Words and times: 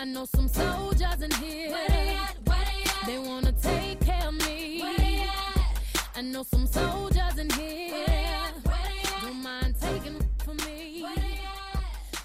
I 0.00 0.04
know 0.06 0.24
some 0.24 0.48
soldiers 0.48 1.20
in 1.20 1.30
here. 1.32 1.70
Where 1.72 1.88
they 1.88 2.16
at? 2.16 2.34
Where 2.46 2.56
they 2.58 2.82
at? 2.84 3.06
They 3.06 3.18
wanna 3.18 3.52
take 3.52 4.00
care 4.00 4.28
of 4.28 4.32
me. 4.46 4.80
Where 4.80 4.96
they 4.96 5.20
at? 5.20 5.78
I 6.16 6.22
know 6.22 6.42
some 6.42 6.66
soldiers 6.66 7.36
in 7.36 7.50
here. 7.50 7.92
Where 7.92 8.06
they 8.06 8.24
at? 8.24 8.54
Where 8.64 8.76
they 8.88 9.02
at? 9.02 9.20
Don't 9.20 9.42
mind 9.42 9.74
taking 9.78 10.18
for 10.38 10.54
me. 10.64 11.02
Where 11.02 11.14
they 11.16 11.40
at? 11.44 11.84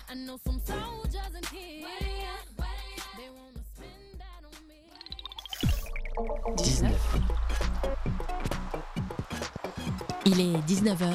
I 0.09 0.13
know 0.13 0.39
some 0.45 0.61
soldiers 0.63 1.35
in 1.35 1.43
here. 1.57 1.83
Where 1.83 1.99
they 1.99 2.23
at? 2.23 2.47
Where 2.55 2.69
they 2.79 2.95
at? 2.95 3.11
They 3.17 3.29
wanna 3.35 3.61
spend 3.73 4.21
that 4.21 4.41
on 4.47 4.55
me. 4.69 4.79
19. 6.55 6.95
Il 10.27 10.39
est 10.39 10.57
19h 10.65 11.13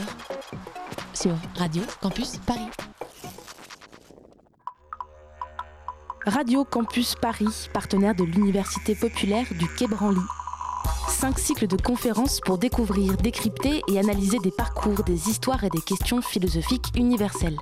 sur 1.15 1.35
Radio 1.57 1.85
Campus 2.03 2.37
Paris. 2.45 2.90
Radio 6.31 6.65
Campus 6.65 7.17
Paris, 7.21 7.69
partenaire 7.73 8.15
de 8.15 8.23
l'Université 8.23 8.95
populaire 8.95 9.47
du 9.59 9.67
Quai 9.67 9.89
Branly. 9.89 10.21
Cinq 11.09 11.41
cycles 11.41 11.67
de 11.67 11.77
conférences 11.77 12.41
pour 12.41 12.57
découvrir, 12.57 13.17
décrypter 13.17 13.83
et 13.89 13.99
analyser 13.99 14.39
des 14.39 14.53
parcours, 14.53 15.03
des 15.03 15.29
histoires 15.29 15.65
et 15.65 15.71
des 15.71 15.81
questions 15.81 16.23
philosophiques 16.23 16.93
universelles. 16.95 17.59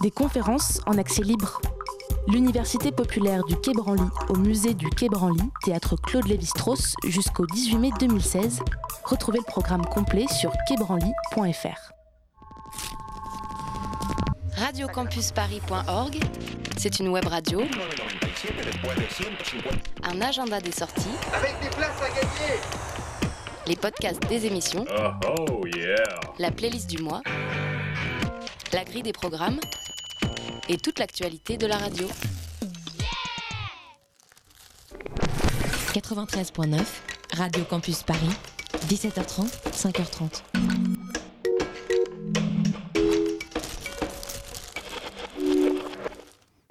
Des 0.00 0.10
conférences 0.10 0.80
en 0.86 0.98
accès 0.98 1.22
libre. 1.22 1.60
L'Université 2.26 2.90
populaire 2.90 3.44
du 3.44 3.54
Quai 3.54 3.72
Branly 3.72 4.08
au 4.28 4.36
musée 4.36 4.74
du 4.74 4.90
Quai 4.90 5.08
Branly, 5.08 5.48
théâtre 5.62 5.94
Claude 5.94 6.26
Lévi-Strauss 6.26 6.96
jusqu'au 7.04 7.46
18 7.46 7.78
mai 7.78 7.90
2016. 8.00 8.62
Retrouvez 9.04 9.38
le 9.38 9.44
programme 9.44 9.86
complet 9.86 10.26
sur 10.26 10.50
quaibranly.fr. 10.66 11.92
Radiocampusparis.org, 14.56 16.18
c'est 16.78 17.00
une 17.00 17.08
web 17.08 17.26
radio, 17.26 17.62
un 20.04 20.20
agenda 20.20 20.60
des 20.60 20.70
sorties, 20.72 21.08
Avec 21.34 21.54
des 21.60 21.68
places 21.70 22.00
à 22.02 22.08
gagner. 22.08 22.60
Les 23.66 23.76
podcasts 23.76 24.26
des 24.28 24.46
émissions, 24.46 24.84
Oh, 24.96 25.34
oh 25.50 25.66
yeah. 25.66 25.96
La 26.38 26.50
playlist 26.50 26.88
du 26.88 27.02
mois, 27.02 27.20
la 28.72 28.84
grille 28.84 29.02
des 29.02 29.12
programmes. 29.12 29.58
Et 30.70 30.76
toute 30.76 30.98
l'actualité 30.98 31.56
de 31.56 31.66
la 31.66 31.78
radio. 31.78 32.06
93.9, 35.94 36.78
Radio 37.34 37.64
Campus 37.64 38.02
Paris, 38.02 38.28
17h30, 38.88 39.48
5h30. 39.72 40.42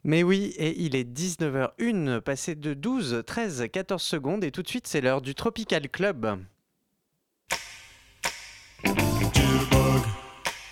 Mais 0.10 0.24
oui, 0.24 0.54
et 0.58 0.74
il 0.80 0.96
est 0.96 1.04
19h01, 1.04 2.22
passé 2.22 2.56
de 2.56 2.74
12, 2.74 3.24
13, 3.28 3.66
14 3.70 4.02
secondes, 4.02 4.46
et 4.46 4.52
tout 4.52 4.64
de 4.64 4.68
suite 4.70 4.88
c'est 4.88 5.02
l'heure 5.02 5.22
du 5.22 5.36
Tropical 5.36 5.90
Club. 5.90 6.40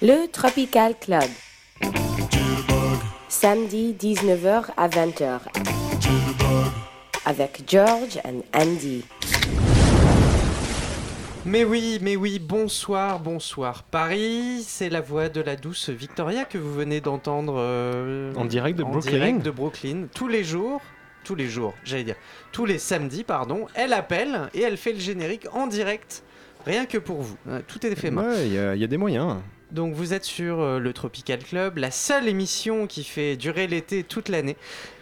Le 0.02 0.32
Tropical 0.32 0.96
Club. 0.98 1.30
Samedi 3.28 3.94
19h 4.00 4.68
à 4.78 4.88
20h. 4.88 5.42
Avec 7.26 7.64
George 7.68 8.18
and 8.24 8.40
Andy. 8.54 9.04
Mais 11.46 11.64
oui, 11.64 12.00
mais 12.02 12.16
oui, 12.16 12.40
bonsoir, 12.40 13.20
bonsoir 13.20 13.84
Paris, 13.84 14.64
c'est 14.66 14.90
la 14.90 15.02
voix 15.02 15.30
de 15.30 15.42
la 15.42 15.56
douce 15.56 15.90
Victoria 15.90 16.44
que 16.44 16.58
vous 16.58 16.74
venez 16.74 17.02
d'entendre 17.02 17.56
euh, 17.60 18.34
En 18.36 18.46
direct 18.46 18.78
de 18.80 18.84
en 18.84 18.90
Brooklyn. 18.90 19.12
direct 19.12 19.42
de 19.44 19.52
Brooklyn, 19.52 20.08
tous 20.14 20.28
les 20.28 20.44
jours, 20.44 20.82
tous 21.24 21.36
les 21.36 21.48
jours, 21.48 21.76
j'allais 21.84 22.04
dire, 22.04 22.16
tous 22.52 22.66
les 22.66 22.80
samedis, 22.80 23.24
pardon, 23.24 23.68
elle 23.76 23.94
appelle 23.94 24.50
et 24.56 24.62
elle 24.62 24.78
fait 24.78 24.94
le 24.94 25.00
générique 25.00 25.46
en 25.54 25.68
direct, 25.68 26.24
rien 26.66 26.88
que 26.88 26.98
pour 26.98 27.22
vous, 27.22 27.38
tout 27.68 27.86
est 27.86 27.96
fait 27.96 28.10
main. 28.12 28.28
Ouais, 28.30 28.48
il 28.48 28.54
y, 28.54 28.58
a- 28.58 28.74
il 28.74 28.82
y 28.82 28.84
a 28.84 28.88
des 28.88 28.98
moyens. 28.98 29.36
Donc 29.72 29.94
vous 29.94 30.14
êtes 30.14 30.24
sur 30.26 30.60
euh, 30.62 30.80
le 30.80 30.94
Tropical 30.94 31.40
Club, 31.44 31.78
la 31.78 31.92
seule 31.92 32.28
émission 32.28 32.88
qui 32.88 33.04
fait 33.04 33.36
durer 33.36 33.68
l'été 33.68 34.04
toute 34.04 34.30
l'année. 34.30 34.58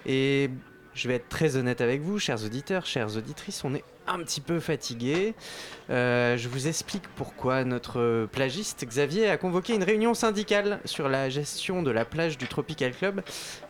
Et 0.05 0.49
je 0.95 1.07
vais 1.07 1.15
être 1.15 1.29
très 1.29 1.55
honnête 1.55 1.81
avec 1.81 2.01
vous, 2.01 2.19
chers 2.19 2.43
auditeurs, 2.43 2.85
chères 2.85 3.15
auditrices, 3.17 3.63
on 3.63 3.73
est 3.75 3.83
un 4.07 4.19
petit 4.19 4.41
peu 4.41 4.59
fatigué. 4.59 5.33
Euh, 5.89 6.37
je 6.37 6.49
vous 6.49 6.67
explique 6.67 7.03
pourquoi 7.15 7.63
notre 7.63 8.27
plagiste 8.31 8.85
Xavier 8.85 9.29
a 9.29 9.37
convoqué 9.37 9.73
une 9.75 9.83
réunion 9.83 10.13
syndicale 10.13 10.79
sur 10.85 11.09
la 11.09 11.29
gestion 11.29 11.83
de 11.83 11.91
la 11.91 12.05
plage 12.05 12.37
du 12.37 12.47
Tropical 12.47 12.91
Club 12.93 13.21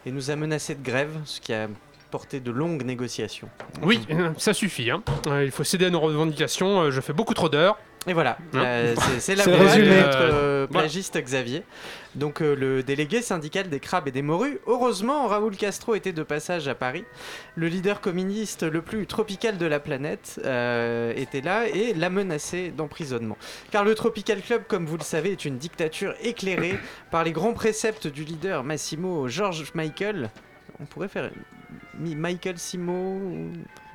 et 0.05 0.11
nous 0.11 0.31
a 0.31 0.35
menacé 0.35 0.75
de 0.75 0.83
grève, 0.83 1.17
ce 1.25 1.39
qui 1.39 1.53
a 1.53 1.67
porté 2.11 2.39
de 2.39 2.51
longues 2.51 2.83
négociations. 2.83 3.49
Oui, 3.81 3.99
ça 4.37 4.53
suffit. 4.53 4.91
hein. 4.91 5.01
Euh, 5.27 5.43
il 5.45 5.51
faut 5.51 5.63
céder 5.63 5.85
à 5.85 5.89
nos 5.89 5.99
revendications. 5.99 6.81
euh, 6.81 6.91
je 6.91 7.01
fais 7.01 7.13
beaucoup 7.13 7.33
trop 7.33 7.49
d'heures. 7.49 7.77
Et 8.05 8.11
voilà, 8.13 8.37
Hein 8.53 8.63
euh, 8.65 8.95
c'est- 9.19 9.35
la 9.35 9.45
voix 9.45 9.53
de 9.53 9.63
résumé. 9.63 9.95
notre 10.01 10.17
euh, 10.21 10.67
plagiste 10.67 11.17
Xavier. 11.17 11.63
Donc 12.15 12.41
euh, 12.41 12.53
le 12.53 12.83
délégué 12.83 13.21
syndical 13.21 13.69
des 13.69 13.79
crabes 13.79 14.09
et 14.09 14.11
des 14.11 14.21
morues. 14.21 14.59
Heureusement, 14.67 15.27
Raoul 15.27 15.55
Castro 15.55 15.95
était 15.95 16.11
de 16.11 16.21
passage 16.23 16.67
à 16.67 16.75
Paris. 16.75 17.05
Le 17.55 17.67
leader 17.67 18.01
communiste 18.01 18.63
le 18.63 18.81
plus 18.81 19.07
tropical 19.07 19.57
de 19.57 19.65
la 19.65 19.79
planète 19.79 20.41
euh, 20.43 21.13
était 21.15 21.39
là 21.41 21.65
et 21.67 21.93
l'a 21.93 22.09
menacé 22.09 22.71
d'emprisonnement. 22.71 23.37
Car 23.71 23.85
le 23.85 23.95
Tropical 23.95 24.41
Club, 24.41 24.63
comme 24.67 24.85
vous 24.85 24.97
le 24.97 25.03
savez, 25.03 25.31
est 25.31 25.45
une 25.45 25.57
dictature 25.57 26.13
éclairée 26.21 26.77
par 27.09 27.23
les 27.23 27.31
grands 27.31 27.53
préceptes 27.53 28.07
du 28.07 28.25
leader 28.25 28.63
Massimo 28.65 29.29
George 29.29 29.71
Michael. 29.75 30.29
On 30.79 30.85
pourrait 30.85 31.07
faire 31.07 31.29
Mi- 31.99 32.15
Michael 32.15 32.57
Simo 32.57 33.19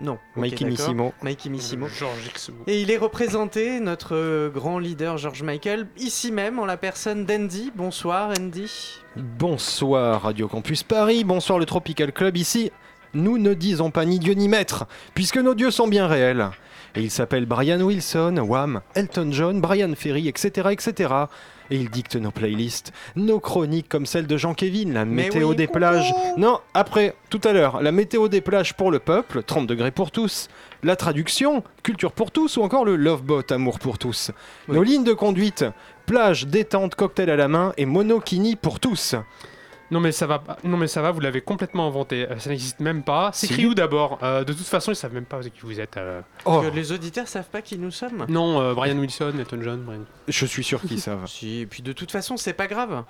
Non. 0.00 0.18
Mikey 0.36 0.64
d'accord. 0.64 0.68
Missimo. 0.68 1.12
Mikey 1.22 1.48
Missimo. 1.50 1.88
Georges 1.88 2.30
Xemo. 2.34 2.58
Et 2.66 2.80
il 2.80 2.90
est 2.90 2.96
représenté, 2.96 3.80
notre 3.80 4.14
euh, 4.16 4.48
grand 4.50 4.78
leader 4.78 5.18
George 5.18 5.42
Michael, 5.42 5.86
ici 5.96 6.32
même 6.32 6.58
en 6.58 6.66
la 6.66 6.76
personne 6.76 7.24
d'Andy. 7.24 7.72
Bonsoir 7.74 8.30
Andy. 8.38 9.00
Bonsoir 9.16 10.22
Radio 10.22 10.48
Campus 10.48 10.82
Paris, 10.82 11.24
bonsoir 11.24 11.58
le 11.58 11.66
Tropical 11.66 12.12
Club 12.12 12.36
ici. 12.36 12.70
Nous 13.14 13.38
ne 13.38 13.54
disons 13.54 13.90
pas 13.90 14.04
ni 14.04 14.18
Dieu 14.18 14.34
ni 14.34 14.48
maître, 14.48 14.86
puisque 15.14 15.38
nos 15.38 15.54
dieux 15.54 15.70
sont 15.70 15.88
bien 15.88 16.06
réels. 16.06 16.50
Et 16.94 17.02
il 17.02 17.10
s'appelle 17.10 17.46
Brian 17.46 17.80
Wilson, 17.80 18.36
Wham, 18.38 18.80
Elton 18.94 19.28
John, 19.30 19.60
Brian 19.60 19.92
Ferry, 19.96 20.28
etc., 20.28 20.68
etc. 20.72 21.14
Et 21.70 21.76
il 21.76 21.90
dicte 21.90 22.16
nos 22.16 22.30
playlists, 22.30 22.92
nos 23.16 23.40
chroniques 23.40 23.88
comme 23.88 24.06
celle 24.06 24.26
de 24.26 24.36
Jean 24.36 24.54
Kevin, 24.54 24.92
la 24.92 25.04
météo 25.04 25.50
oui. 25.50 25.56
des 25.56 25.66
plages. 25.66 26.12
Non, 26.36 26.60
après, 26.74 27.14
tout 27.30 27.40
à 27.44 27.52
l'heure, 27.52 27.82
la 27.82 27.92
météo 27.92 28.28
des 28.28 28.40
plages 28.40 28.74
pour 28.74 28.90
le 28.90 28.98
peuple, 28.98 29.42
30 29.42 29.66
degrés 29.66 29.90
pour 29.90 30.10
tous. 30.10 30.48
La 30.82 30.96
traduction, 30.96 31.62
culture 31.82 32.12
pour 32.12 32.30
tous 32.30 32.56
ou 32.56 32.62
encore 32.62 32.84
le 32.84 32.96
love 32.96 33.22
boat, 33.22 33.44
amour 33.50 33.78
pour 33.78 33.98
tous. 33.98 34.30
Oui. 34.68 34.76
Nos 34.76 34.82
lignes 34.82 35.04
de 35.04 35.12
conduite, 35.12 35.64
plage, 36.06 36.46
détente, 36.46 36.94
cocktail 36.94 37.30
à 37.30 37.36
la 37.36 37.48
main 37.48 37.72
et 37.76 37.84
monokini 37.84 38.56
pour 38.56 38.80
tous. 38.80 39.14
Non 39.90 40.00
mais 40.00 40.12
ça 40.12 40.26
va, 40.26 40.38
pas- 40.38 40.58
non 40.64 40.76
mais 40.76 40.86
ça 40.86 41.00
va. 41.00 41.10
Vous 41.12 41.20
l'avez 41.20 41.40
complètement 41.40 41.86
inventé. 41.86 42.26
Euh, 42.30 42.38
ça 42.38 42.50
n'existe 42.50 42.80
même 42.80 43.02
pas. 43.02 43.30
C'est 43.32 43.46
Si. 43.46 43.64
où 43.66 43.74
d'abord 43.74 44.18
Euh, 44.22 44.44
De 44.44 44.52
toute 44.52 44.66
façon, 44.66 44.92
ils 44.92 44.96
savent 44.96 45.14
même 45.14 45.24
pas 45.24 45.40
qui 45.40 45.50
vous 45.62 45.80
êtes. 45.80 45.96
euh. 45.96 46.20
Oh, 46.44 46.60
Que 46.60 46.66
les 46.74 46.92
auditeurs 46.92 47.26
savent 47.26 47.48
pas 47.48 47.62
qui 47.62 47.78
nous 47.78 47.90
sommes. 47.90 48.26
Non, 48.28 48.60
euh, 48.60 48.74
Brian 48.74 48.98
Wilson, 48.98 49.32
Elton 49.38 49.60
John. 49.62 49.80
Brian- 49.84 50.04
je 50.28 50.44
suis 50.46 50.62
sûr 50.64 50.80
qu'ils 50.82 51.00
savent. 51.00 51.24
Si, 51.26 51.60
et 51.60 51.66
puis 51.66 51.82
de 51.82 51.92
toute 51.92 52.10
façon, 52.12 52.36
c'est 52.36 52.52
pas 52.52 52.66
grave. 52.66 53.02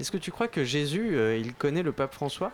Est-ce 0.00 0.10
que 0.10 0.16
tu 0.16 0.30
crois 0.30 0.48
que 0.48 0.64
Jésus, 0.64 1.10
euh, 1.14 1.36
il 1.36 1.52
connaît 1.54 1.82
le 1.82 1.92
pape 1.92 2.14
François? 2.14 2.50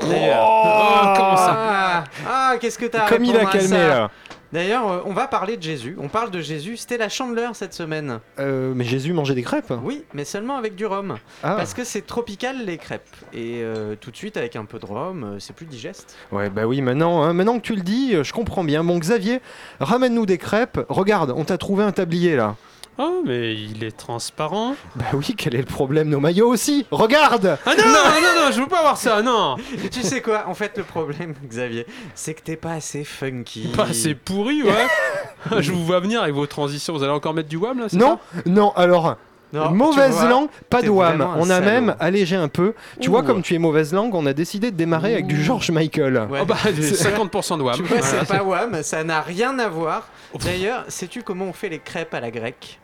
D'ailleurs. 0.00 0.44
Oh, 0.44 1.12
comment 1.16 1.36
ça 1.36 1.54
Ah, 1.56 2.04
ah, 2.28 2.54
qu'est-ce 2.60 2.78
que 2.78 2.86
t'as 2.86 3.08
Comme 3.08 3.24
il 3.24 3.36
a 3.36 3.44
calmé 3.46 3.76
là. 3.78 4.10
D'ailleurs, 4.54 4.88
euh, 4.88 5.00
on 5.04 5.12
va 5.12 5.26
parler 5.26 5.56
de 5.56 5.62
Jésus. 5.64 5.96
On 5.98 6.06
parle 6.06 6.30
de 6.30 6.40
Jésus. 6.40 6.76
C'était 6.76 6.96
la 6.96 7.08
chandeleur 7.08 7.56
cette 7.56 7.74
semaine. 7.74 8.20
Euh, 8.38 8.72
mais 8.76 8.84
Jésus 8.84 9.12
mangeait 9.12 9.34
des 9.34 9.42
crêpes? 9.42 9.74
Oui, 9.82 10.04
mais 10.14 10.24
seulement 10.24 10.56
avec 10.56 10.76
du 10.76 10.86
rhum. 10.86 11.18
Ah, 11.42 11.56
Parce 11.56 11.74
que 11.74 11.82
c'est 11.82 12.06
tropical 12.06 12.64
les 12.64 12.78
crêpes. 12.78 13.02
Et 13.32 13.62
euh, 13.64 13.96
tout 14.00 14.12
de 14.12 14.16
suite, 14.16 14.36
avec 14.36 14.54
un 14.54 14.64
peu 14.64 14.78
de 14.78 14.86
rhum, 14.86 15.38
c'est 15.40 15.56
plus 15.56 15.66
digeste. 15.66 16.16
ouais, 16.30 16.50
bah 16.50 16.68
oui, 16.68 16.82
maintenant, 16.82 17.24
hein, 17.24 17.32
maintenant 17.32 17.56
que 17.56 17.64
tu 17.64 17.74
le 17.74 17.82
dis, 17.82 18.14
je 18.22 18.32
comprends 18.32 18.62
bien. 18.62 18.84
Bon, 18.84 18.96
Xavier, 18.96 19.40
ramène-nous 19.80 20.24
des 20.24 20.38
crêpes. 20.38 20.78
Regarde, 20.88 21.34
on 21.36 21.42
t'a 21.42 21.58
trouvé 21.58 21.82
un 21.82 21.90
tablier 21.90 22.36
là. 22.36 22.54
Oh, 22.98 23.22
mais 23.26 23.54
il 23.54 23.82
est 23.82 23.96
transparent. 23.96 24.76
Bah 24.94 25.06
oui, 25.14 25.34
quel 25.36 25.54
est 25.56 25.58
le 25.58 25.64
problème 25.64 26.08
Nos 26.08 26.20
maillots 26.20 26.48
aussi? 26.48 26.86
Regarde 26.92 27.58
Ah 27.66 27.74
non, 27.76 27.84
non, 27.84 27.92
non, 27.92 28.44
non, 28.46 28.52
je 28.52 28.60
veux 28.60 28.68
pas 28.68 28.82
voir 28.82 28.96
ça. 28.96 29.20
Non, 29.20 29.56
tu 29.90 30.02
sais 30.02 30.20
quoi? 30.22 30.44
En 30.46 30.54
fait, 30.54 30.78
le 30.78 30.84
problème, 30.84 31.34
Xavier, 31.48 31.86
c'est 32.14 32.34
que 32.34 32.42
t'es 32.42 32.56
pas 32.56 32.72
assez 32.74 33.02
funky. 33.02 33.68
pas 33.76 33.92
c'est 33.92 34.14
pourri, 34.14 34.62
ouais. 34.62 34.86
je 35.60 35.72
vous 35.72 35.84
vois 35.84 35.98
venir 35.98 36.22
avec 36.22 36.34
vos 36.34 36.46
transitions. 36.46 36.92
Vous 36.94 37.02
allez 37.02 37.12
encore 37.12 37.34
mettre 37.34 37.48
du 37.48 37.56
wham 37.56 37.80
là 37.80 37.86
c'est 37.88 37.96
Non, 37.96 38.20
non, 38.46 38.72
alors, 38.76 39.16
Non, 39.52 39.70
mauvaise 39.72 40.14
vois, 40.14 40.28
langue, 40.28 40.48
pas 40.70 40.80
de 40.80 40.88
wham. 40.88 41.20
On 41.36 41.50
a 41.50 41.56
salaud. 41.56 41.64
même 41.66 41.96
allégé 41.98 42.36
un 42.36 42.48
peu. 42.48 42.74
Tu 43.00 43.10
vois, 43.10 43.24
comme 43.24 43.42
tu 43.42 43.54
es 43.54 43.58
mauvaise 43.58 43.92
langue, 43.92 44.14
on 44.14 44.24
a 44.26 44.32
décidé 44.32 44.70
de 44.70 44.76
démarrer 44.76 45.14
avec 45.14 45.26
du. 45.26 45.42
George 45.42 45.72
Michael. 45.72 46.28
Ouais. 46.30 46.40
Oh 46.42 46.46
bah, 46.46 46.56
j'ai 46.64 46.92
50% 46.92 47.58
de 47.58 47.62
wham. 47.64 47.74
Tu 47.74 47.82
vois, 47.82 48.02
c'est 48.02 48.24
pas 48.28 48.44
wham, 48.44 48.84
ça 48.84 49.02
n'a 49.02 49.20
rien 49.20 49.58
à 49.58 49.68
voir. 49.68 50.06
D'ailleurs, 50.44 50.84
sais-tu 50.86 51.22
comment 51.24 51.46
on 51.46 51.52
fait 51.52 51.68
les 51.68 51.80
crêpes 51.80 52.14
à 52.14 52.20
la 52.20 52.30
grecque? 52.30 52.78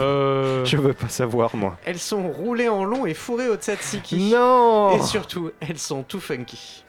Euh... 0.00 0.64
Je 0.64 0.76
veux 0.76 0.92
pas 0.92 1.08
savoir, 1.08 1.54
moi. 1.56 1.76
Elles 1.84 1.98
sont 1.98 2.28
roulées 2.28 2.68
en 2.68 2.84
long 2.84 3.06
et 3.06 3.14
fourrées 3.14 3.48
au 3.48 3.56
tzatziki. 3.56 4.30
Non 4.30 4.96
Et 4.96 5.02
surtout, 5.02 5.50
elles 5.60 5.78
sont 5.78 6.02
tout 6.02 6.20
funky. 6.20 6.84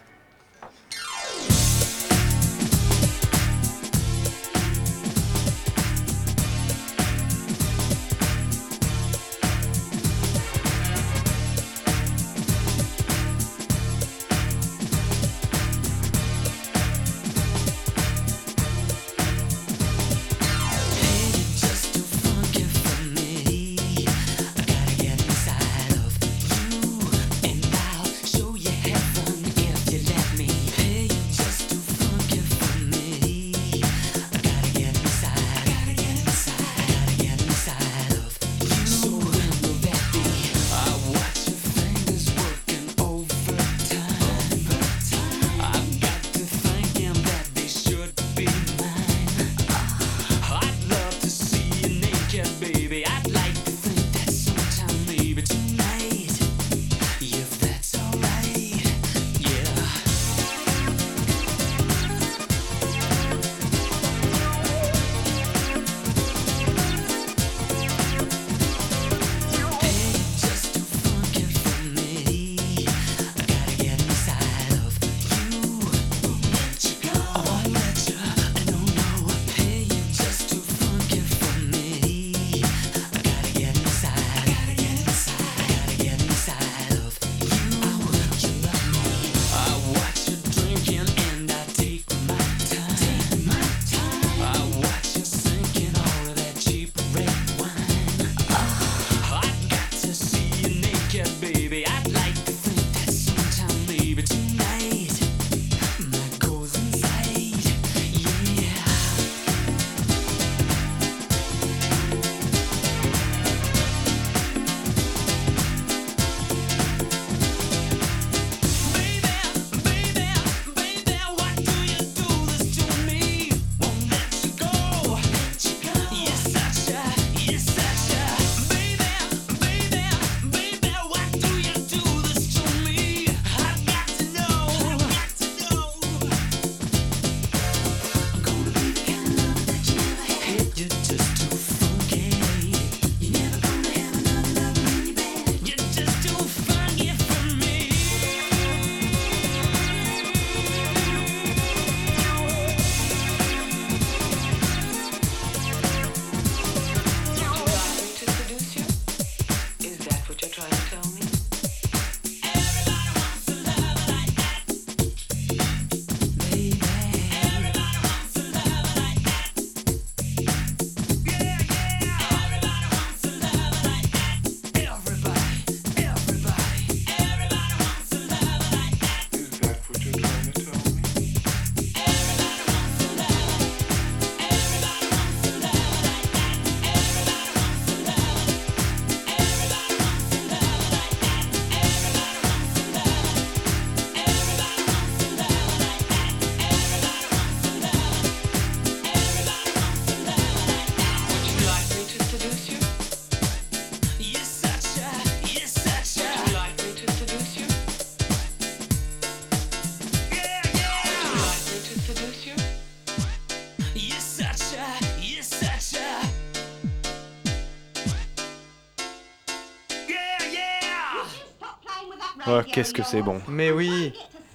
Qu'est-ce 222.66 222.94
que 222.94 223.04
c'est 223.04 223.22
bon. 223.22 223.42
Mais 223.48 223.72
oui, 223.72 224.14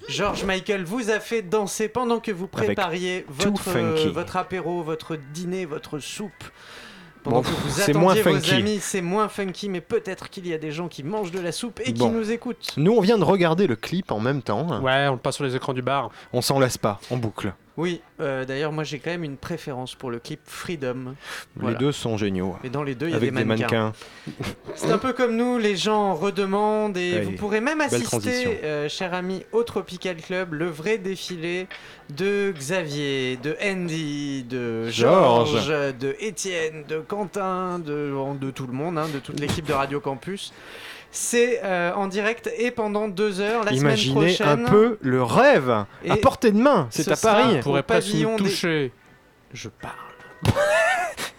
George 0.09 0.43
Michael 0.45 0.83
vous 0.83 1.09
a 1.09 1.19
fait 1.19 1.41
danser 1.41 1.87
pendant 1.89 2.19
que 2.19 2.31
vous 2.31 2.47
prépariez 2.47 3.25
votre, 3.27 3.69
euh, 3.75 4.11
votre 4.13 4.37
apéro, 4.37 4.83
votre 4.83 5.15
dîner, 5.33 5.65
votre 5.65 5.99
soupe. 5.99 6.31
Pendant 7.23 7.37
Bon, 7.37 7.43
que 7.43 7.47
vous 7.49 7.81
attendiez 7.81 7.99
moins 7.99 8.13
vos 8.15 8.21
funky. 8.35 8.53
amis, 8.53 8.79
c'est 8.79 9.01
moins 9.01 9.27
funky, 9.27 9.67
mais 9.67 9.81
peut-être 9.81 10.29
qu'il 10.29 10.47
y 10.47 10.53
a 10.53 10.57
des 10.57 10.71
gens 10.71 10.87
qui 10.87 11.03
mangent 11.03 11.31
de 11.31 11.39
la 11.39 11.51
soupe 11.51 11.81
et 11.83 11.91
qui 11.91 12.05
nous 12.05 12.31
écoutent. 12.31 12.73
Nous, 12.77 12.91
on 12.93 13.01
vient 13.01 13.17
de 13.17 13.23
regarder 13.25 13.67
le 13.67 13.75
clip 13.75 14.11
en 14.11 14.19
même 14.21 14.41
temps. 14.41 14.81
Ouais, 14.81 15.07
on 15.09 15.13
le 15.13 15.17
passe 15.17 15.35
sur 15.35 15.43
les 15.43 15.55
écrans 15.55 15.73
du 15.73 15.81
bar. 15.81 16.09
On 16.31 16.41
s'en 16.41 16.57
lasse 16.59 16.77
pas, 16.77 17.01
en 17.09 17.17
boucle. 17.17 17.53
Oui, 17.77 18.01
euh, 18.19 18.43
d'ailleurs, 18.43 18.71
moi 18.71 18.83
j'ai 18.83 18.97
quand 18.97 19.11
même 19.11 19.23
une 19.23 19.37
préférence 19.37 19.93
pour 19.93 20.09
le 20.09 20.17
clip 20.17 20.39
Freedom. 20.45 21.13
Voilà. 21.55 21.77
Les 21.77 21.85
deux 21.85 21.91
sont 21.91 22.17
géniaux. 22.17 22.55
Et 22.63 22.69
dans 22.69 22.81
les 22.81 22.95
deux, 22.95 23.05
il 23.05 23.11
y 23.11 23.13
a 23.13 23.17
Avec 23.17 23.31
des 23.33 23.45
mannequins. 23.45 23.93
C'est 24.73 24.91
un 24.91 24.97
peu 24.97 25.13
comme 25.13 25.35
nous, 25.35 25.59
les 25.59 25.75
gens 25.75 26.15
redemandent 26.15 26.97
et 26.97 27.17
Allez, 27.17 27.25
vous 27.25 27.31
pourrez 27.33 27.61
même 27.61 27.79
assister, 27.79 28.61
euh, 28.63 28.89
cher 28.89 29.13
ami, 29.13 29.45
au 29.51 29.61
Tropical 29.61 30.15
Club, 30.17 30.53
le 30.53 30.67
vrai 30.67 30.97
défilé 30.97 31.67
de 32.09 32.51
Xavier, 32.57 33.37
de 33.37 33.55
Andy, 33.63 34.43
de 34.43 34.89
Georges. 34.89 35.67
Georges, 35.67 35.97
de 35.99 36.15
Étienne, 36.19 36.83
de 36.87 36.97
Quentin, 36.97 37.77
de, 37.77 38.11
de 38.39 38.51
tout 38.51 38.65
le 38.65 38.73
monde, 38.73 38.97
hein, 38.97 39.07
de 39.13 39.19
toute 39.19 39.39
l'équipe 39.39 39.65
de 39.65 39.73
Radio 39.73 39.99
Campus. 39.99 40.51
C'est 41.09 41.61
euh, 41.63 41.93
en 41.93 42.07
direct 42.07 42.51
et 42.57 42.69
pendant 42.69 43.07
deux 43.07 43.39
heures 43.39 43.63
la 43.63 43.71
Imaginez 43.71 44.13
semaine 44.13 44.35
prochaine. 44.35 44.65
un 44.65 44.69
peu 44.69 44.97
le 45.01 45.23
rêve 45.23 45.85
à 46.07 46.17
portée 46.17 46.51
de 46.51 46.57
main. 46.57 46.87
C'est 46.91 47.03
ce 47.03 47.11
à 47.11 47.15
Paris. 47.15 47.59
Pourrait 47.67 47.83
nous 47.83 48.37
des- 48.37 48.43
toucher. 48.43 48.91
Je 49.53 49.69
parle. 49.69 50.53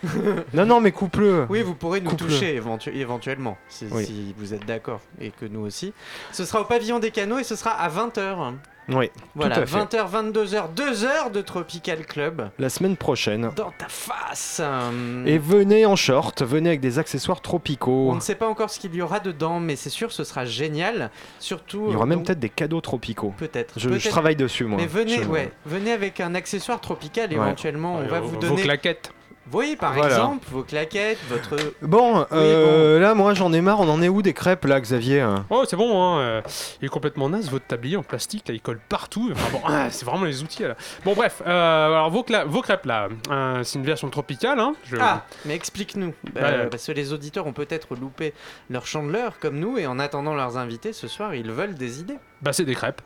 Non, 0.54 0.66
non, 0.66 0.80
mais 0.80 0.92
coupe-le. 0.92 1.46
Oui, 1.48 1.62
vous 1.62 1.74
pourrez 1.74 2.00
nous 2.00 2.12
toucher 2.14 2.58
éventu- 2.60 2.94
éventuellement, 2.94 3.56
si, 3.68 3.86
Oui. 3.90 4.04
si 4.06 4.34
vous 4.38 4.54
êtes 4.54 4.66
d'accord, 4.66 5.00
et 5.20 5.30
que 5.30 5.46
nous 5.46 5.60
aussi. 5.60 5.92
Ce 6.32 6.44
sera 6.44 6.60
au 6.60 6.64
pavillon 6.64 6.98
des 6.98 7.10
canaux 7.10 7.38
et 7.38 7.44
ce 7.44 7.56
sera 7.56 7.70
à 7.70 7.88
20h. 7.88 8.54
Oui, 8.90 9.10
Voilà, 9.34 9.56
tout 9.56 9.60
à 9.60 9.66
fait. 9.66 9.76
20h, 9.76 10.08
22h, 10.08 10.72
2 10.74 11.04
heures 11.04 11.30
de 11.30 11.42
Tropical 11.42 12.06
Club 12.06 12.48
La 12.58 12.70
semaine 12.70 12.96
prochaine. 12.96 13.50
dans 13.54 13.70
ta 13.70 13.86
face. 13.88 14.62
Hum, 14.64 15.24
Et 15.26 15.36
venez 15.36 15.84
en 15.84 15.94
short, 15.94 16.40
venez 16.42 16.70
avec 16.70 16.80
des 16.80 16.98
accessoires 16.98 17.36
On 17.40 17.42
tropicaux. 17.42 18.14
ne 18.14 18.20
sait 18.20 18.34
pas 18.34 18.48
encore 18.48 18.70
ce 18.70 18.80
qu'il 18.80 18.94
y 18.94 19.02
aura 19.02 19.20
dedans, 19.20 19.60
mais 19.60 19.76
c'est 19.76 19.90
sûr, 19.90 20.10
ce 20.10 20.24
sera 20.24 20.46
génial. 20.46 21.10
Surtout. 21.38 21.84
Il 21.88 21.92
y 21.92 21.96
aura 21.96 22.06
même 22.06 22.22
peut-être 22.22 22.40
des 22.40 22.48
cadeaux 22.48 22.80
tropicaux. 22.80 23.34
Peut-être. 23.36 23.78
Je, 23.78 24.08
travaille 24.08 24.36
dessus, 24.36 24.64
moi. 24.64 24.78
Mais 24.80 24.86
venez, 24.86 25.22
Je- 25.22 25.28
ouais, 25.28 25.52
venez 25.66 25.92
avec 25.92 26.20
un 26.20 26.34
accessoire 26.34 26.80
tropical 26.80 27.28
Ouais. 27.28 27.34
éventuellement. 27.36 27.96
On 27.96 28.06
va 28.06 28.16
Euh, 28.16 28.20
vous 28.20 28.30
Vos 28.30 28.36
donner. 28.40 28.62
claquettes. 28.62 29.12
Oui, 29.52 29.76
par 29.76 29.94
Voilà. 29.94 30.14
exemple, 30.14 30.46
vos 30.50 30.62
claquettes, 30.62 31.18
votre. 31.28 31.56
Bon, 31.82 32.26
euh, 32.32 32.98
là, 33.00 33.14
moi, 33.14 33.34
j'en 33.34 33.52
ai 33.52 33.60
marre. 33.60 33.80
On 33.80 33.88
en 33.88 34.02
est 34.02 34.08
où 34.08 34.22
des 34.22 34.32
crêpes, 34.34 34.64
là, 34.64 34.80
Xavier 34.80 35.26
Oh, 35.50 35.64
c'est 35.68 35.76
bon, 35.76 36.02
hein. 36.02 36.18
euh, 36.20 36.40
Il 36.80 36.86
est 36.86 36.88
complètement 36.88 37.28
naze, 37.28 37.50
votre 37.50 37.66
tablier 37.66 37.96
en 37.96 38.02
plastique, 38.02 38.46
là, 38.48 38.54
il 38.54 38.60
colle 38.60 38.80
partout. 38.88 39.30
Enfin 39.32 39.48
bon, 39.52 39.60
ah, 39.66 39.90
c'est 39.90 40.04
vraiment 40.04 40.24
les 40.24 40.42
outils, 40.42 40.62
là. 40.64 40.74
Bon, 41.04 41.14
bref, 41.14 41.42
euh, 41.46 41.86
alors 41.86 42.10
vos, 42.10 42.22
cla- 42.22 42.44
vos 42.46 42.60
crêpes, 42.62 42.86
là, 42.86 43.08
euh, 43.30 43.62
c'est 43.64 43.78
une 43.78 43.84
version 43.84 44.08
tropicale, 44.10 44.58
hein. 44.60 44.74
Je- 44.84 44.96
Ah, 45.00 45.24
mais 45.44 45.54
explique-nous. 45.54 46.14
Bah, 46.34 46.40
Euh, 46.42 46.64
euh, 46.64 46.66
parce 46.68 46.86
que 46.86 46.92
les 46.92 47.12
auditeurs 47.12 47.46
ont 47.46 47.52
peut-être 47.52 47.94
loupé 47.94 48.34
leur 48.70 48.86
chandeleur 48.86 49.38
comme 49.38 49.58
nous, 49.58 49.78
et 49.78 49.86
en 49.86 49.98
attendant 49.98 50.34
leurs 50.34 50.56
invités 50.58 50.92
ce 50.92 51.08
soir, 51.08 51.34
ils 51.34 51.50
veulent 51.50 51.74
des 51.74 52.00
idées. 52.00 52.18
Bah, 52.42 52.52
c'est 52.52 52.64
des 52.64 52.74
crêpes. 52.74 53.00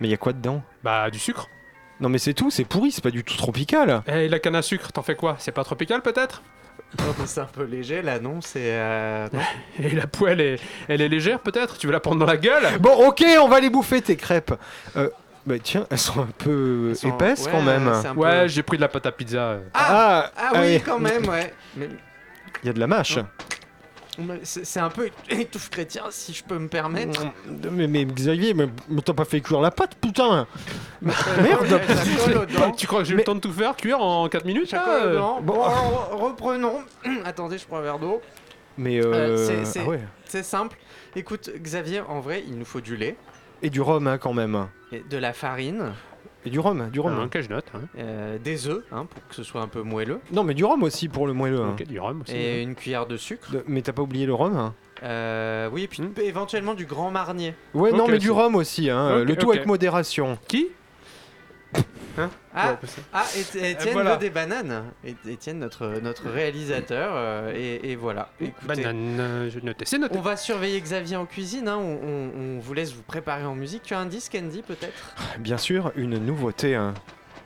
Mais 0.00 0.06
il 0.08 0.10
y 0.10 0.14
a 0.14 0.18
quoi 0.18 0.32
dedans? 0.32 0.62
Bah, 0.84 1.10
du 1.10 1.18
sucre. 1.18 1.48
Non, 2.00 2.08
mais 2.08 2.18
c'est 2.18 2.34
tout, 2.34 2.50
c'est 2.50 2.64
pourri, 2.64 2.92
c'est 2.92 3.02
pas 3.02 3.10
du 3.10 3.24
tout 3.24 3.36
tropical. 3.36 4.02
Et 4.06 4.28
la 4.28 4.38
canne 4.38 4.54
à 4.56 4.62
sucre, 4.62 4.92
t'en 4.92 5.02
fais 5.02 5.16
quoi? 5.16 5.36
C'est 5.38 5.50
pas 5.52 5.64
tropical, 5.64 6.00
peut-être? 6.02 6.42
Non, 7.00 7.14
mais 7.18 7.26
c'est 7.26 7.40
un 7.40 7.44
peu 7.44 7.64
léger 7.64 8.00
là, 8.02 8.18
non 8.18 8.40
C'est. 8.40 8.60
euh, 8.62 9.28
non 9.32 9.40
Et 9.84 9.90
la 9.90 10.06
poêle, 10.06 10.40
est... 10.40 10.60
elle 10.88 11.00
est 11.02 11.08
légère, 11.08 11.40
peut-être? 11.40 11.76
Tu 11.76 11.86
veux 11.86 11.92
la 11.92 12.00
prendre 12.00 12.18
dans 12.20 12.26
la 12.26 12.36
gueule? 12.36 12.78
Bon, 12.80 13.08
ok, 13.08 13.24
on 13.42 13.48
va 13.48 13.60
les 13.60 13.68
bouffer, 13.68 14.00
tes 14.00 14.16
crêpes. 14.16 14.54
Euh, 14.96 15.10
bah, 15.44 15.56
tiens, 15.62 15.86
elles 15.90 15.98
sont 15.98 16.20
un 16.22 16.28
peu 16.38 16.94
sont- 16.94 17.08
épaisses 17.08 17.44
ouais, 17.46 17.50
quand 17.52 17.62
même. 17.62 17.92
c'est 18.02 18.12
peu- 18.14 18.20
Ouais, 18.20 18.48
j'ai 18.48 18.62
pris 18.62 18.76
de 18.76 18.82
la 18.82 18.88
pâte 18.88 19.06
à 19.06 19.12
pizza. 19.12 19.38
euh. 19.40 19.60
Ah, 19.74 20.30
ah 20.36 20.50
oui, 20.54 20.58
allez. 20.58 20.80
quand 20.80 20.98
même, 21.00 21.26
ouais. 21.28 21.52
Mais 21.76 21.88
Il 22.62 22.66
y 22.68 22.70
a 22.70 22.72
de 22.72 22.80
la 22.80 22.86
mâche. 22.86 23.18
C'est 24.42 24.80
un 24.80 24.90
peu 24.90 25.08
étouffe 25.30 25.70
chrétien, 25.70 26.04
si 26.10 26.32
je 26.32 26.42
peux 26.44 26.58
me 26.58 26.68
permettre. 26.68 27.22
Mais, 27.70 27.86
mais 27.86 28.04
Xavier, 28.04 28.54
mais, 28.54 28.68
mais 28.88 29.00
t'as 29.02 29.12
pas 29.14 29.24
fait 29.24 29.40
cuire 29.40 29.60
la 29.60 29.70
pâte, 29.70 29.94
putain 30.00 30.46
Merde. 31.02 31.80
Tu 32.76 32.86
crois 32.86 33.00
que 33.00 33.04
j'ai 33.06 33.12
eu 33.12 33.16
Mais- 33.16 33.22
le 33.22 33.26
temps 33.26 33.34
de 33.34 33.40
tout 33.40 33.52
faire, 33.52 33.76
cuire 33.76 34.00
en 34.00 34.28
4 34.28 34.44
minutes 34.44 34.72
là, 34.72 34.84
euh. 35.04 35.20
Bon, 35.42 35.62
alors, 35.62 36.10
reprenons. 36.20 36.80
Attendez, 37.24 37.58
je 37.58 37.66
prends 37.66 37.78
un 37.78 37.82
verre 37.82 37.98
d'eau. 37.98 38.20
Mais 38.76 38.98
euh, 39.04 39.36
Euh, 39.36 39.64
c'est- 39.64 39.80
ah 39.80 39.88
ouais. 39.88 40.00
C'est 40.26 40.42
simple. 40.44 40.76
Écoute, 41.16 41.50
Xavier, 41.56 42.00
en 42.00 42.20
vrai, 42.20 42.44
il 42.46 42.56
nous 42.58 42.64
faut 42.64 42.80
du 42.80 42.96
lait, 42.96 43.16
Et 43.62 43.70
du 43.70 43.80
rhum, 43.80 44.06
hein, 44.06 44.18
quand 44.18 44.32
même. 44.34 44.68
et 44.92 45.02
de 45.08 45.16
la 45.16 45.32
farine, 45.32 45.92
Et 46.46 46.50
du 46.50 46.60
rhum, 46.60 46.88
du 46.90 47.00
rhum. 47.00 47.16
Ah, 47.20 47.24
ok, 47.24 47.40
je 47.40 47.48
note. 47.48 47.64
hein. 47.74 47.80
euh, 47.98 48.38
des 48.38 48.68
œufs, 48.68 48.84
hein, 48.92 49.06
pour 49.10 49.26
que 49.28 49.34
ce 49.34 49.42
soit 49.42 49.60
un 49.60 49.68
peu 49.68 49.82
moelleux, 49.82 50.20
Non, 50.32 50.44
mais 50.44 50.54
du 50.54 50.64
rhum 50.64 50.82
aussi 50.84 51.08
pour 51.08 51.26
le 51.26 51.32
moelleux. 51.32 51.60
hein. 51.60 51.74
Ok, 51.78 51.86
du 51.86 51.98
rhum 51.98 52.22
aussi. 52.22 52.34
et 52.36 52.62
une 52.62 52.74
cuillère 52.74 53.06
de 53.06 53.16
sucre. 53.16 53.50
De- 53.50 53.64
Mais 53.66 53.82
t'as 53.82 53.92
pas 53.92 54.02
oublié 54.02 54.24
le 54.26 54.34
rhum 54.34 54.56
hein 54.56 54.74
Euh, 55.02 55.68
oui, 55.72 55.82
et 55.84 55.88
puis 55.88 56.02
Hmm. 56.02 56.12
éventuellement 56.22 56.74
du 56.74 56.84
grand 56.86 57.10
marnier. 57.10 57.54
Ouais, 57.74 57.92
non, 57.92 58.04
Ok, 58.04 58.10
mais 58.10 58.18
du 58.18 58.26
c'est- 58.26 58.32
rhum 58.32 58.54
aussi. 58.56 58.88
Hein. 58.90 59.18
Ok, 59.22 59.28
le 59.28 59.36
tout 59.36 59.48
ok. 59.48 59.54
avec 59.54 59.66
modération. 59.66 60.38
Qui? 60.48 60.68
Ah, 62.54 62.70
Ouais, 62.72 62.76
c'est- 62.84 63.02
ah 63.12 63.24
et- 63.36 63.70
Étienne 63.72 63.92
voilà. 63.92 64.12
veut 64.14 64.18
des 64.18 64.30
bananes. 64.30 64.84
Et- 65.04 65.14
Étienne, 65.30 65.58
notre, 65.58 66.00
notre 66.02 66.28
réalisateur. 66.28 67.12
euh, 67.14 67.52
et, 67.54 67.92
et 67.92 67.96
voilà. 67.96 68.30
Écoutez, 68.40 68.66
Banane, 68.66 69.16
euh, 69.20 69.50
je 69.50 69.60
notais. 69.60 69.84
C'est 69.86 69.98
noté. 69.98 70.16
On 70.18 70.22
va 70.22 70.36
surveiller 70.36 70.80
Xavier 70.80 71.16
en 71.16 71.26
cuisine. 71.26 71.68
hein, 71.68 71.76
On, 71.78 71.98
on- 72.02 72.30
on 72.56 72.58
vous 72.60 72.74
laisse 72.74 72.92
vous 72.92 73.02
préparer 73.02 73.44
en 73.44 73.54
musique. 73.54 73.82
Tu 73.84 73.94
as 73.94 73.98
un 74.00 74.06
disque, 74.06 74.36
Andy, 74.40 74.62
peut-être? 74.62 75.14
Bien 75.38 75.58
sûr, 75.58 75.92
une 75.96 76.18
nouveauté. 76.18 76.74
hein. 76.74 76.94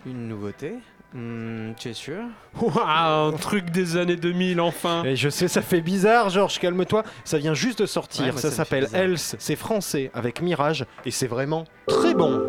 Une 0.07 0.29
nouveauté? 0.29 0.75
Hmm, 1.15 1.75
Tu 1.79 1.91
es 1.91 1.93
sûr? 1.93 2.23
Ouah, 2.59 3.27
un 3.27 3.33
truc 3.33 3.69
des 3.71 3.99
années 3.99 4.17
2000, 4.17 4.63
enfin. 4.63 5.05
Et 5.05 5.15
je 5.15 5.29
sais, 5.29 5.47
ça 5.47 5.61
fait 5.61 5.83
bizarre, 5.83 6.31
Georges, 6.31 6.59
calme-toi. 6.59 7.03
Ça 7.25 7.37
vient 7.37 7.53
juste 7.53 7.81
de 7.83 7.87
sortir. 7.87 8.35
Ouais, 8.35 8.41
ça 8.41 8.51
s'appelle. 8.51 8.89
Else. 8.95 9.37
C'est 9.39 9.57
français 9.57 10.11
avec 10.15 10.41
Mirage. 10.41 10.87
Et 11.05 11.11
c'est 11.11 11.27
vraiment 11.27 11.65
très 11.87 12.15
bon. 12.15 12.43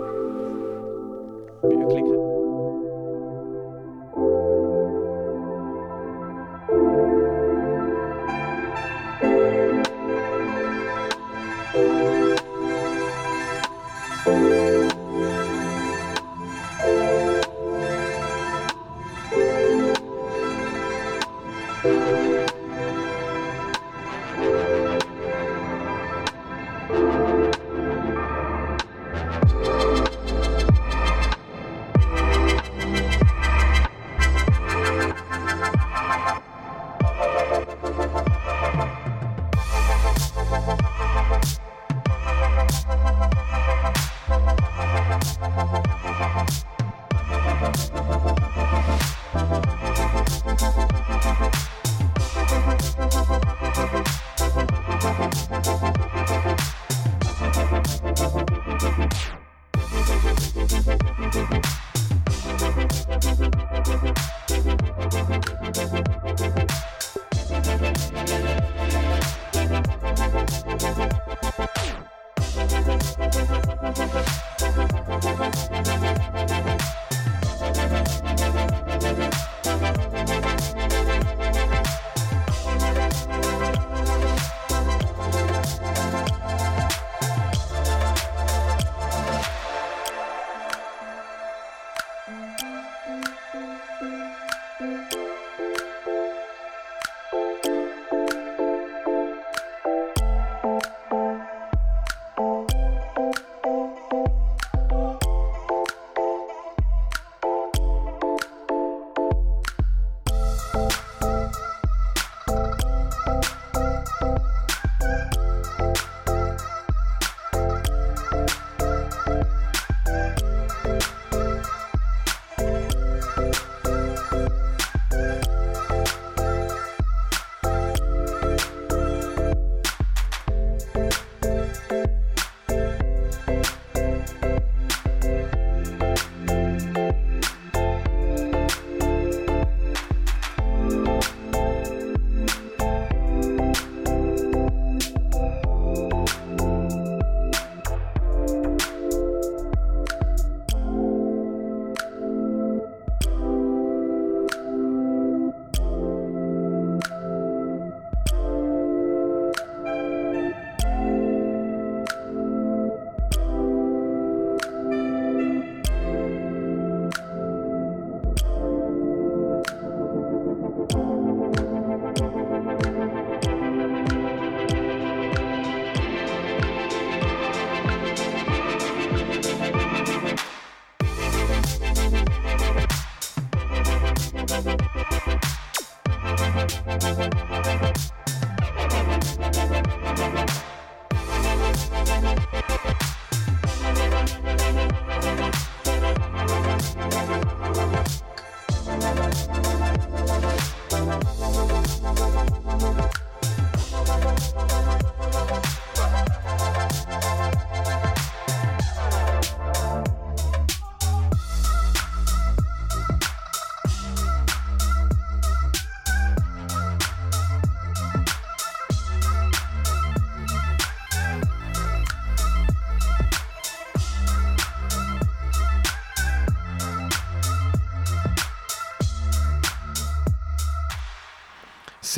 Thank 186.53 186.93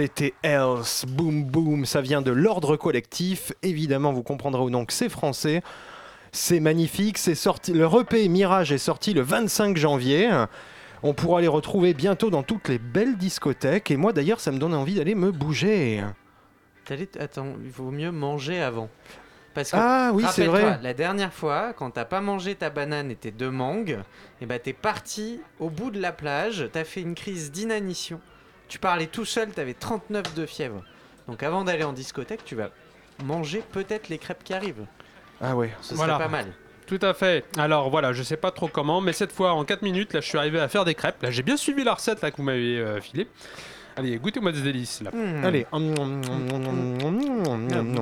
C'était 0.05 0.35
Else, 0.43 1.03
boom 1.07 1.43
boom, 1.43 1.83
ça 1.87 1.99
vient 1.99 2.21
de 2.21 2.29
l'ordre 2.29 2.77
collectif. 2.77 3.53
Évidemment, 3.63 4.13
vous 4.13 4.21
comprendrez 4.21 4.61
ou 4.61 4.69
non 4.69 4.85
que 4.85 4.93
c'est 4.93 5.09
français. 5.09 5.63
C'est 6.31 6.59
magnifique, 6.59 7.17
c'est 7.17 7.33
sorti. 7.33 7.73
Le 7.73 7.89
EP 8.01 8.27
Mirage 8.29 8.71
est 8.71 8.77
sorti 8.77 9.15
le 9.15 9.21
25 9.21 9.75
janvier. 9.77 10.29
On 11.01 11.15
pourra 11.15 11.41
les 11.41 11.47
retrouver 11.47 11.95
bientôt 11.95 12.29
dans 12.29 12.43
toutes 12.43 12.69
les 12.69 12.77
belles 12.77 13.17
discothèques. 13.17 13.89
Et 13.89 13.97
moi 13.97 14.13
d'ailleurs, 14.13 14.39
ça 14.39 14.51
me 14.51 14.59
donne 14.59 14.75
envie 14.75 14.93
d'aller 14.93 15.15
me 15.15 15.31
bouger. 15.31 16.03
Attends, 17.19 17.55
il 17.63 17.71
vaut 17.71 17.89
mieux 17.89 18.11
manger 18.11 18.61
avant. 18.61 18.89
Parce 19.55 19.71
que, 19.71 19.77
Ah 19.79 20.11
oui, 20.13 20.23
c'est 20.31 20.45
vrai. 20.45 20.77
La 20.83 20.93
dernière 20.93 21.33
fois, 21.33 21.73
quand 21.73 21.89
t'as 21.89 22.05
pas 22.05 22.21
mangé 22.21 22.53
ta 22.53 22.69
banane 22.69 23.09
et 23.09 23.15
tes 23.15 23.31
deux 23.31 23.49
mangues, 23.49 23.97
et 24.39 24.45
bah 24.45 24.59
t'es 24.59 24.73
parti 24.73 25.39
au 25.59 25.71
bout 25.71 25.89
de 25.89 25.99
la 25.99 26.11
plage, 26.11 26.69
t'as 26.71 26.83
fait 26.83 27.01
une 27.01 27.15
crise 27.15 27.51
d'inanition. 27.51 28.21
Tu 28.67 28.79
parlais 28.79 29.07
tout 29.07 29.25
seul, 29.25 29.49
t'avais 29.51 29.73
39 29.73 30.33
de 30.35 30.45
fièvre. 30.45 30.83
Donc 31.27 31.43
avant 31.43 31.63
d'aller 31.63 31.83
en 31.83 31.93
discothèque, 31.93 32.43
tu 32.45 32.55
vas 32.55 32.69
manger 33.23 33.63
peut-être 33.71 34.09
les 34.09 34.17
crêpes 34.17 34.43
qui 34.43 34.53
arrivent. 34.53 34.85
Ah 35.41 35.55
ouais. 35.55 35.71
Ce 35.81 35.93
Voilà. 35.93 36.15
serait 36.15 36.25
pas 36.25 36.31
mal. 36.31 36.47
Tout 36.87 36.99
à 37.01 37.13
fait. 37.13 37.43
Alors 37.57 37.89
voilà, 37.89 38.13
je 38.13 38.21
sais 38.21 38.37
pas 38.37 38.51
trop 38.51 38.67
comment, 38.67 39.01
mais 39.01 39.11
cette 39.13 39.31
fois 39.31 39.53
en 39.53 39.65
4 39.65 39.81
minutes, 39.81 40.13
là 40.13 40.21
je 40.21 40.27
suis 40.27 40.37
arrivé 40.37 40.59
à 40.59 40.67
faire 40.67 40.85
des 40.85 40.93
crêpes. 40.93 41.21
Là 41.23 41.31
j'ai 41.31 41.41
bien 41.43 41.57
suivi 41.57 41.83
la 41.83 41.93
recette 41.95 42.21
là 42.21 42.29
que 42.31 42.37
vous 42.37 42.43
m'avez 42.43 42.77
euh, 42.77 43.01
filée. 43.01 43.27
Allez, 43.97 44.17
goûtez-moi 44.17 44.53
ce 44.53 44.59
délice 44.59 45.01
là. 45.01 45.11
Hmm. 45.11 45.43
Allez. 45.45 45.65
Un 45.71 45.79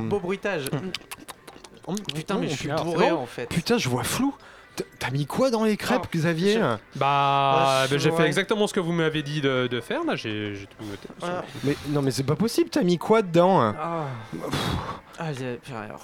beau 0.01 0.19
bruitage. 0.19 0.65
Putain, 2.15 2.37
mais 2.39 2.49
je 2.49 2.55
suis 2.55 2.69
bourré 2.69 3.11
en 3.11 3.25
fait. 3.25 3.47
Putain, 3.47 3.77
je 3.77 3.89
vois 3.89 4.03
flou. 4.03 4.33
T'as 4.99 5.11
mis 5.11 5.25
quoi 5.25 5.51
dans 5.51 5.65
les 5.65 5.77
crêpes, 5.77 6.01
Oh, 6.05 6.09
Xavier 6.17 6.57
Bah, 6.95 7.05
Ah, 7.05 7.85
bah, 7.89 7.97
j'ai 7.97 8.09
ouais. 8.09 8.17
fait 8.17 8.25
exactement 8.25 8.65
ce 8.67 8.73
que 8.73 8.79
vous 8.79 8.91
m'avez 8.93 9.21
dit 9.21 9.41
de, 9.41 9.67
de 9.67 9.81
faire. 9.81 10.03
Là, 10.03 10.15
j'ai 10.15 10.55
j'ai 10.55 10.65
tout 10.65 10.83
noté. 10.85 11.07
Ah. 11.21 11.43
Mais 11.63 11.75
non, 11.89 12.01
mais 12.01 12.11
c'est 12.11 12.23
pas 12.23 12.35
possible. 12.35 12.69
T'as 12.69 12.81
mis 12.83 12.97
quoi 12.97 13.21
dedans 13.21 13.59
Ah, 13.61 14.05
ah 15.19 15.25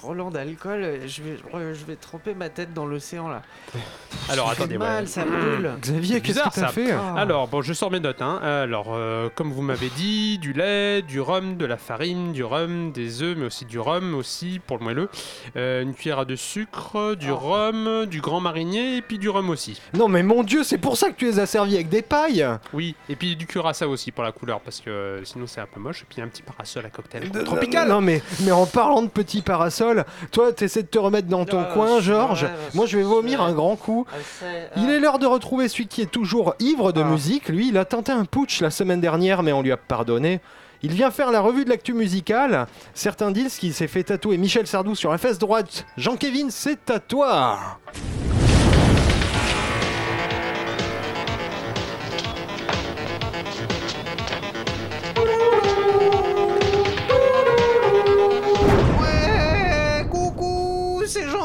Roland 0.02 0.30
d'alcool, 0.30 1.00
je 1.06 1.22
vais, 1.22 1.36
je 1.74 1.84
vais 1.84 1.96
tremper 1.96 2.34
ma 2.34 2.48
tête 2.48 2.72
dans 2.72 2.86
l'océan 2.86 3.28
là. 3.28 3.42
Alors 4.28 4.48
Ça 4.50 4.54
fait 4.54 4.62
attendez, 4.62 4.78
mal, 4.78 5.02
ouais. 5.02 5.06
ça 5.08 5.24
brûle. 5.24 5.72
Xavier, 5.80 6.20
qu'est-ce 6.20 6.38
que 6.38 6.44
t'as 6.44 6.50
ça. 6.50 6.68
fait 6.68 6.92
Ah. 6.92 7.14
Alors, 7.16 7.48
bon, 7.48 7.62
je 7.62 7.72
sors 7.72 7.90
mes 7.90 8.00
notes. 8.00 8.22
Hein. 8.22 8.38
Alors, 8.42 8.88
euh, 8.94 9.28
comme 9.34 9.52
vous 9.52 9.62
m'avez 9.62 9.88
dit, 9.90 10.38
du 10.38 10.52
lait, 10.52 11.02
du 11.02 11.20
rhum, 11.20 11.56
de 11.56 11.66
la 11.66 11.76
farine, 11.76 12.32
du 12.32 12.44
rhum, 12.44 12.92
des 12.92 13.22
œufs, 13.22 13.36
mais 13.36 13.46
aussi 13.46 13.64
du 13.64 13.78
rhum 13.78 14.14
aussi 14.14 14.60
pour 14.66 14.78
le 14.78 14.84
moelleux. 14.84 15.08
Euh, 15.56 15.82
une 15.82 15.94
cuillère 15.94 16.26
de 16.26 16.36
sucre, 16.36 17.14
du 17.16 17.30
Oh. 17.30 17.36
rhum, 17.36 18.06
du 18.06 18.20
grand 18.20 18.40
marinier 18.40 18.96
et 18.98 19.02
puis 19.02 19.18
du 19.18 19.28
rhum 19.28 19.50
aussi. 19.50 19.80
Non, 19.94 20.08
mais 20.08 20.22
mon 20.22 20.42
Dieu, 20.42 20.62
c'est 20.64 20.78
pour 20.78 20.96
ça 20.96 21.10
que 21.10 21.16
tu 21.16 21.24
les 21.26 21.38
as 21.40 21.46
servis 21.46 21.74
avec 21.74 21.88
des 21.88 22.02
pailles. 22.02 22.46
Oui, 22.72 22.94
et 23.08 23.16
puis 23.16 23.36
du 23.36 23.46
curaçao 23.46 23.90
aussi 23.90 24.12
pour 24.12 24.22
la 24.24 24.32
couleur 24.32 24.60
parce 24.60 24.80
que 24.80 24.90
euh, 24.90 25.24
sinon 25.24 25.46
c'est 25.46 25.60
un 25.60 25.66
peu 25.66 25.80
moche. 25.80 26.02
Et 26.02 26.06
puis 26.08 26.20
un 26.22 26.28
petit 26.28 26.42
parasol 26.42 26.86
à 26.86 26.90
cocktail. 26.90 27.30
De- 27.30 27.42
Tropical. 27.42 27.88
Non, 27.88 28.00
mais, 28.00 28.22
mais 28.42 28.52
en 28.52 28.66
parlant 28.66 28.99
de 29.02 29.08
petits 29.08 29.42
parasols, 29.42 30.04
toi, 30.32 30.52
t'essaies 30.52 30.82
de 30.82 30.88
te 30.88 30.98
remettre 30.98 31.28
dans 31.28 31.44
ton 31.44 31.60
Ah, 31.60 31.72
coin, 31.74 32.00
Georges. 32.00 32.46
Moi, 32.74 32.86
je 32.86 32.96
vais 32.96 33.02
vomir 33.02 33.40
un 33.42 33.52
grand 33.52 33.76
coup. 33.76 34.06
Ah, 34.12 34.46
Il 34.76 34.86
ah. 34.88 34.92
est 34.92 35.00
l'heure 35.00 35.18
de 35.18 35.26
retrouver 35.26 35.68
celui 35.68 35.86
qui 35.86 36.02
est 36.02 36.10
toujours 36.10 36.54
ivre 36.60 36.92
de 36.92 37.00
Ah. 37.02 37.04
musique. 37.04 37.48
Lui, 37.48 37.68
il 37.68 37.78
a 37.78 37.84
tenté 37.84 38.12
un 38.12 38.24
putsch 38.24 38.60
la 38.60 38.70
semaine 38.70 39.00
dernière, 39.00 39.42
mais 39.42 39.52
on 39.52 39.62
lui 39.62 39.72
a 39.72 39.76
pardonné. 39.76 40.40
Il 40.82 40.92
vient 40.94 41.10
faire 41.10 41.30
la 41.30 41.40
revue 41.40 41.64
de 41.66 41.70
l'actu 41.70 41.92
musicale. 41.92 42.66
Certains 42.94 43.30
disent 43.32 43.58
qu'il 43.58 43.74
s'est 43.74 43.86
fait 43.88 44.04
tatouer 44.04 44.38
Michel 44.38 44.66
Sardou 44.66 44.94
sur 44.94 45.10
la 45.10 45.18
fesse 45.18 45.38
droite. 45.38 45.84
Jean-Kévin, 45.98 46.46
c'est 46.48 46.90
à 46.90 46.98
toi. 47.00 47.58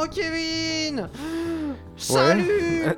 Jean-Kévin. 0.06 1.10
Salut. 1.98 2.86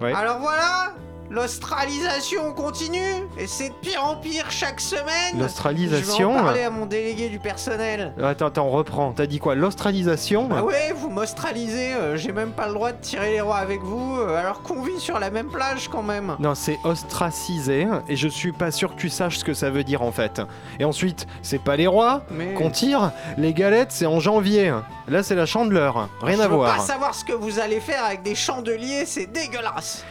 Ouais. 0.00 0.12
Alors 0.12 0.40
voilà, 0.40 0.92
l'australisation 1.30 2.52
continue 2.52 3.00
et 3.38 3.46
c'est 3.46 3.70
de 3.70 3.74
pire 3.74 4.04
en 4.04 4.16
pire 4.16 4.50
chaque 4.50 4.80
semaine. 4.80 5.38
L'australisation 5.38 6.30
Je 6.30 6.34
vais 6.34 6.40
en 6.40 6.44
parler 6.44 6.62
à 6.62 6.70
mon 6.70 6.86
délégué 6.86 7.28
du 7.28 7.38
personnel. 7.38 8.12
Attends, 8.22 8.46
attends, 8.46 8.66
on 8.66 8.70
reprend. 8.70 9.12
T'as 9.12 9.26
dit 9.26 9.38
quoi 9.38 9.54
L'australisation 9.54 10.46
Bah 10.46 10.62
ouais, 10.62 10.92
vous 10.96 11.10
m'australisez, 11.10 11.92
euh, 11.94 12.16
j'ai 12.16 12.32
même 12.32 12.52
pas 12.52 12.68
le 12.68 12.74
droit 12.74 12.92
de 12.92 13.00
tirer 13.00 13.32
les 13.32 13.40
rois 13.40 13.56
avec 13.56 13.80
vous, 13.82 14.16
euh, 14.18 14.36
alors 14.36 14.62
qu'on 14.62 14.82
vit 14.82 15.00
sur 15.00 15.18
la 15.18 15.30
même 15.30 15.48
plage 15.48 15.88
quand 15.88 16.02
même. 16.02 16.36
Non, 16.38 16.54
c'est 16.54 16.78
ostracisé, 16.84 17.86
et 18.08 18.16
je 18.16 18.28
suis 18.28 18.52
pas 18.52 18.70
sûr 18.70 18.94
que 18.94 19.00
tu 19.00 19.08
saches 19.08 19.38
ce 19.38 19.44
que 19.44 19.54
ça 19.54 19.70
veut 19.70 19.84
dire 19.84 20.02
en 20.02 20.12
fait. 20.12 20.40
Et 20.78 20.84
ensuite, 20.84 21.26
c'est 21.42 21.58
pas 21.62 21.76
les 21.76 21.86
rois 21.86 22.22
Mais 22.30 22.54
qu'on 22.54 22.70
tire, 22.70 23.10
les 23.38 23.52
galettes 23.52 23.92
c'est 23.92 24.06
en 24.06 24.20
janvier. 24.20 24.72
Là 25.08 25.22
c'est 25.22 25.34
la 25.34 25.46
chandeleur, 25.46 26.08
rien 26.22 26.36
je 26.38 26.42
à 26.42 26.48
veux 26.48 26.54
voir. 26.56 26.76
pas 26.76 26.82
savoir 26.82 27.14
ce 27.14 27.24
que 27.24 27.32
vous 27.32 27.58
allez 27.58 27.80
faire 27.80 28.04
avec 28.04 28.22
des 28.22 28.34
chandeliers, 28.34 29.04
c'est 29.06 29.26
dégueulasse. 29.26 30.04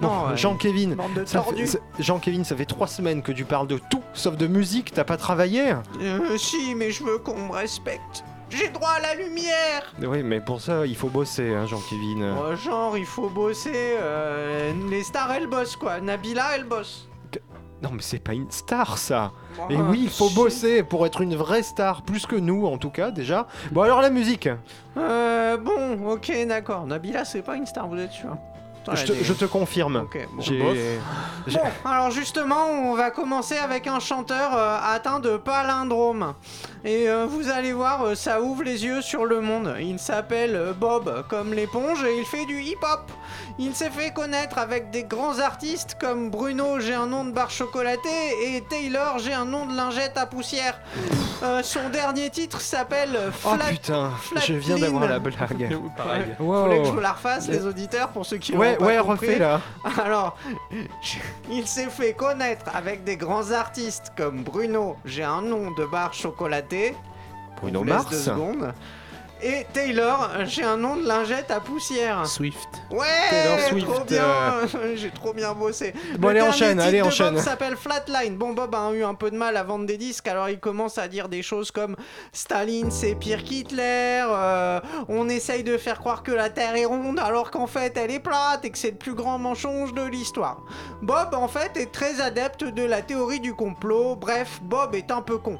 Non. 0.00 0.36
Jean-Kévin, 0.36 0.94
ça- 1.26 1.44
Jean-Kévin, 1.98 2.44
ça 2.44 2.54
fait 2.56 2.64
trois 2.64 2.86
semaines 2.86 3.22
que 3.22 3.32
tu 3.32 3.44
parles 3.44 3.66
de 3.66 3.78
tout 3.90 4.02
sauf 4.14 4.36
de 4.36 4.46
musique, 4.46 4.92
t'as 4.92 5.04
pas 5.04 5.16
travaillé 5.16 5.72
Euh, 6.00 6.36
si, 6.38 6.74
mais 6.76 6.90
je 6.90 7.02
veux 7.04 7.18
qu'on 7.18 7.36
me 7.48 7.52
respecte. 7.52 8.24
J'ai 8.50 8.68
droit 8.68 8.90
à 8.96 9.00
la 9.00 9.14
lumière. 9.14 9.92
Oui, 10.02 10.22
mais 10.22 10.40
pour 10.40 10.60
ça, 10.60 10.86
il 10.86 10.96
faut 10.96 11.08
bosser, 11.08 11.52
hein, 11.54 11.66
Jean-Kévin. 11.66 12.34
Oh, 12.40 12.56
genre, 12.56 12.96
il 12.96 13.04
faut 13.04 13.28
bosser. 13.28 13.96
euh, 14.00 14.72
les 14.88 15.02
stars, 15.02 15.32
elles 15.32 15.46
bossent 15.48 15.76
quoi. 15.76 16.00
Nabila, 16.00 16.56
elle 16.56 16.64
bosse. 16.64 17.08
Non, 17.80 17.90
mais 17.92 18.02
c'est 18.02 18.18
pas 18.18 18.32
une 18.32 18.50
star 18.50 18.98
ça 18.98 19.30
Oh, 19.56 19.62
Et 19.70 19.76
oui, 19.76 20.00
il 20.04 20.10
faut 20.10 20.30
bosser 20.30 20.82
pour 20.82 21.06
être 21.06 21.20
une 21.20 21.36
vraie 21.36 21.62
star, 21.62 22.02
plus 22.02 22.26
que 22.26 22.34
nous 22.34 22.66
en 22.66 22.76
tout 22.76 22.90
cas 22.90 23.12
déjà. 23.12 23.46
Bon 23.70 23.82
alors 23.82 24.00
la 24.00 24.10
musique, 24.10 24.48
Euh, 24.96 25.56
bon, 25.58 26.10
ok, 26.10 26.32
d'accord. 26.48 26.86
Nabila, 26.86 27.24
c'est 27.24 27.42
pas 27.42 27.54
une 27.54 27.66
star, 27.66 27.86
vous 27.86 27.96
êtes 27.98 28.10
sûr 28.10 28.36
je 28.94 29.04
te, 29.04 29.12
est- 29.12 29.24
je 29.24 29.32
te 29.32 29.44
confirme. 29.44 29.96
Ok, 29.96 30.18
bon. 30.32 30.42
Bon, 31.48 31.60
alors 31.90 32.10
justement, 32.10 32.66
on 32.70 32.94
va 32.94 33.10
commencer 33.10 33.56
avec 33.56 33.86
un 33.86 34.00
chanteur 34.00 34.50
euh, 34.56 34.78
atteint 34.82 35.20
de 35.20 35.36
palindrome. 35.36 36.34
Et 36.84 37.08
euh, 37.08 37.26
vous 37.28 37.50
allez 37.50 37.72
voir, 37.72 38.02
euh, 38.04 38.14
ça 38.14 38.40
ouvre 38.40 38.62
les 38.62 38.84
yeux 38.84 39.02
sur 39.02 39.24
le 39.24 39.40
monde. 39.40 39.74
Il 39.80 39.98
s'appelle 39.98 40.74
Bob, 40.78 41.24
comme 41.28 41.52
l'éponge, 41.52 42.04
et 42.04 42.18
il 42.18 42.24
fait 42.24 42.46
du 42.46 42.60
hip-hop. 42.62 43.10
Il 43.58 43.74
s'est 43.74 43.90
fait 43.90 44.12
connaître 44.12 44.58
avec 44.58 44.90
des 44.90 45.02
grands 45.04 45.38
artistes 45.40 45.96
comme 46.00 46.30
Bruno, 46.30 46.78
j'ai 46.78 46.94
un 46.94 47.06
nom 47.06 47.24
de 47.24 47.32
barre 47.32 47.50
chocolatée, 47.50 48.08
et 48.46 48.62
Taylor, 48.70 49.18
j'ai 49.18 49.32
un 49.34 49.44
nom 49.44 49.66
de 49.66 49.76
lingette 49.76 50.16
à 50.16 50.26
poussière. 50.26 50.78
Euh, 51.42 51.62
son 51.62 51.88
dernier 51.88 52.30
titre 52.30 52.60
s'appelle 52.60 53.10
Oh 53.44 53.54
Flat... 53.54 53.64
putain, 53.70 54.10
Flatline. 54.20 54.56
je 54.60 54.60
viens 54.60 54.78
d'avoir 54.78 55.08
la 55.08 55.18
blague. 55.18 55.36
Pareil. 55.96 56.22
Ouais. 56.22 56.36
Faudrait 56.38 56.78
que 56.78 56.84
je 56.84 56.88
Wow. 56.88 56.94
vous 56.94 57.00
la 57.00 57.12
refasse, 57.12 57.48
les 57.48 57.66
auditeurs, 57.66 58.08
pour 58.08 58.24
ceux 58.26 58.38
qui 58.38 58.54
Ouais, 58.56 58.76
pas 58.78 58.86
ouais, 58.86 58.98
compris. 58.98 59.26
refais 59.26 59.38
là. 59.40 59.60
Alors, 60.02 60.36
il 61.50 61.66
s'est 61.66 61.88
fait 61.90 62.12
connaître 62.14 62.64
avec 62.74 63.04
des 63.04 63.16
grands 63.16 63.50
artistes 63.50 64.12
comme 64.16 64.42
Bruno, 64.42 64.96
j'ai 65.04 65.24
un 65.24 65.42
nom 65.42 65.70
de 65.70 65.84
barre 65.84 66.14
chocolatée. 66.14 66.94
Bruno 67.60 67.80
On 67.80 67.82
vous 67.82 67.88
laisse 67.88 67.96
Mars 67.96 68.10
deux 68.10 68.18
secondes. 68.18 68.74
Et 69.40 69.64
Taylor, 69.72 70.30
j'ai 70.46 70.64
un 70.64 70.76
nom 70.76 70.96
de 70.96 71.06
lingette 71.06 71.50
à 71.52 71.60
poussière. 71.60 72.26
Swift. 72.26 72.68
Ouais, 72.90 73.06
Taylor 73.30 73.60
Swift, 73.68 73.86
trop 73.86 74.04
bien. 74.04 74.24
euh. 74.24 74.66
J'ai 74.96 75.10
trop 75.10 75.32
bien 75.32 75.52
bossé. 75.52 75.92
Bon, 76.18 76.28
Le 76.28 76.30
allez, 76.32 76.40
enchaîne, 76.42 76.80
allez, 76.80 77.02
enchaîne. 77.02 77.34
Bob 77.34 77.42
s'appelle 77.44 77.76
Flatline. 77.76 78.36
Bon, 78.36 78.52
Bob 78.52 78.74
a 78.74 78.90
eu 78.92 79.04
un 79.04 79.14
peu 79.14 79.30
de 79.30 79.36
mal 79.36 79.56
à 79.56 79.62
vendre 79.62 79.86
des 79.86 79.96
disques, 79.96 80.26
alors 80.26 80.48
il 80.48 80.58
commence 80.58 80.98
à 80.98 81.06
dire 81.06 81.28
des 81.28 81.42
choses 81.42 81.70
comme 81.70 81.94
Staline 82.32 82.90
c'est 82.90 83.14
pire 83.14 83.44
qu'Hitler. 83.44 84.24
euh, 84.28 84.80
on 85.08 85.28
essaye 85.28 85.62
de 85.62 85.76
faire 85.78 85.98
croire 86.00 86.22
que 86.24 86.32
la 86.32 86.50
Terre 86.50 86.74
est 86.74 86.84
ronde 86.84 87.20
alors 87.20 87.50
qu'en 87.52 87.66
fait 87.68 87.96
elle 87.96 88.10
est 88.10 88.18
plate 88.20 88.64
et 88.64 88.70
que 88.70 88.78
c'est 88.78 88.90
le 88.90 88.96
plus 88.96 89.14
grand 89.14 89.38
mensonge 89.38 89.94
de 89.94 90.02
l'histoire. 90.02 90.62
Bob 91.02 91.34
en 91.34 91.46
fait 91.48 91.76
est 91.76 91.92
très 91.92 92.20
adepte 92.20 92.64
de 92.64 92.82
la 92.84 93.02
théorie 93.02 93.40
du 93.40 93.54
complot. 93.54 94.16
Bref, 94.16 94.58
Bob 94.62 94.94
est 94.96 95.10
un 95.12 95.22
peu 95.22 95.38
con. 95.38 95.58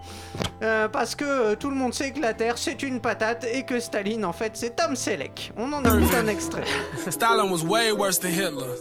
Euh, 0.62 0.88
parce 0.88 1.14
que 1.14 1.54
tout 1.54 1.70
le 1.70 1.76
monde 1.76 1.94
sait 1.94 2.10
que 2.10 2.20
la 2.20 2.34
Terre 2.34 2.58
c'est 2.58 2.82
une 2.82 3.00
patate 3.00 3.46
et 3.52 3.64
que 3.68 3.78
Staline 3.78 4.24
en 4.24 4.32
fait 4.32 4.56
c'est 4.56 4.74
Tom 4.76 4.96
Selleck. 4.96 5.52
On 5.58 5.72
en 5.72 5.84
écoute 5.84 6.14
un 6.14 6.26
extrait. 6.26 6.64
Stalin 7.10 7.50
was 7.50 7.62
way 7.62 7.92
worse 7.92 8.18
than 8.18 8.32
Hitler. 8.32 8.74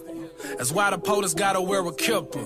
That's 0.57 0.71
why 0.71 0.89
the 0.89 0.97
POTUS 0.97 1.35
gotta 1.35 1.61
wear 1.61 1.85
a 1.85 1.91
kipper. 1.93 2.39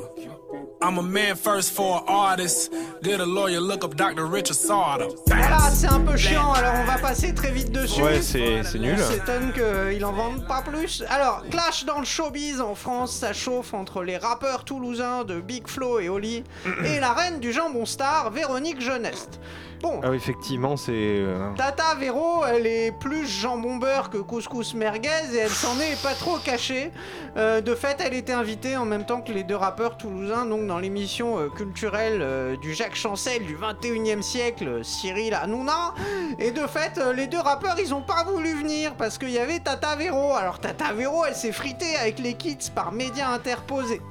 I'm 0.83 0.97
a 0.97 1.01
man 1.03 1.35
first 1.35 1.71
for 1.73 1.97
an 1.97 2.03
artist. 2.07 2.71
Get 3.03 3.19
a 3.19 3.25
lawyer, 3.25 3.59
look 3.61 3.83
up 3.83 3.95
Dr. 3.95 4.25
Richard. 4.25 4.99
Voilà, 5.27 5.69
c'est 5.71 5.87
un 5.87 5.99
peu 6.01 6.17
chiant, 6.17 6.51
alors 6.53 6.73
on 6.81 6.85
va 6.85 6.97
passer 6.97 7.33
très 7.33 7.51
vite 7.51 7.71
dessus. 7.71 8.01
Ouais, 8.01 8.21
c'est 8.21 8.63
c'est 8.63 8.79
nul. 8.79 8.95
On 8.99 9.11
s'étonne 9.11 9.53
qu'ils 9.53 10.03
en 10.03 10.11
vendent 10.11 10.47
pas 10.47 10.61
plus. 10.61 11.03
Alors, 11.09 11.43
clash 11.49 11.85
dans 11.85 11.99
le 11.99 12.05
showbiz 12.05 12.61
en 12.61 12.75
France, 12.75 13.11
ça 13.13 13.33
chauffe 13.33 13.73
entre 13.73 14.03
les 14.03 14.17
rappeurs 14.17 14.63
toulousains 14.65 15.23
de 15.23 15.39
Big 15.39 15.67
Flo 15.67 15.99
et 15.99 16.09
Oli 16.09 16.43
et 16.85 16.99
la 16.99 17.13
reine 17.13 17.39
du 17.39 17.51
jambon 17.53 17.85
star, 17.85 18.31
Véronique 18.31 18.81
Jeuneste. 18.81 19.39
Bon, 19.81 19.99
Ah 20.03 20.11
effectivement, 20.13 20.77
c'est. 20.77 20.91
euh, 20.93 21.53
Tata 21.55 21.95
Véro, 21.99 22.45
elle 22.45 22.67
est 22.67 22.91
plus 22.99 23.25
jambon 23.25 23.77
beurre 23.77 24.11
que 24.11 24.19
couscous 24.19 24.75
merguez 24.75 25.09
et 25.33 25.37
elle 25.37 25.49
s'en 25.49 25.79
est 25.79 25.99
pas 26.03 26.13
trop 26.13 26.37
cachée. 26.37 26.91
Euh, 27.35 27.61
de 27.61 27.73
fait, 27.73 27.97
elle 28.05 28.13
était 28.13 28.31
invitée 28.31 28.77
en 28.77 28.85
même 28.85 29.07
temps 29.07 29.21
que 29.21 29.31
les 29.31 29.43
deux 29.43 29.55
rappeurs 29.55 29.97
toulousains 29.97 30.40
donc 30.45 30.65
dans 30.67 30.79
l'émission 30.79 31.39
euh, 31.39 31.49
culturelle 31.49 32.19
euh, 32.21 32.55
du 32.55 32.73
Jacques 32.73 32.95
Chancel 32.95 33.45
du 33.45 33.55
21e 33.55 34.21
siècle, 34.21 34.67
euh, 34.67 34.83
Cyril 34.83 35.33
Hanouna. 35.33 35.93
Et 36.39 36.51
de 36.51 36.65
fait, 36.67 36.99
les 37.15 37.27
deux 37.27 37.39
rappeurs, 37.39 37.75
ils 37.79 37.93
ont 37.93 38.01
pas 38.01 38.23
voulu 38.23 38.53
venir 38.53 38.93
parce 38.95 39.17
qu'il 39.17 39.31
y 39.31 39.39
avait 39.39 39.59
Tata 39.59 39.95
Véro. 39.95 40.33
Alors 40.33 40.59
Tata 40.59 40.93
Véro, 40.93 41.25
elle 41.25 41.35
s'est 41.35 41.51
fritée 41.51 41.95
avec 41.97 42.19
les 42.19 42.33
kids 42.33 42.71
par 42.73 42.91
médias 42.91 43.29
interposés. 43.29 44.01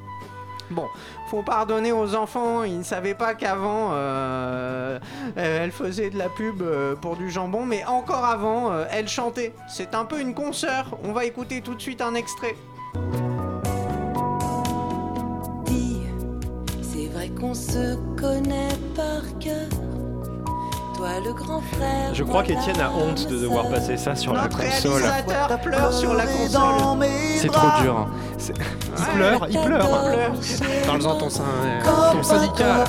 Bon, 0.71 0.87
faut 1.29 1.43
pardonner 1.43 1.91
aux 1.91 2.15
enfants, 2.15 2.63
ils 2.63 2.79
ne 2.79 2.85
savaient 2.85 3.15
pas 3.15 3.35
qu'avant 3.35 3.93
elle 5.35 5.73
faisait 5.73 6.11
de 6.11 6.17
la 6.17 6.29
pub 6.29 6.63
pour 7.01 7.17
du 7.17 7.29
jambon, 7.29 7.67
mais 7.67 7.85
encore 7.87 8.25
avant, 8.25 8.73
elle 8.89 9.09
chantait. 9.09 9.53
C'est 9.69 9.97
un 9.97 10.05
peu 10.05 10.21
une 10.21 10.33
consoeur. 10.33 10.97
On 11.03 11.11
va 11.11 11.25
écouter 11.25 11.61
tout 11.61 11.75
de 11.75 11.83
suite 11.83 12.01
un 12.01 12.15
extrait. 12.15 12.55
Qu'on 17.51 17.55
se 17.55 17.97
connaît 18.17 18.69
par 18.95 19.23
cœur. 19.41 19.67
Toi, 20.97 21.09
le 21.25 21.33
grand 21.33 21.61
frère. 21.73 22.15
Je 22.15 22.23
crois 22.23 22.45
qu'Étienne 22.45 22.81
a 22.81 22.91
honte 22.93 23.27
de 23.29 23.39
devoir 23.39 23.69
passer 23.69 23.97
ça 23.97 24.15
sur 24.15 24.33
la 24.35 24.43
Notre 24.43 24.59
console. 24.59 25.03
réalisateur 25.03 25.61
pleure 25.61 25.93
sur 25.93 26.15
la 26.15 26.27
console. 26.27 27.09
C'est 27.39 27.49
trop 27.49 27.69
dur. 27.83 27.97
hein. 27.97 28.07
Il 28.99 29.05
pleure, 29.17 29.47
il 29.51 29.61
pleure. 29.61 29.89
Parle-en 30.87 31.19
ton, 31.19 31.29
syn- 31.29 31.43
euh, 31.65 32.13
ton 32.13 32.23
syndicat. 32.23 32.85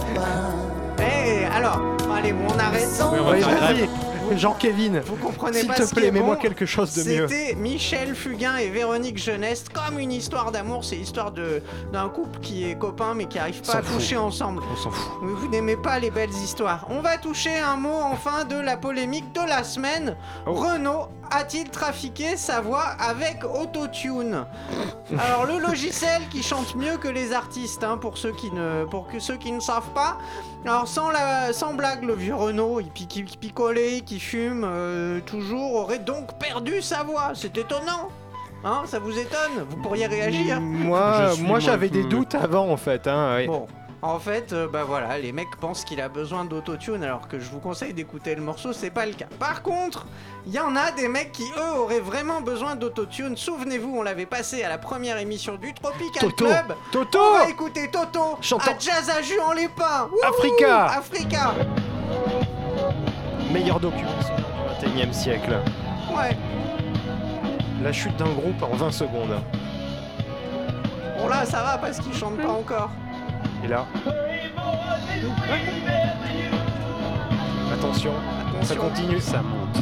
Eh, 0.99 1.45
alors, 1.45 1.79
allez, 2.15 2.33
bon, 2.33 2.45
on 2.55 2.59
arrête. 2.59 2.87
Oui, 3.11 3.19
on 3.19 3.23
va 3.25 3.31
Oui, 3.71 3.89
Jean-Kévin, 4.37 5.01
Vous 5.05 5.15
comprenez 5.15 5.59
s'il 5.59 5.67
pas 5.67 5.75
te 5.75 5.93
plaît, 5.93 6.11
mets-moi 6.11 6.35
quelque 6.37 6.65
chose 6.65 6.93
de 6.95 7.03
mieux. 7.03 7.27
C'était 7.27 7.55
Michel 7.55 8.15
Fugain 8.15 8.57
et 8.57 8.69
Véronique 8.69 9.17
Jeunesse, 9.17 9.65
comme 9.73 9.99
une 9.99 10.11
histoire 10.11 10.51
d'amour. 10.51 10.83
C'est 10.83 10.95
l'histoire 10.95 11.31
de- 11.31 11.61
d'un 11.93 12.09
couple 12.09 12.39
qui 12.39 12.69
est 12.69 12.77
copain 12.77 13.13
mais 13.15 13.25
qui 13.25 13.39
arrive 13.39 13.61
pas 13.61 13.73
S'en 13.73 13.77
à 13.79 13.81
fout. 13.81 13.97
coucher 13.97 14.17
ensemble. 14.17 14.61
On 14.71 14.75
s'en 14.75 14.91
fout. 14.91 15.11
Mais 15.23 15.33
vous 15.33 15.47
n'aimez 15.47 15.75
pas 15.77 15.99
les 15.99 16.11
belles 16.11 16.29
histoires. 16.43 16.85
On 16.89 17.01
va 17.01 17.17
toucher 17.17 17.57
un 17.57 17.75
mot 17.77 17.99
enfin 18.03 18.45
de 18.45 18.55
la 18.59 18.77
polémique 18.77 19.31
de 19.33 19.47
la 19.47 19.63
semaine. 19.63 20.15
Oh. 20.47 20.53
Renault 20.53 21.07
a-t-il 21.31 21.69
trafiqué 21.69 22.37
sa 22.37 22.61
voix 22.61 22.85
avec 22.99 23.43
Autotune 23.43 24.45
Alors 25.17 25.45
le 25.45 25.59
logiciel 25.59 26.21
qui 26.29 26.43
chante 26.43 26.75
mieux 26.75 26.97
que 26.97 27.07
les 27.07 27.33
artistes, 27.33 27.83
hein, 27.83 27.97
pour 27.97 28.17
ceux 28.17 28.31
qui 28.33 28.51
ne, 28.51 28.85
pour 28.85 29.07
que 29.07 29.19
ceux 29.19 29.37
qui 29.37 29.51
ne 29.51 29.59
savent 29.59 29.91
pas. 29.93 30.17
Alors 30.65 30.87
sans 30.87 31.09
la, 31.09 31.53
sans 31.53 31.73
blague, 31.73 32.03
le 32.03 32.13
vieux 32.13 32.35
Renault, 32.35 32.79
il, 32.79 32.91
qui 32.91 33.23
picolait, 33.23 34.01
qui 34.01 34.19
fume 34.19 34.63
euh, 34.65 35.19
toujours, 35.21 35.75
aurait 35.75 35.99
donc 35.99 36.37
perdu 36.37 36.81
sa 36.81 37.03
voix. 37.03 37.31
C'est 37.33 37.57
étonnant. 37.57 38.09
Hein, 38.63 38.83
ça 38.85 38.99
vous 38.99 39.17
étonne? 39.17 39.65
Vous 39.69 39.77
pourriez 39.77 40.05
réagir 40.05 40.61
Moi, 40.61 41.59
j'avais 41.59 41.89
des 41.89 42.03
doutes 42.03 42.35
avant 42.35 42.69
en 42.69 42.77
fait. 42.77 43.07
Hein, 43.07 43.35
ouais. 43.35 43.47
Bon, 43.47 43.67
en 44.03 44.19
fait, 44.19 44.51
euh, 44.51 44.67
bah 44.67 44.83
voilà, 44.83 45.17
les 45.19 45.31
mecs 45.31 45.55
pensent 45.59 45.85
qu'il 45.85 46.01
a 46.01 46.09
besoin 46.09 46.43
d'autotune 46.45 47.03
alors 47.03 47.27
que 47.27 47.39
je 47.39 47.49
vous 47.51 47.59
conseille 47.59 47.93
d'écouter 47.93 48.33
le 48.33 48.41
morceau, 48.41 48.73
c'est 48.73 48.89
pas 48.89 49.05
le 49.05 49.13
cas. 49.13 49.27
Par 49.39 49.61
contre, 49.61 50.07
il 50.47 50.53
y 50.53 50.59
en 50.59 50.75
a 50.75 50.91
des 50.91 51.07
mecs 51.07 51.31
qui 51.31 51.43
eux 51.55 51.77
auraient 51.79 51.99
vraiment 51.99 52.41
besoin 52.41 52.75
d'autotune. 52.75 53.37
Souvenez-vous, 53.37 53.95
on 53.95 54.01
l'avait 54.01 54.25
passé 54.25 54.63
à 54.63 54.69
la 54.69 54.79
première 54.79 55.17
émission 55.17 55.55
du 55.55 55.73
Tropical 55.75 56.19
Toto 56.19 56.45
Club. 56.45 56.75
Toto 56.91 57.19
On 57.19 57.37
va 57.43 57.49
écouter 57.49 57.91
Toto 57.91 58.37
Chantant- 58.41 58.71
à 58.71 58.79
Jazz 58.79 59.09
à 59.15 59.21
Jus 59.21 59.39
en 59.39 59.51
les 59.53 59.67
pins. 59.67 60.09
Wouhou 60.11 60.19
Africa 60.27 60.85
Africa 60.85 61.53
Meilleur 63.51 63.79
document 63.79 64.09
du 64.83 64.87
21 64.87 65.09
e 65.09 65.13
siècle. 65.13 65.59
Ouais. 66.15 66.35
La 67.83 67.91
chute 67.91 68.15
d'un 68.17 68.31
groupe 68.31 68.63
en 68.63 68.75
20 68.75 68.91
secondes. 68.91 69.41
Bon 71.19 71.27
là, 71.27 71.45
ça 71.45 71.61
va 71.61 71.77
parce 71.77 71.99
qu'il 71.99 72.13
chante 72.15 72.37
pas 72.37 72.49
encore. 72.49 72.89
Là. 73.71 73.85
Attention, 77.73 78.11
ça 78.63 78.73
Attention. 78.73 78.81
continue. 78.81 79.19
Ça 79.21 79.41
monte. 79.41 79.77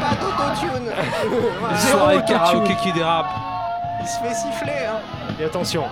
Pas 0.00 0.14
d'autotune. 0.20 0.86
Zéro 1.78 1.98
Soirée 1.98 2.16
autotune. 2.18 2.36
karaoké 2.36 2.76
qui 2.76 2.92
dérape. 2.92 3.26
Il 4.02 4.06
se 4.06 4.18
fait 4.20 4.34
siffler, 4.34 4.86
hein. 4.88 5.00
Et 5.40 5.44
attention. 5.44 5.84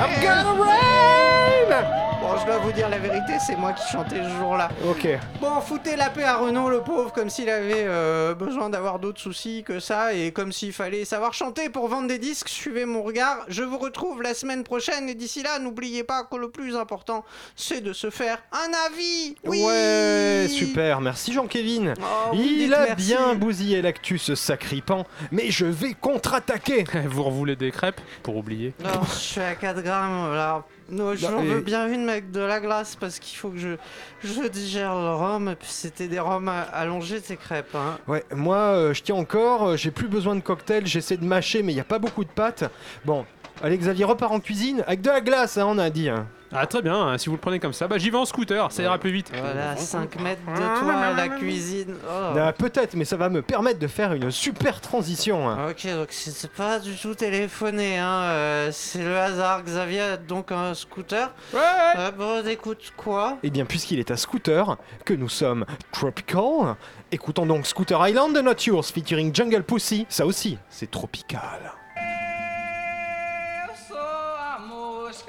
I'm 0.00 0.20
gonna 0.22 0.52
rain 0.62 2.07
Bon, 2.28 2.36
je 2.36 2.44
dois 2.44 2.58
vous 2.58 2.72
dire 2.72 2.90
la 2.90 2.98
vérité, 2.98 3.38
c'est 3.40 3.56
moi 3.56 3.72
qui 3.72 3.90
chantais 3.90 4.22
ce 4.22 4.28
jour-là. 4.36 4.68
Ok. 4.86 5.08
Bon, 5.40 5.62
foutez 5.62 5.96
la 5.96 6.10
paix 6.10 6.24
à 6.24 6.36
Renaud, 6.36 6.68
le 6.68 6.82
pauvre, 6.82 7.10
comme 7.10 7.30
s'il 7.30 7.48
avait 7.48 7.84
euh, 7.86 8.34
besoin 8.34 8.68
d'avoir 8.68 8.98
d'autres 8.98 9.18
soucis 9.18 9.64
que 9.64 9.80
ça, 9.80 10.12
et 10.12 10.30
comme 10.30 10.52
s'il 10.52 10.74
fallait 10.74 11.06
savoir 11.06 11.32
chanter 11.32 11.70
pour 11.70 11.88
vendre 11.88 12.06
des 12.06 12.18
disques. 12.18 12.50
Suivez 12.50 12.84
mon 12.84 13.02
regard. 13.02 13.46
Je 13.48 13.62
vous 13.62 13.78
retrouve 13.78 14.20
la 14.20 14.34
semaine 14.34 14.62
prochaine, 14.62 15.08
et 15.08 15.14
d'ici 15.14 15.42
là, 15.42 15.58
n'oubliez 15.58 16.04
pas 16.04 16.22
que 16.24 16.36
le 16.36 16.50
plus 16.50 16.76
important, 16.76 17.24
c'est 17.56 17.80
de 17.80 17.94
se 17.94 18.10
faire 18.10 18.42
un 18.52 18.72
avis. 18.92 19.34
Oui 19.44 19.64
Ouais, 19.64 20.48
super, 20.50 21.00
merci 21.00 21.32
Jean-Kévin. 21.32 21.94
Oh, 21.98 22.34
Il 22.34 22.74
a 22.74 22.88
merci. 22.88 23.06
bien 23.06 23.34
bousillé 23.36 23.80
l'actu 23.80 24.18
ce 24.18 24.34
sacripant, 24.34 25.06
mais 25.32 25.50
je 25.50 25.64
vais 25.64 25.94
contre-attaquer. 25.94 26.84
Vous 27.06 27.30
voulez 27.30 27.56
des 27.56 27.70
crêpes 27.70 28.02
pour 28.22 28.36
oublier 28.36 28.74
Non, 28.84 29.00
je 29.14 29.18
suis 29.18 29.40
à 29.40 29.54
4 29.54 29.80
grammes. 29.80 30.62
Non, 30.90 31.14
j'en 31.14 31.42
veux 31.42 31.60
bien 31.60 31.86
une 31.86 32.04
avec 32.18 32.30
de 32.30 32.40
la 32.40 32.60
glace 32.60 32.96
parce 32.96 33.18
qu'il 33.18 33.38
faut 33.38 33.50
que 33.50 33.58
je, 33.58 33.76
je 34.22 34.46
digère 34.48 34.94
le 34.94 35.14
rhum. 35.14 35.48
Et 35.48 35.54
puis 35.54 35.68
c'était 35.70 36.08
des 36.08 36.20
rhums 36.20 36.50
allongés, 36.72 37.20
ces 37.20 37.36
crêpes. 37.36 37.74
Hein. 37.74 37.98
Ouais, 38.06 38.24
moi 38.34 38.56
euh, 38.56 38.94
je 38.94 39.02
tiens 39.02 39.14
encore, 39.14 39.68
euh, 39.68 39.76
j'ai 39.76 39.90
plus 39.90 40.08
besoin 40.08 40.34
de 40.34 40.40
cocktail, 40.40 40.86
j'essaie 40.86 41.16
de 41.16 41.24
mâcher 41.24 41.62
mais 41.62 41.72
il 41.72 41.76
n'y 41.76 41.80
a 41.80 41.84
pas 41.84 41.98
beaucoup 41.98 42.24
de 42.24 42.30
pâtes. 42.30 42.64
Bon, 43.04 43.24
allez 43.62 43.78
Xavier 43.78 44.04
repart 44.04 44.32
en 44.32 44.40
cuisine 44.40 44.82
avec 44.86 45.00
de 45.00 45.08
la 45.10 45.20
glace, 45.20 45.56
hein, 45.58 45.66
on 45.68 45.78
a 45.78 45.90
dit. 45.90 46.08
hein. 46.08 46.26
Ah 46.52 46.66
très 46.66 46.80
bien, 46.80 46.94
hein, 47.08 47.18
si 47.18 47.28
vous 47.28 47.34
le 47.34 47.40
prenez 47.40 47.60
comme 47.60 47.72
ça, 47.74 47.86
bah 47.88 47.98
j'y 47.98 48.08
vais 48.10 48.16
en 48.16 48.24
scooter, 48.24 48.72
ça 48.72 48.82
ira 48.82 48.96
plus 48.98 49.10
vite. 49.10 49.30
Voilà, 49.38 49.76
5 49.76 50.18
mètres 50.20 50.40
de 50.46 50.80
toi, 50.80 51.14
la 51.14 51.28
cuisine. 51.28 51.94
Oh. 52.08 52.34
Ah, 52.38 52.52
Peut-être, 52.52 52.94
mais 52.94 53.04
ça 53.04 53.16
va 53.18 53.28
me 53.28 53.42
permettre 53.42 53.78
de 53.78 53.86
faire 53.86 54.14
une 54.14 54.30
super 54.30 54.80
transition. 54.80 55.48
hein. 55.48 55.68
Ok, 55.70 55.86
donc 55.94 56.08
c'est 56.10 56.50
pas 56.52 56.78
du 56.78 56.96
tout 56.96 57.14
téléphoné, 57.14 57.98
hein. 57.98 58.22
euh, 58.22 58.68
c'est 58.72 59.02
le 59.02 59.16
hasard. 59.18 59.62
Xavier 59.62 60.00
a 60.00 60.16
donc 60.16 60.50
un 60.50 60.72
scooter. 60.74 61.32
Ouais, 61.52 61.60
Euh, 61.98 62.10
bon, 62.12 62.46
écoute, 62.46 62.92
quoi? 62.96 63.36
Eh 63.42 63.50
bien, 63.50 63.64
puisqu'il 63.66 63.98
est 63.98 64.10
à 64.10 64.16
Scooter, 64.16 64.76
que 65.04 65.12
nous 65.14 65.28
sommes 65.28 65.66
tropical, 65.92 66.76
écoutons 67.12 67.44
donc 67.46 67.66
Scooter 67.66 68.08
Island 68.08 68.34
de 68.34 68.40
Not 68.40 68.52
Yours 68.66 68.90
featuring 68.90 69.34
Jungle 69.34 69.62
Pussy, 69.64 70.06
ça 70.08 70.24
aussi, 70.24 70.56
c'est 70.70 70.90
tropical. 70.90 71.72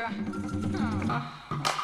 J'aime 0.09 1.78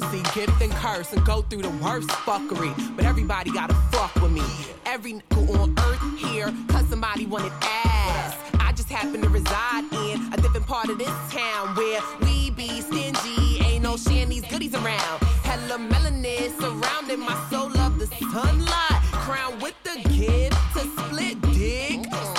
pussy 0.00 0.22
gift 0.34 0.60
and 0.60 0.72
curse 0.72 1.12
and 1.14 1.24
go 1.24 1.40
through 1.42 1.62
the 1.62 1.70
worst 1.82 2.08
fuckery. 2.08 2.74
But 2.96 3.06
everybody 3.06 3.50
gotta 3.50 3.74
fuck 3.90 4.14
with 4.16 4.30
me. 4.30 4.42
Every 4.84 5.14
nigga 5.14 5.58
on 5.58 5.74
earth 5.78 6.18
here, 6.18 6.52
cause 6.68 6.86
somebody 6.88 7.24
wanted 7.24 7.52
ass. 7.62 8.36
I 8.60 8.72
just 8.72 8.90
happen 8.90 9.22
to 9.22 9.28
reside 9.30 9.84
in 9.92 10.32
a 10.34 10.36
different 10.36 10.66
part 10.66 10.90
of 10.90 10.98
this 10.98 11.14
town 11.30 11.74
where 11.76 12.00
we 12.20 12.50
be 12.50 12.82
stingy. 12.82 13.58
Ain't 13.60 13.84
no 13.84 13.96
sharing 13.96 14.28
these 14.28 14.44
goodies 14.46 14.74
around. 14.74 15.22
Hella 15.44 15.78
melanin 15.78 16.50
surrounding 16.60 17.20
my 17.20 17.36
soul 17.48 17.74
of 17.78 17.98
the 17.98 18.06
sunlight. 18.06 19.00
Crown 19.24 19.58
with 19.60 19.76
the 19.82 19.96
gift 20.10 20.58
to 20.74 20.80
split 20.80 21.40
dick. 21.52 22.35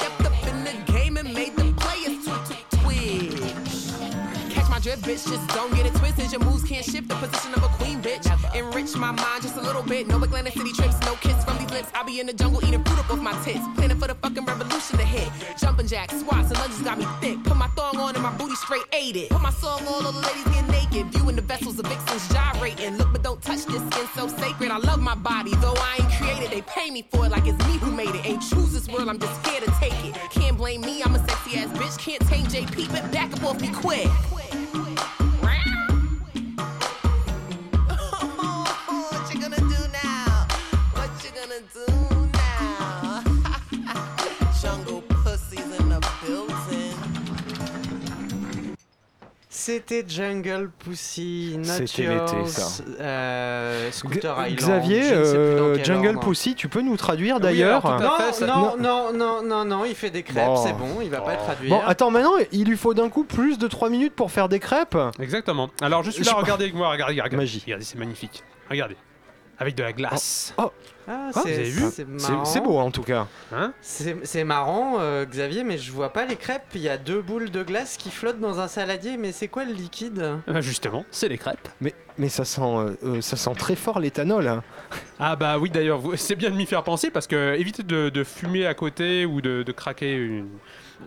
Drift, 4.88 5.04
bitch. 5.04 5.28
Just 5.30 5.48
don't 5.50 5.74
get 5.76 5.86
it 5.86 5.94
twisted. 5.96 6.32
Your 6.32 6.42
moves 6.42 6.64
can't 6.64 6.86
shift 6.86 7.10
the 7.10 7.16
position 7.16 7.54
of 7.56 7.64
a 7.64 7.68
queen, 7.78 8.02
bitch. 8.02 8.26
Enrich 8.56 8.96
my 8.96 9.12
mind 9.12 9.42
just 9.42 9.58
a 9.58 9.62
little 9.62 9.84
bit. 9.84 10.08
No 10.08 10.22
Atlantic 10.24 10.54
City 10.54 10.72
trips, 10.72 11.00
no 11.02 11.14
kiss 11.16 11.44
from 11.44 11.58
these 11.58 11.72
lips. 11.72 11.90
I 11.94 12.04
be 12.04 12.20
in 12.20 12.28
the 12.28 12.34
jungle 12.34 12.64
eating 12.66 12.84
fruit 12.84 13.00
up 13.00 13.12
off 13.12 13.20
my 13.20 13.36
tits. 13.44 13.66
Planning 13.76 14.00
for 14.00 14.08
the 14.08 14.16
fucking 14.16 14.46
revolution 14.46 14.98
to 14.98 15.06
hit. 15.06 15.30
Jumping 15.60 15.88
jacks, 15.88 16.18
squats, 16.20 16.50
and 16.52 16.60
lunges 16.60 16.82
got 16.82 16.98
me 16.98 17.06
thick. 17.20 17.44
Put 17.44 17.58
my 17.58 17.68
thong 17.76 17.98
on 17.98 18.16
and 18.16 18.24
my 18.24 18.34
booty 18.38 18.56
straight 18.56 18.88
ate 18.94 19.18
it. 19.18 19.30
Put 19.30 19.42
my 19.42 19.52
song 19.52 19.82
on, 19.88 20.06
all 20.06 20.12
the 20.12 20.22
ladies 20.28 20.48
get 20.56 20.68
naked. 20.70 21.12
Viewing 21.14 21.36
the 21.36 21.42
vessels 21.42 21.78
of 21.80 21.86
vixens 21.88 22.28
gyrating. 22.30 22.98
Look, 22.98 23.12
but 23.12 23.24
don't 23.24 23.42
touch 23.42 23.66
this 23.66 23.84
skin 23.90 24.08
so 24.16 24.28
sacred. 24.28 24.72
I 24.72 24.78
love 24.78 25.02
my 25.02 25.16
body, 25.16 25.54
though 25.56 25.76
I 25.76 25.98
ain't 26.00 26.12
created. 26.14 26.52
They 26.52 26.62
pay 26.62 26.90
me 26.92 27.06
for 27.12 27.26
it 27.26 27.32
like 27.32 27.46
it's 27.46 27.60
me 27.68 27.78
who 27.78 27.92
made 27.92 28.16
it. 28.16 28.26
Ain't 28.26 28.42
choose 28.42 28.72
this 28.72 28.88
world, 28.88 29.10
I'm 29.10 29.20
just 29.20 29.46
here 29.48 29.60
to 29.60 29.72
take 29.82 30.00
it. 30.06 30.16
Can't 30.32 30.56
blame 30.56 30.82
me, 30.82 31.04
I'm 31.04 31.14
a 31.14 31.20
sexy 31.28 31.58
ass 31.58 31.68
bitch. 31.78 31.98
Can't 31.98 32.26
tame 32.28 32.46
JP, 32.46 32.90
but 32.92 33.12
back 33.12 33.34
up 33.34 33.44
off 33.44 33.60
me 33.60 33.70
quick 33.74 34.08
do 34.78 34.92
it. 34.92 35.07
C'était 49.68 50.06
Jungle 50.08 50.70
Pussy, 50.80 51.60
C'était 51.62 52.04
l'été, 52.08 52.46
ça. 52.46 52.84
euh, 53.02 53.92
Scooter 53.92 54.48
Island. 54.48 54.56
Xavier, 54.56 55.12
euh, 55.12 55.84
Jungle 55.84 56.08
ordre. 56.08 56.20
Pussy, 56.22 56.56
tu 56.56 56.70
peux 56.70 56.80
nous 56.80 56.96
traduire 56.96 57.42
d'ailleurs 57.42 57.84
Non, 58.48 58.48
non, 58.48 58.78
non, 58.80 59.12
non, 59.14 59.42
non, 59.44 59.66
non, 59.66 59.84
il 59.84 59.94
fait 59.94 60.10
des 60.10 60.24
crêpes, 60.24 60.56
c'est 60.64 60.72
bon, 60.72 61.02
il 61.04 61.10
va 61.10 61.20
pas 61.20 61.34
le 61.34 61.40
traduire. 61.40 61.70
Bon, 61.70 61.82
attends, 61.86 62.12
maintenant, 62.12 62.36
il 62.54 62.64
lui 62.66 62.78
faut 62.78 62.94
d'un 62.94 63.10
coup 63.10 63.26
plus 63.26 63.58
de 63.58 63.68
3 63.68 63.90
minutes 63.90 64.14
pour 64.16 64.32
faire 64.32 64.48
des 64.48 64.60
crêpes 64.60 64.98
Exactement. 65.20 65.70
Alors 65.82 66.02
je 66.02 66.12
suis 66.12 66.24
Je- 66.24 66.30
là, 66.30 66.36
regardez 66.38 66.64
avec 66.64 66.76
moi, 66.76 66.90
regardez, 66.90 67.16
regardez. 67.16 67.36
Magie. 67.36 67.62
Regardez, 67.66 67.84
c'est 67.84 67.98
magnifique. 68.00 68.44
Regardez. 68.70 68.96
Avec 69.60 69.76
de 69.76 69.84
la 69.84 69.92
glace. 69.92 70.54
Oh, 70.58 70.72
Ah, 71.08 71.30
Ah, 71.30 71.32
c'est- 71.34 71.40
vous 71.42 71.48
avez 71.48 71.64
vu 71.70 71.82
c'est 71.84 71.92
C'est 71.92 72.06
marrant. 72.06 72.46
c'est 72.46 72.60
beau 72.62 72.78
en 72.80 72.92
tout 72.92 73.04
cas. 73.04 73.28
Hein 73.54 73.74
C'est 73.82 74.18
c'est 74.26 74.44
marrant, 74.44 75.00
euh, 75.00 75.26
Xavier, 75.26 75.64
mais 75.64 75.78
je 75.78 75.92
vois 75.92 76.12
pas 76.12 76.26
les 76.26 76.36
crêpes. 76.36 76.64
Il 76.76 76.82
y 76.82 76.90
a 76.90 76.98
deux 76.98 77.22
boules 77.22 77.50
de 77.50 77.64
glace 77.64 77.96
qui 77.98 78.12
flottent 78.12 78.40
dans 78.42 78.60
un 78.60 78.68
saladier, 78.68 79.16
mais 79.18 79.32
c'est 79.32 79.48
quoi 79.48 79.64
le 79.64 79.72
liquide? 79.74 80.38
Ah, 80.48 80.60
Justement, 80.62 81.06
c'est 81.12 81.30
les 81.30 81.38
crêpes. 81.38 81.68
Mais, 81.82 81.94
mais 82.18 82.28
ça, 82.30 82.44
sent, 82.46 82.62
euh, 82.62 82.96
euh, 83.04 83.22
ça 83.22 83.38
sent 83.38 83.54
très 83.58 83.76
fort 83.76 84.00
l'éthanol. 84.00 84.48
hein. 84.48 84.64
Ah 85.20 85.36
bah 85.36 85.58
oui 85.58 85.70
d'ailleurs, 85.72 85.98
vous- 86.00 86.16
c'est 86.16 86.36
bien 86.36 86.50
de 86.52 86.56
m'y 86.56 86.66
faire 86.68 86.84
penser 86.84 87.10
parce 87.10 87.26
que 87.28 87.56
évitez 87.58 87.82
de, 87.84 88.10
de 88.10 88.24
fumer 88.24 88.68
à 88.68 88.74
côté 88.76 89.26
ou 89.26 89.42
de, 89.42 89.64
de 89.64 89.72
craquer 89.72 90.14
une, 90.14 90.50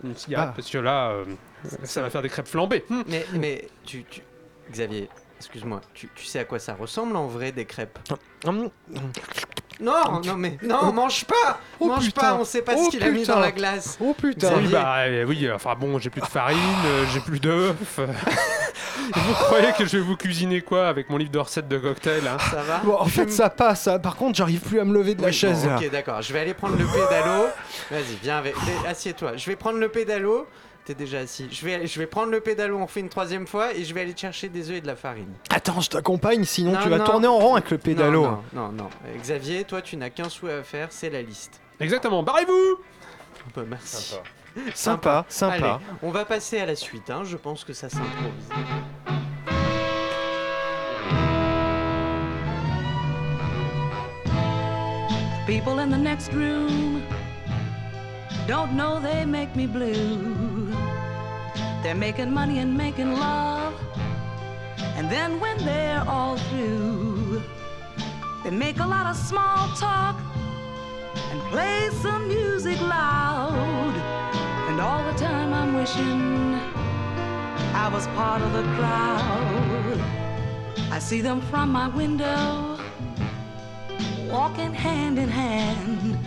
une 0.03 0.17
cigarette 0.17 0.49
Ah. 0.51 0.55
parce 0.57 0.69
que 0.71 0.79
là, 0.79 1.11
euh, 1.11 1.25
ça 1.85 2.03
va 2.03 2.11
faire 2.11 2.23
des 2.23 2.29
crêpes 2.29 2.49
flambées. 2.49 2.85
Hmm. 2.89 3.03
Mais, 3.07 3.25
mais 3.35 3.69
tu, 3.85 4.05
tu- 4.11 4.23
Xavier, 4.73 5.09
excuse-moi, 5.39 5.81
tu, 5.95 6.09
tu 6.15 6.25
sais 6.25 6.41
à 6.41 6.45
quoi 6.45 6.59
ça 6.59 6.75
ressemble 6.75 7.15
en 7.17 7.27
vrai 7.29 7.53
des 7.53 7.65
crêpes? 7.67 7.99
Hum, 8.45 8.69
Non, 9.81 10.21
non 10.25 10.37
mais 10.37 10.59
non, 10.63 10.93
mange 10.93 11.25
pas, 11.25 11.59
Oh, 11.81 11.87
mange 11.87 12.05
putain. 12.07 12.21
pas, 12.21 12.35
on 12.35 12.45
sait 12.45 12.61
pas 12.63 12.73
Oh, 12.77 12.85
ce 12.85 12.91
qu'il 12.91 13.03
a 13.03 13.11
mis 13.11 13.25
dans 13.25 13.41
la 13.41 13.51
glace. 13.53 13.97
Oh 14.01 14.15
putain 14.15 14.53
Oui 14.59 14.69
bah 14.71 14.97
euh, 15.07 15.25
oui, 15.27 15.47
euh, 15.47 15.55
enfin 15.55 15.75
bon, 15.79 15.99
j'ai 15.99 16.11
plus 16.11 16.21
de 16.21 16.27
farine, 16.27 16.59
euh, 16.87 17.05
j'ai 17.13 17.21
plus 17.21 17.41
d'œufs. 17.41 17.75
vous 19.15 19.35
croyez 19.35 19.73
que 19.77 19.85
je 19.87 19.97
vais 19.97 20.03
vous 20.03 20.17
cuisiner 20.17 20.61
quoi 20.61 20.89
avec 20.89 21.09
mon 21.11 21.17
livre 21.17 21.31
de 21.31 21.39
recettes 21.39 21.69
de 21.69 21.79
cocktail 21.79 22.23
hein 22.27 22.37
Ça 22.51 22.63
va 22.63 22.79
Bon, 22.85 22.97
en 22.99 23.07
fait, 23.07 23.31
ça 23.31 23.51
passe. 23.51 23.89
hein. 23.89 23.99
Par 23.99 24.17
contre, 24.17 24.37
j'arrive 24.37 24.61
plus 24.61 24.81
à 24.81 24.85
me 24.85 24.93
lever 24.95 25.15
de 25.15 25.23
la 25.23 25.33
chaise. 25.33 25.65
bon, 25.67 25.77
ok, 25.77 25.91
d'accord. 25.91 26.23
Je 26.23 26.33
vais 26.33 26.41
aller 26.41 26.55
prendre 26.55 26.77
le 26.77 26.85
pédalo. 26.85 27.47
Vas-y, 27.91 28.19
viens 28.23 28.39
avec. 28.39 28.55
Assieds-toi. 28.87 29.37
Je 29.37 29.47
vais 29.47 29.57
prendre 29.57 29.79
le 29.79 29.89
pédalo. 29.89 30.47
T'es 30.91 30.95
déjà 30.97 31.21
assis. 31.21 31.47
Je 31.53 31.65
vais, 31.65 31.87
je 31.87 31.99
vais 32.01 32.09
prendre 32.09 32.33
le 32.33 32.41
pédalo. 32.41 32.77
On 32.77 32.89
fait 32.89 32.99
une 32.99 33.09
troisième 33.09 33.47
fois 33.47 33.73
et 33.73 33.85
je 33.85 33.95
vais 33.95 34.01
aller 34.01 34.13
te 34.13 34.19
chercher 34.19 34.49
des 34.49 34.71
œufs 34.71 34.79
et 34.79 34.81
de 34.81 34.89
la 34.89 34.97
farine. 34.97 35.33
Attends, 35.49 35.81
je 35.81 35.89
t'accompagne, 35.89 36.43
sinon 36.43 36.73
Non, 36.73 36.81
tu 36.83 36.89
vas 36.89 36.99
non. 36.99 37.05
tourner 37.05 37.29
en 37.29 37.39
rond 37.39 37.55
avec 37.55 37.71
le 37.71 37.79
pédalo. 37.79 38.23
Non, 38.23 38.31
non, 38.31 38.43
non, 38.53 38.73
non. 38.73 38.91
Euh, 39.07 39.17
Xavier, 39.17 39.63
toi, 39.63 39.83
tu 39.83 39.97
n'as 39.97 40.11
qu'un 40.11 40.29
souhait 40.29 40.55
à 40.55 40.63
faire, 40.65 40.89
c'est 40.91 41.09
la 41.09 41.23
liste. 41.23 41.61
Exactement, 41.79 42.25
barrez-vous 42.25 42.81
Bah, 43.55 43.63
merci. 43.69 44.17
Sympa, 44.75 45.25
sympa. 45.29 45.55
Allez, 45.55 45.85
on 46.03 46.11
va 46.11 46.25
passer 46.25 46.59
à 46.59 46.67
la 46.67 46.75
suite. 46.75 47.09
Hein. 47.09 47.23
Je 47.23 47.37
pense 47.37 47.63
que 47.63 47.73
ça 47.73 47.89
s'improvise. 47.89 48.49
People 55.47 55.79
in 55.79 55.91
the 55.91 55.99
next 55.99 56.33
room 56.33 57.05
don't 58.49 58.73
know 58.77 58.99
they 58.99 59.25
make 59.25 59.55
me 59.55 59.67
blue. 59.69 60.50
They're 61.83 61.95
making 61.95 62.33
money 62.33 62.59
and 62.59 62.77
making 62.77 63.13
love. 63.13 63.75
And 64.97 65.11
then 65.11 65.41
when 65.41 65.57
they're 65.65 66.05
all 66.07 66.37
through, 66.37 67.43
they 68.45 68.51
make 68.51 68.79
a 68.81 68.87
lot 68.87 69.07
of 69.07 69.17
small 69.17 69.69
talk 69.77 70.17
and 71.31 71.41
play 71.53 71.89
some 72.03 72.29
music 72.29 72.81
loud. 72.81 73.95
And 74.69 74.81
all 74.81 75.03
the 75.11 75.19
time 75.19 75.53
I'm 75.53 75.75
wishing 75.75 76.55
I 77.75 77.89
was 77.93 78.07
part 78.09 78.43
of 78.43 78.53
the 78.53 78.63
crowd. 78.77 80.01
I 80.91 80.99
see 80.99 81.21
them 81.21 81.41
from 81.41 81.71
my 81.71 81.89
window 81.89 82.79
walking 84.31 84.73
hand 84.73 85.19
in 85.19 85.29
hand. 85.29 86.19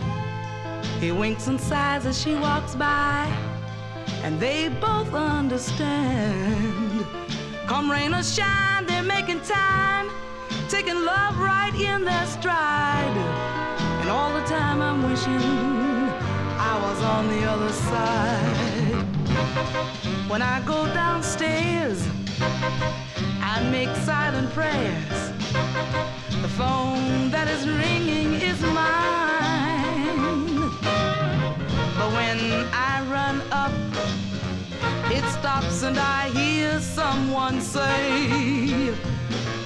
He 1.00 1.12
winks 1.12 1.46
and 1.46 1.60
sighs 1.60 2.06
as 2.06 2.20
she 2.20 2.34
walks 2.34 2.74
by, 2.74 3.30
and 4.24 4.40
they 4.40 4.68
both 4.80 5.12
understand. 5.12 7.04
Come 7.66 7.90
rain 7.90 8.14
or 8.14 8.22
shine, 8.22 8.86
they're 8.86 9.02
making 9.02 9.40
time, 9.42 10.08
taking 10.70 11.04
love 11.04 11.38
right 11.38 11.74
in 11.74 12.04
their 12.04 12.26
stride. 12.26 13.16
And 14.00 14.08
all 14.08 14.32
the 14.32 14.44
time 14.46 14.80
I'm 14.80 15.02
wishing 15.10 15.42
I 16.58 16.72
was 16.82 17.02
on 17.02 17.28
the 17.28 17.44
other 17.44 17.72
side. 17.72 19.04
When 20.30 20.40
I 20.40 20.62
go 20.64 20.86
downstairs, 20.94 22.08
I 23.42 23.62
make 23.70 23.94
silent 23.96 24.50
prayers. 24.52 25.18
The 26.40 26.48
phone 26.48 27.30
that 27.30 27.46
is 27.48 27.68
ringing 27.68 28.40
is 28.40 28.58
mine. 28.62 30.24
But 31.98 32.10
when 32.16 32.38
I 32.72 33.03
it 35.16 35.24
stops 35.26 35.82
and 35.84 35.96
I 35.96 36.28
hear 36.30 36.80
someone 36.80 37.60
say, 37.60 38.92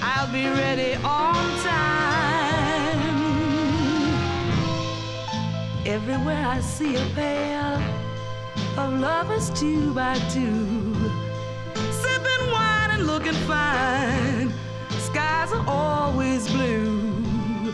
I'll 0.01 0.31
be 0.31 0.45
ready 0.45 0.93
on 1.03 1.43
time. 1.63 3.09
Everywhere 5.85 6.45
I 6.45 6.59
see 6.59 6.95
a 6.95 7.05
pair 7.15 7.81
of 8.77 8.93
lovers 8.99 9.49
two 9.59 9.91
by 9.93 10.15
two, 10.35 10.93
sipping 12.01 12.43
wine 12.51 12.91
and 12.91 13.07
looking 13.07 13.39
fine. 13.49 14.53
Skies 15.07 15.51
are 15.51 15.65
always 15.67 16.47
blue. 16.47 17.73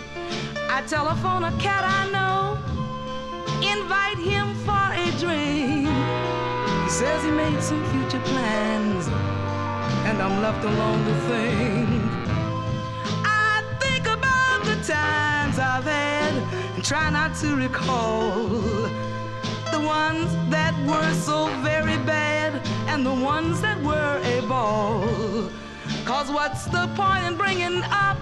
I 0.70 0.82
telephone 0.88 1.44
a 1.44 1.52
cat 1.58 1.84
I 1.84 2.04
know, 2.16 2.58
invite 3.74 4.18
him 4.18 4.55
says 6.96 7.26
he 7.26 7.32
made 7.32 7.62
some 7.62 7.84
future 7.92 8.22
plans, 8.22 9.10
and 10.08 10.22
I'm 10.22 10.42
left 10.42 10.64
alone 10.64 11.04
to 11.04 11.14
think. 11.28 11.90
I 13.26 13.62
think 13.82 14.08
about 14.08 14.64
the 14.64 14.78
times 14.78 15.60
I've 15.60 15.84
had 15.84 16.34
and 16.74 16.86
try 16.86 17.10
not 17.10 17.36
to 17.42 17.58
recall 17.58 18.48
the 19.74 19.82
ones 19.82 20.30
that 20.50 20.74
were 20.88 21.14
so 21.16 21.48
very 21.70 21.98
bad 22.06 22.66
and 22.88 23.06
the 23.06 23.14
ones 23.14 23.60
that 23.60 23.78
were 23.84 24.22
a 24.24 24.40
ball. 24.48 25.50
Cause 26.06 26.32
what's 26.32 26.64
the 26.64 26.88
point 26.96 27.26
in 27.26 27.36
bringing 27.36 27.84
up 27.92 28.18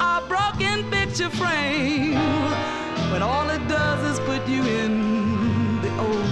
a 0.00 0.20
broken 0.26 0.90
picture 0.90 1.30
frame 1.30 2.16
when 3.12 3.22
all 3.22 3.48
it 3.50 3.64
does 3.68 4.00
is 4.12 4.18
put 4.26 4.48
you 4.48 4.64
in 4.64 5.41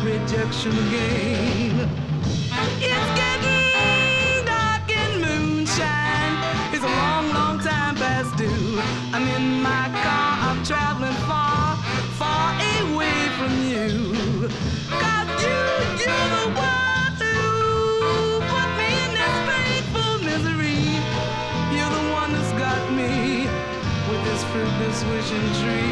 rejection 0.04 0.72
game. 0.90 1.80
It's 2.80 3.10
getting 3.20 4.44
dark 4.44 4.88
in 4.90 5.20
moonshine. 5.20 6.34
It's 6.74 6.84
a 6.84 6.94
long, 7.02 7.32
long 7.32 7.58
time 7.60 7.96
past 7.96 8.36
due. 8.36 8.80
I'm 9.14 9.26
in 9.28 9.62
my 9.62 9.86
car. 10.04 10.32
I'm 10.48 10.64
traveling 10.64 11.18
far, 11.28 11.76
far 12.20 12.54
away 12.82 13.18
from 13.38 13.52
you. 13.72 14.48
You, 15.40 15.48
you're 15.48 16.30
the 16.38 16.48
one 16.54 17.14
who 17.22 18.40
put 18.52 18.70
me 18.78 18.90
in 19.06 19.12
this 19.20 19.36
painful 19.48 20.12
misery. 20.28 20.82
You're 21.74 21.94
the 21.98 22.06
one 22.12 22.32
that's 22.32 22.52
got 22.60 22.82
me 22.92 23.48
with 24.10 24.22
this 24.24 24.44
fruitless 24.50 25.04
wishing 25.10 25.48
tree. 25.62 25.89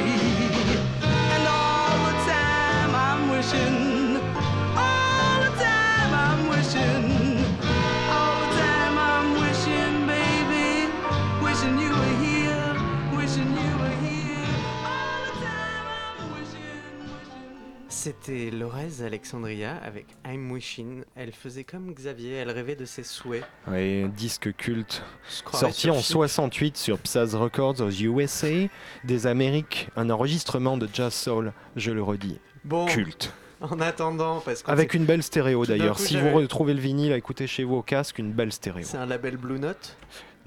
C'était 18.29 18.51
Lorez 18.51 19.03
Alexandria 19.03 19.79
avec 19.83 20.05
I'm 20.27 20.53
Wishing. 20.53 21.03
Elle 21.17 21.33
faisait 21.33 21.65
comme 21.65 21.95
Xavier, 21.95 22.35
elle 22.35 22.51
rêvait 22.51 22.77
de 22.77 22.85
ses 22.85 23.03
souhaits. 23.03 23.43
Oui, 23.67 24.07
disque 24.11 24.55
culte. 24.55 25.03
Sorti 25.51 25.89
en 25.89 25.95
Chic. 25.95 26.05
68 26.05 26.77
sur 26.77 26.99
Psaz 26.99 27.35
Records 27.35 27.81
aux 27.81 27.91
USA, 27.91 28.69
des 29.05 29.27
Amériques, 29.27 29.89
un 29.97 30.11
enregistrement 30.11 30.77
de 30.77 30.87
jazz 30.93 31.15
soul, 31.15 31.55
je 31.75 31.91
le 31.91 32.03
redis. 32.03 32.39
Bon, 32.65 32.85
Culte. 32.85 33.33
en 33.63 33.81
attendant, 33.81 34.41
parce 34.41 34.63
que 34.63 34.71
Avec 34.71 34.93
une 34.93 35.07
belle 35.07 35.23
stéréo 35.23 35.65
d'ailleurs. 35.65 35.99
Si 35.99 36.19
vous 36.19 36.35
retrouvez 36.35 36.75
le 36.75 36.81
vinyle 36.81 37.15
à 37.15 37.17
écouter 37.17 37.47
chez 37.47 37.65
vous 37.65 37.77
au 37.77 37.83
casque, 37.83 38.19
une 38.19 38.33
belle 38.33 38.53
stéréo. 38.53 38.85
c'est 38.85 38.99
un 38.99 39.07
label 39.07 39.39
Blue 39.39 39.59
Note. 39.59 39.97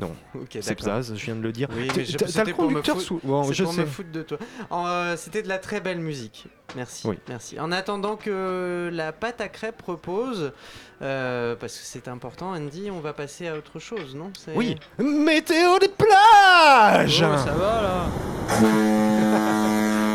Non, 0.01 0.15
Ok, 0.35 0.57
c'est. 0.61 0.75
Psaz, 0.75 1.13
je 1.15 1.25
viens 1.25 1.35
de 1.35 1.41
le 1.41 1.51
dire. 1.51 1.69
Oui, 1.75 1.87
t'as- 1.87 2.43
le 2.43 2.53
conducteur 2.53 2.99
sous. 2.99 3.19
Bon, 3.23 3.43
je 3.51 3.63
pour 3.63 3.73
sais. 3.73 3.81
me 3.81 3.85
foutre 3.85 4.11
de 4.11 4.23
toi. 4.23 4.37
Euh, 4.71 5.15
C'était 5.15 5.43
de 5.43 5.47
la 5.47 5.59
très 5.59 5.79
belle 5.79 5.99
musique. 5.99 6.45
Merci. 6.75 7.07
Oui. 7.07 7.19
Merci. 7.29 7.59
En 7.59 7.71
attendant 7.71 8.15
que 8.15 8.89
la 8.91 9.11
pâte 9.11 9.41
à 9.41 9.47
crêpes 9.49 9.81
repose, 9.85 10.53
euh, 11.01 11.55
parce 11.55 11.73
que 11.73 11.83
c'est 11.83 12.07
important, 12.07 12.51
Andy, 12.51 12.89
on 12.91 12.99
va 12.99 13.13
passer 13.13 13.47
à 13.47 13.55
autre 13.55 13.79
chose, 13.79 14.15
non? 14.15 14.31
C'est- 14.39 14.55
Oui, 14.55 14.75
météo 14.97 15.77
des 15.79 15.89
plages 15.89 17.23
Oh, 17.27 17.37
ça 17.37 17.51
va 17.51 17.81
là 17.81 18.05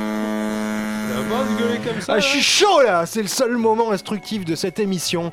Ça 1.08 1.22
va 1.22 1.90
comme 1.90 2.00
ça 2.00 2.14
Ah, 2.14 2.20
je 2.20 2.26
suis 2.26 2.42
chaud 2.42 2.82
là 2.82 3.06
C'est 3.06 3.22
le 3.22 3.28
seul 3.28 3.56
moment 3.56 3.90
instructif 3.90 4.44
de 4.44 4.54
cette 4.54 4.78
émission. 4.78 5.32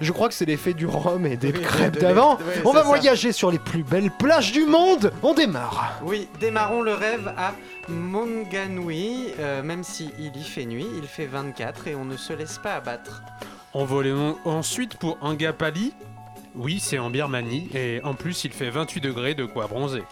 Je 0.00 0.12
crois 0.12 0.28
que 0.28 0.34
c'est 0.34 0.44
l'effet 0.44 0.74
du 0.74 0.86
rhum 0.86 1.26
et 1.26 1.36
des 1.36 1.52
Oui, 1.52 1.60
crêpes 1.60 1.94
de- 1.94 2.00
d'avant. 2.00 2.36
oui, 2.40 2.62
On 2.64 2.72
va 2.72 2.80
ça. 2.82 2.86
voyager 2.86 3.32
sur 3.32 3.50
les 3.50 3.58
plus 3.58 3.82
belles 3.82 4.10
plages 4.10 4.52
du 4.52 4.64
monde. 4.64 5.12
On 5.22 5.34
démarre. 5.34 5.98
Oui, 6.04 6.28
démarrons 6.40 6.82
le 6.82 6.94
rêve 6.94 7.32
à 7.36 7.52
Monganui. 7.88 9.32
euh, 9.38 9.62
même 9.62 9.82
si 9.84 10.10
il 10.18 10.36
y 10.36 10.44
fait 10.44 10.64
nuit, 10.66 10.86
il 10.96 11.06
fait 11.08 11.26
24 11.26 11.88
et 11.88 11.94
on 11.94 12.04
ne 12.04 12.16
se 12.16 12.32
laisse 12.32 12.58
pas 12.58 12.74
abattre. 12.74 13.22
Envolons 13.72 14.36
ensuite 14.44 14.96
pour 14.96 15.18
Angapali. 15.20 15.92
Oui, 16.54 16.80
c'est 16.80 16.98
en 16.98 17.10
Birmanie 17.10 17.68
et 17.74 18.00
en 18.04 18.14
plus 18.14 18.44
il 18.44 18.52
fait 18.52 18.70
28 18.70 19.00
degrés 19.00 19.34
de 19.34 19.44
quoi 19.44 19.66
bronzer. 19.66 20.02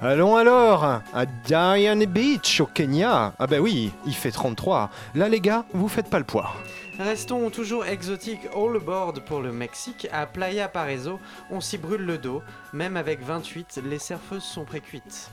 Allons 0.00 0.36
alors 0.36 0.84
à 0.84 1.26
Diane 1.44 2.04
Beach 2.04 2.60
au 2.60 2.66
Kenya. 2.66 3.32
Ah 3.38 3.46
bah 3.48 3.58
oui, 3.58 3.90
il 4.06 4.14
fait 4.14 4.30
33. 4.30 4.90
Là 5.16 5.28
les 5.28 5.40
gars, 5.40 5.64
vous 5.74 5.88
faites 5.88 6.08
pas 6.08 6.18
le 6.18 6.24
poids. 6.24 6.52
Restons 6.98 7.48
toujours 7.50 7.86
exotiques 7.86 8.48
all 8.56 8.74
aboard 8.74 9.20
pour 9.24 9.40
le 9.40 9.52
Mexique. 9.52 10.08
À 10.10 10.26
Playa 10.26 10.66
Parezo, 10.66 11.20
on 11.48 11.60
s'y 11.60 11.78
brûle 11.78 12.04
le 12.04 12.18
dos. 12.18 12.42
Même 12.72 12.96
avec 12.96 13.22
28, 13.22 13.80
les 13.84 14.00
surfeuses 14.00 14.42
sont 14.42 14.64
précuites. 14.64 15.30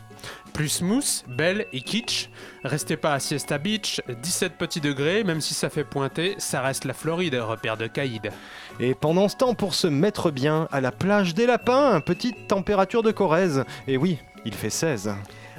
Plus 0.54 0.84
mousse, 0.84 1.26
belle 1.28 1.66
et 1.74 1.82
kitsch. 1.82 2.30
Restez 2.64 2.98
pas 2.98 3.14
à 3.14 3.20
Siesta 3.20 3.58
Beach, 3.58 4.00
17 4.08 4.60
petits 4.60 4.80
degrés, 4.80 5.24
même 5.24 5.42
si 5.42 5.56
ça 5.56 5.72
fait 5.72 5.84
pointer, 5.84 6.36
ça 6.38 6.62
reste 6.62 6.86
la 6.86 6.94
Floride, 6.94 7.34
repère 7.34 7.78
de 7.78 7.88
caïd. 7.88 8.32
Et 8.80 8.94
pendant 8.94 9.28
ce 9.28 9.36
temps, 9.36 9.56
pour 9.56 9.74
se 9.74 9.88
mettre 9.88 10.30
bien, 10.30 10.68
à 10.72 10.82
la 10.82 10.92
plage 10.92 11.34
des 11.34 11.48
lapins, 11.48 12.00
petite 12.00 12.48
température 12.48 13.02
de 13.02 13.12
Corrèze. 13.12 13.64
Et 13.88 13.98
oui, 13.98 14.20
il 14.46 14.54
fait 14.54 14.70
16. 14.70 15.16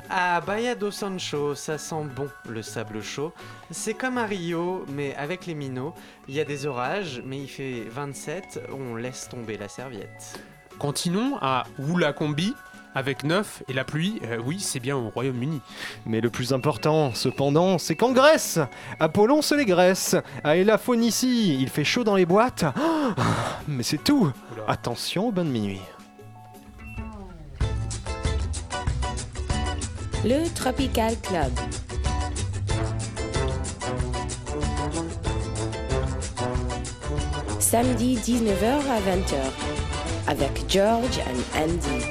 À 0.08 0.40
Bahia 0.40 0.74
do 0.74 0.90
Sancho, 0.90 1.54
ça 1.54 1.78
sent 1.78 2.04
bon 2.14 2.28
le 2.48 2.62
sable 2.62 3.02
chaud. 3.02 3.32
C'est 3.70 3.94
comme 3.94 4.18
à 4.18 4.24
Rio, 4.24 4.84
mais 4.88 5.14
avec 5.16 5.46
les 5.46 5.54
minots. 5.54 5.94
Il 6.28 6.34
y 6.34 6.40
a 6.40 6.44
des 6.44 6.66
orages, 6.66 7.22
mais 7.24 7.38
il 7.38 7.48
fait 7.48 7.84
27, 7.90 8.60
on 8.72 8.94
laisse 8.94 9.28
tomber 9.28 9.58
la 9.58 9.68
serviette. 9.68 10.38
Continuons 10.78 11.38
à 11.40 11.64
Woolacombi, 11.78 12.54
avec 12.94 13.24
9 13.24 13.64
et 13.68 13.72
la 13.72 13.84
pluie, 13.84 14.20
euh, 14.24 14.38
oui, 14.44 14.60
c'est 14.60 14.80
bien 14.80 14.96
au 14.96 15.08
Royaume-Uni. 15.10 15.60
Mais 16.06 16.20
le 16.20 16.30
plus 16.30 16.52
important, 16.52 17.12
cependant, 17.12 17.76
c'est 17.78 17.96
qu'en 17.96 18.12
Grèce, 18.12 18.58
Apollon 19.00 19.42
se 19.42 19.54
les 19.54 19.66
graisse. 19.66 20.16
À 20.44 20.56
Elaphonissi, 20.56 21.58
il 21.60 21.68
fait 21.68 21.84
chaud 21.84 22.04
dans 22.04 22.16
les 22.16 22.26
boîtes. 22.26 22.64
Ah, 22.64 23.14
Mais 23.68 23.82
c'est 23.82 24.02
tout. 24.02 24.32
Attention 24.68 25.28
aux 25.28 25.32
bonnes 25.32 25.50
minuit. 25.50 25.82
Le 30.28 30.52
Tropical 30.56 31.14
Club. 31.22 31.52
Samedi 37.60 38.16
19h 38.16 38.64
à 38.64 38.98
20h 38.98 39.36
avec 40.26 40.50
George 40.68 41.20
and 41.20 41.62
Andy. 41.62 42.06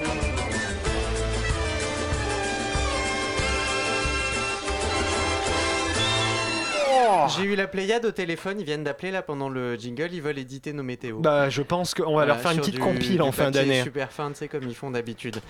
J'ai 7.35 7.43
eu 7.43 7.55
la 7.57 7.67
Pléiade 7.67 8.05
au 8.05 8.11
téléphone, 8.11 8.61
ils 8.61 8.65
viennent 8.65 8.85
d'appeler 8.85 9.11
là 9.11 9.23
pendant 9.23 9.49
le 9.49 9.75
jingle, 9.75 10.09
ils 10.13 10.21
veulent 10.21 10.39
éditer 10.39 10.71
nos 10.71 10.83
météos. 10.83 11.19
Bah, 11.19 11.49
je 11.49 11.61
pense 11.61 11.93
qu'on 11.93 12.15
va 12.15 12.25
leur 12.25 12.39
faire 12.39 12.51
une 12.51 12.59
petite 12.59 12.79
compile 12.79 13.21
en 13.21 13.33
fin 13.33 13.51
d'année. 13.51 13.83
Super 13.83 14.13
fin, 14.13 14.29
tu 14.29 14.37
sais, 14.37 14.47
comme 14.47 14.63
ils 14.63 14.75
font 14.75 14.91
d'habitude. 14.91 15.41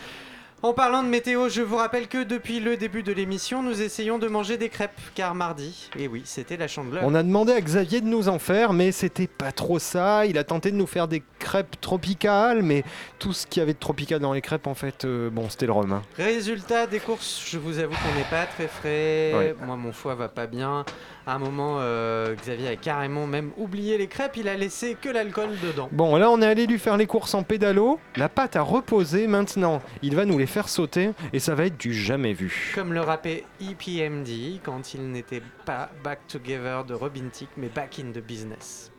En 0.65 0.73
parlant 0.73 1.03
de 1.03 1.07
météo, 1.07 1.47
je 1.47 1.61
vous 1.61 1.75
rappelle 1.75 2.07
que 2.07 2.23
depuis 2.23 2.59
le 2.59 2.75
début 2.75 3.03
de 3.03 3.11
l'émission, 3.11 3.61
nous 3.61 3.83
essayons 3.83 4.17
de 4.17 4.27
manger 4.27 4.57
des 4.57 4.69
crêpes, 4.69 4.99
car 5.13 5.35
mardi, 5.35 5.91
et 5.95 6.07
oui, 6.07 6.23
c'était 6.25 6.57
la 6.57 6.67
chandeleur. 6.67 7.03
On 7.05 7.13
a 7.13 7.21
demandé 7.21 7.53
à 7.53 7.61
Xavier 7.61 8.01
de 8.01 8.07
nous 8.07 8.29
en 8.29 8.39
faire, 8.39 8.73
mais 8.73 8.91
c'était 8.91 9.27
pas 9.27 9.51
trop 9.51 9.77
ça. 9.77 10.25
Il 10.25 10.39
a 10.39 10.43
tenté 10.43 10.71
de 10.71 10.75
nous 10.75 10.87
faire 10.87 11.07
des 11.07 11.21
crêpes 11.37 11.79
tropicales, 11.79 12.63
mais 12.63 12.83
tout 13.19 13.31
ce 13.31 13.45
qu'il 13.45 13.59
y 13.59 13.61
avait 13.61 13.75
de 13.75 13.79
tropical 13.79 14.19
dans 14.19 14.33
les 14.33 14.41
crêpes, 14.41 14.65
en 14.65 14.73
fait, 14.73 15.05
euh, 15.05 15.29
bon, 15.29 15.51
c'était 15.51 15.67
le 15.67 15.71
rhum. 15.71 15.91
hein. 15.91 16.01
Résultat 16.17 16.87
des 16.87 16.99
courses, 16.99 17.43
je 17.47 17.59
vous 17.59 17.77
avoue 17.77 17.93
qu'on 17.93 18.17
n'est 18.17 18.25
pas 18.31 18.47
très 18.47 18.67
frais. 18.67 19.33
Ouais. 19.37 19.55
Moi, 19.67 19.75
mon 19.75 19.93
foie 19.93 20.15
va 20.15 20.29
pas 20.29 20.47
bien. 20.47 20.83
À 21.27 21.35
un 21.35 21.39
moment, 21.39 21.77
euh, 21.79 22.35
Xavier 22.35 22.67
a 22.67 22.75
carrément 22.75 23.25
même 23.25 23.51
oublié 23.57 23.97
les 23.97 24.05
crêpes, 24.05 24.37
il 24.37 24.47
a 24.47 24.55
laissé 24.55 24.95
que 24.99 25.09
l'alcool 25.09 25.49
dedans. 25.59 25.89
Bon, 25.91 26.15
là, 26.17 26.29
on 26.29 26.39
est 26.39 26.45
allé 26.45 26.67
lui 26.67 26.77
faire 26.77 26.97
les 26.97 27.07
courses 27.07 27.33
en 27.33 27.41
pédalo. 27.41 27.99
La 28.15 28.29
pâte 28.29 28.55
a 28.55 28.61
reposé. 28.61 29.25
Maintenant, 29.25 29.81
il 30.03 30.15
va 30.15 30.25
nous 30.25 30.37
les 30.37 30.45
faire 30.45 30.69
sauter, 30.69 31.11
et 31.33 31.39
ça 31.39 31.55
va 31.55 31.65
être 31.65 31.77
du 31.77 31.95
jamais 31.95 32.33
vu. 32.33 32.73
Comme 32.75 32.93
le 32.93 33.01
rappait 33.01 33.43
EPMD 33.59 34.61
quand 34.63 34.93
il 34.93 35.09
n'était 35.09 35.41
pas 35.65 35.89
Back 36.03 36.19
Together 36.27 36.83
de 36.85 36.93
Robin 36.93 37.29
Thicke, 37.31 37.49
mais 37.57 37.69
Back 37.69 37.97
in 37.99 38.11
the 38.11 38.23
Business. 38.23 38.91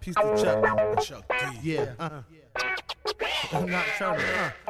Piece 0.00 0.14
to 0.14 0.36
Chuck. 0.36 1.02
Chuck 1.02 1.24
D. 1.28 1.58
Yeah. 1.62 1.92
Uh. 1.98 2.22
Uh, 2.56 4.16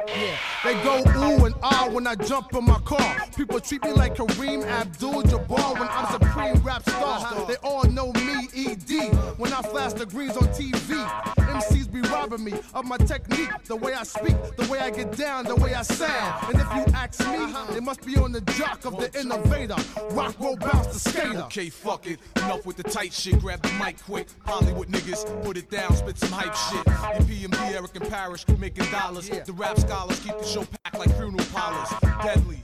yeah. 0.07 0.37
They 0.63 0.73
go 0.83 1.03
ooh 1.17 1.45
and 1.45 1.55
ah 1.63 1.87
when 1.91 2.07
I 2.07 2.15
jump 2.15 2.53
in 2.53 2.65
my 2.65 2.79
car. 2.79 3.17
People 3.35 3.59
treat 3.59 3.83
me 3.83 3.91
like 3.91 4.15
Kareem 4.15 4.65
Abdul-Jabbar 4.65 5.73
when 5.79 5.87
I'm 5.89 6.11
supreme 6.11 6.55
rap 6.63 6.87
star. 6.87 7.45
They 7.47 7.55
all 7.63 7.83
know 7.85 8.11
me, 8.13 8.47
ED, 8.55 9.13
when 9.37 9.53
I 9.53 9.61
flash 9.61 9.93
the 9.93 10.05
greens 10.05 10.37
on 10.37 10.47
TV. 10.49 11.05
MCs 11.37 11.91
be 11.91 12.01
robbing 12.01 12.43
me 12.43 12.53
of 12.73 12.85
my 12.85 12.97
technique, 12.97 13.51
the 13.65 13.75
way 13.75 13.93
I 13.93 14.03
speak, 14.03 14.35
the 14.57 14.67
way 14.71 14.79
I 14.79 14.89
get 14.89 15.15
down, 15.17 15.45
the 15.45 15.55
way 15.55 15.73
I 15.73 15.81
sound. 15.81 16.53
And 16.53 16.61
if 16.61 16.73
you 16.75 16.93
ask 16.93 17.19
me, 17.19 17.73
they 17.73 17.79
must 17.79 18.05
be 18.05 18.17
on 18.17 18.31
the 18.31 18.41
jock 18.41 18.85
of 18.85 18.97
the 18.97 19.19
innovator. 19.19 19.75
Rock, 20.11 20.39
roll, 20.39 20.55
bounce, 20.55 20.87
the 20.87 21.09
skater. 21.09 21.39
Okay, 21.43 21.69
fuck 21.69 22.07
it. 22.07 22.19
Enough 22.37 22.65
with 22.65 22.77
the 22.77 22.83
tight 22.83 23.13
shit. 23.13 23.39
Grab 23.39 23.61
the 23.61 23.71
mic 23.83 24.01
quick. 24.03 24.27
Hollywood 24.45 24.87
niggas, 24.89 25.43
put 25.43 25.57
it 25.57 25.69
down, 25.69 25.95
spit 25.95 26.17
some 26.17 26.31
hype 26.31 26.55
shit. 26.55 26.85
EPMD, 26.85 27.59
Eric 27.59 27.70
and 27.75 28.09
Parrish, 28.09 28.47
make 28.47 28.59
making 28.59 28.91
dollars. 28.91 29.29
The 29.29 29.53
rap 29.53 29.79
scholars 29.79 30.19
keep 30.19 30.37
the 30.37 30.45
show 30.45 30.65
packed 30.83 30.99
like 30.99 31.15
funeral 31.15 31.45
parlors. 31.53 31.89
Deadly, 32.23 32.61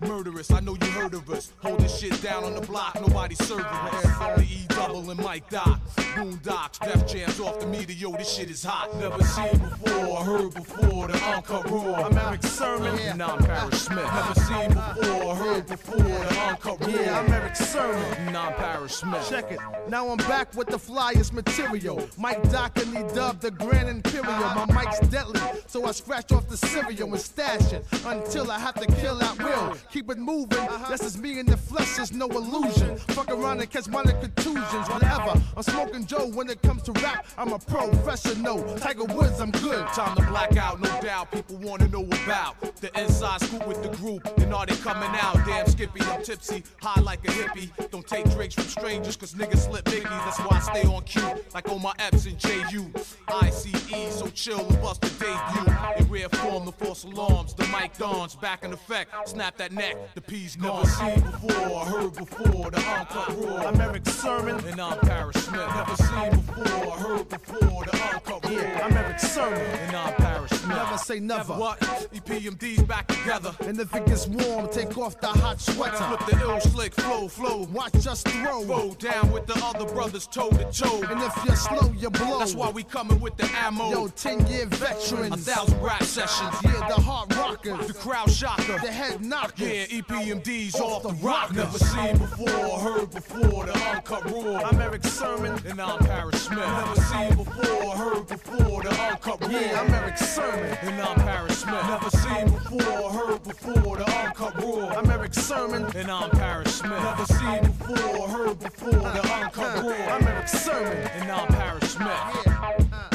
murderous. 0.00 0.50
I 0.50 0.60
know 0.60 0.76
you 0.80 0.86
heard 0.88 1.14
of 1.14 1.28
us. 1.30 1.52
Holding 1.58 1.88
shit 1.88 2.20
down 2.22 2.44
on 2.44 2.54
the 2.54 2.62
block, 2.62 2.98
nobody 3.00 3.34
serving 3.34 3.64
us. 3.64 4.02
The 4.02 4.42
E 4.42 4.66
double 4.68 5.10
and 5.10 5.20
Mike 5.20 5.48
Doc. 5.50 5.80
Boondocks, 6.16 6.78
Def 6.80 7.06
Jams 7.06 7.38
off 7.40 7.60
the 7.60 7.66
meter. 7.66 7.92
Yo, 7.92 8.12
this 8.12 8.32
shit 8.32 8.50
is 8.50 8.64
hot. 8.64 8.94
Never 8.98 9.22
seen 9.22 9.58
before, 9.58 10.24
heard 10.24 10.54
before. 10.54 11.08
The 11.08 11.24
uncut 11.24 11.70
raw. 11.70 12.06
I'm 12.06 12.16
Eric 12.16 12.42
Sermon, 12.42 12.98
and 13.00 13.22
I'm 13.22 13.38
Paris 13.38 13.82
Smith. 13.82 14.10
Never 14.14 14.40
seen 14.40 14.68
before, 14.68 15.34
heard 15.36 15.66
before. 15.66 15.96
The 15.96 16.40
uncut 16.48 16.80
raw. 16.80 16.88
Yeah, 16.88 17.20
I'm 17.20 17.30
Eric 17.30 17.56
Sermon. 17.56 18.02
And 18.26 18.36
I'm 18.36 18.54
Paris 18.54 18.96
Smith. 18.96 19.28
Check 19.28 19.52
it. 19.52 19.58
Now 19.88 20.08
I'm 20.08 20.16
back 20.18 20.54
with 20.54 20.68
the 20.68 20.78
flyest 20.78 21.34
material. 21.34 22.08
Mike 22.16 22.50
Doc 22.50 22.78
and 22.78 22.92
me 22.92 23.02
Dub, 23.14 23.40
the 23.40 23.50
Grand 23.50 23.88
Imperial. 23.88 24.45
My 24.54 24.66
mic's 24.66 25.00
deadly, 25.08 25.40
so 25.66 25.84
I 25.86 25.92
scratch 25.92 26.32
off 26.32 26.48
the 26.48 26.56
cereal 26.56 27.12
and 27.12 27.20
stash 27.20 27.72
it 27.72 27.84
until 28.04 28.50
I 28.50 28.58
have 28.58 28.74
to 28.74 28.86
kill 29.00 29.22
at 29.22 29.38
will. 29.38 29.76
Keep 29.92 30.10
it 30.10 30.18
moving. 30.18 30.68
This 30.88 31.02
is 31.02 31.18
me 31.18 31.38
in 31.38 31.46
the 31.46 31.56
flesh, 31.56 31.96
there's 31.96 32.12
no 32.12 32.28
illusion. 32.28 32.96
Fuck 33.08 33.30
around 33.30 33.60
and 33.60 33.70
catch 33.70 33.88
minor 33.88 34.12
contusions, 34.12 34.88
whatever. 34.88 35.40
I'm 35.56 35.62
smoking 35.62 36.06
Joe 36.06 36.26
when 36.28 36.48
it 36.50 36.62
comes 36.62 36.82
to 36.84 36.92
rap. 36.92 37.26
I'm 37.36 37.52
a 37.52 37.58
professional. 37.58 38.62
Tiger 38.76 39.04
Woods, 39.04 39.40
I'm 39.40 39.50
good. 39.50 39.86
Time 39.88 40.16
to 40.16 40.22
black 40.26 40.56
out, 40.56 40.80
no 40.80 41.00
doubt. 41.00 41.32
People 41.32 41.56
wanna 41.56 41.88
know 41.88 42.04
about 42.24 42.60
the 42.76 42.90
inside 43.00 43.40
scoop 43.40 43.66
with 43.66 43.82
the 43.82 43.88
group. 43.96 44.26
And 44.38 44.54
are 44.54 44.66
they 44.66 44.76
coming 44.76 45.10
out? 45.20 45.34
Damn 45.46 45.66
Skippy, 45.66 46.02
I'm 46.02 46.22
tipsy, 46.22 46.62
high 46.80 47.00
like 47.00 47.26
a 47.26 47.32
hippie. 47.32 47.90
Don't 47.90 48.06
take 48.06 48.30
drinks 48.30 48.54
from 48.54 48.64
strangers, 48.64 49.16
cause 49.16 49.34
niggas 49.34 49.68
slip 49.68 49.86
Mickey. 49.86 50.02
That's 50.02 50.38
why 50.40 50.56
I 50.56 50.60
stay 50.60 50.86
on 50.86 51.02
cue, 51.02 51.44
like 51.54 51.68
on 51.70 51.82
my 51.82 51.92
Epps 51.98 52.26
and 52.26 52.38
JU. 52.38 52.90
ICE, 53.28 54.14
so 54.14 54.28
chill 54.36 54.64
with 54.66 54.80
bust 54.82 55.00
the 55.00 55.08
debut. 55.08 55.72
In 55.98 56.08
rare 56.08 56.28
form, 56.28 56.66
the 56.66 56.72
false 56.72 57.04
alarms, 57.04 57.54
the 57.54 57.64
mic 57.68 57.96
dawns, 57.96 58.36
back 58.36 58.64
in 58.64 58.72
effect. 58.72 59.10
Snap 59.28 59.56
that 59.56 59.72
neck, 59.72 59.96
the 60.14 60.20
P's 60.20 60.56
gone. 60.56 60.84
Never 60.84 60.88
seen 60.88 61.20
before, 61.22 61.80
heard 61.80 62.14
before, 62.14 62.70
the 62.70 62.78
uncut 62.78 63.44
raw. 63.44 63.68
I'm 63.68 63.80
Eric 63.80 64.06
Sermon. 64.06 64.64
And 64.66 64.80
I'm 64.80 64.98
Paris 65.00 65.44
Smith. 65.44 65.68
Never 65.74 65.96
seen 65.96 66.30
before, 66.30 66.90
heard 66.92 67.28
before, 67.28 67.84
the 67.84 68.02
uncut 68.14 68.44
raw. 68.44 68.50
Yeah, 68.50 68.84
I'm 68.84 68.92
Eric 68.92 69.18
Sermon. 69.18 69.60
And 69.60 69.96
I'm 69.96 70.14
Paris 70.14 70.60
Smith. 70.60 70.76
Never 70.76 70.98
say 70.98 71.20
never. 71.20 71.54
What? 71.54 71.80
EPMD's 71.80 72.82
back 72.82 73.08
together. 73.08 73.54
And 73.60 73.80
if 73.80 73.94
it 73.94 74.06
gets 74.06 74.26
warm, 74.26 74.68
take 74.68 74.96
off 74.98 75.18
the 75.20 75.28
hot 75.28 75.60
sweater. 75.60 75.96
Flip 75.96 76.26
the 76.26 76.40
ill 76.42 76.60
slick 76.60 76.94
flow, 76.94 77.28
flow. 77.28 77.66
Watch 77.72 78.06
us 78.06 78.22
throw. 78.22 78.64
Throw 78.64 78.94
down 78.94 79.32
with 79.32 79.46
the 79.46 79.58
other 79.64 79.86
brothers 79.86 80.26
toe 80.26 80.50
to 80.50 80.64
toe. 80.70 81.02
And 81.08 81.22
if 81.22 81.32
you're 81.46 81.56
slow, 81.56 81.92
you 81.96 82.10
blow. 82.10 82.38
That's 82.38 82.54
why 82.54 82.70
we 82.70 82.82
coming 82.82 83.18
with 83.20 83.36
the 83.36 83.50
ammo. 83.56 83.90
Yo, 83.90 84.08
10 84.26 84.46
year 84.48 84.66
veterans. 84.66 85.34
A 85.34 85.52
thousand 85.52 85.80
rap 85.80 86.02
sessions. 86.02 86.54
Yeah, 86.64 86.88
the 86.88 87.00
heart 87.00 87.34
rockers. 87.36 87.86
The 87.86 87.94
crowd 87.94 88.28
shocker. 88.28 88.78
The 88.82 88.90
head 88.90 89.24
knockers. 89.24 89.60
Yeah, 89.60 90.00
EPMD's 90.00 90.74
off, 90.74 90.82
Off 90.82 91.02
the 91.02 91.08
the 91.10 91.26
rock. 91.26 91.54
Never 91.54 91.78
seen 91.78 92.18
before, 92.18 92.78
heard 92.80 93.10
before, 93.12 93.66
the 93.66 93.78
uncut 93.88 94.24
raw. 94.30 94.62
I'm 94.64 94.80
Eric 94.80 95.04
Sermon. 95.04 95.60
And 95.66 95.80
I'm 95.80 95.98
Paris 96.00 96.42
Smith. 96.42 96.58
Never 96.58 97.00
seen 97.02 97.36
before, 97.36 97.96
heard 97.96 98.26
before, 98.26 98.82
the 98.82 98.90
uncut 99.00 99.40
raw. 99.42 99.48
Yeah, 99.48 99.80
I'm 99.80 99.94
Eric 99.94 100.18
Sermon. 100.18 100.78
And 100.82 101.00
I'm 101.00 101.16
Paris 101.16 101.58
Smith. 101.60 101.86
Never 101.86 102.10
seen 102.10 102.50
before, 102.50 103.10
heard 103.10 103.44
before, 103.44 103.96
the 103.96 104.10
uncut 104.10 104.54
raw. 104.60 104.88
I'm 104.98 105.10
Eric 105.10 105.34
Sermon. 105.34 105.86
And 105.94 106.10
I'm 106.10 106.30
Paris 106.30 106.74
Smith. 106.74 106.90
Never 106.90 107.26
seen 107.26 107.62
before, 107.62 108.28
heard 108.28 108.58
before, 108.58 108.90
the 108.90 109.32
uncut 109.34 109.76
uh, 109.76 109.80
uh, 109.80 109.90
raw. 109.90 110.14
I'm 110.16 110.26
Eric 110.26 110.48
Sermon. 110.48 110.96
And 110.96 111.30
I'm 111.30 111.46
Paris 111.46 111.92
Smith. 111.92 112.08
Yeah, 112.08 112.76
yeah. 112.80 113.06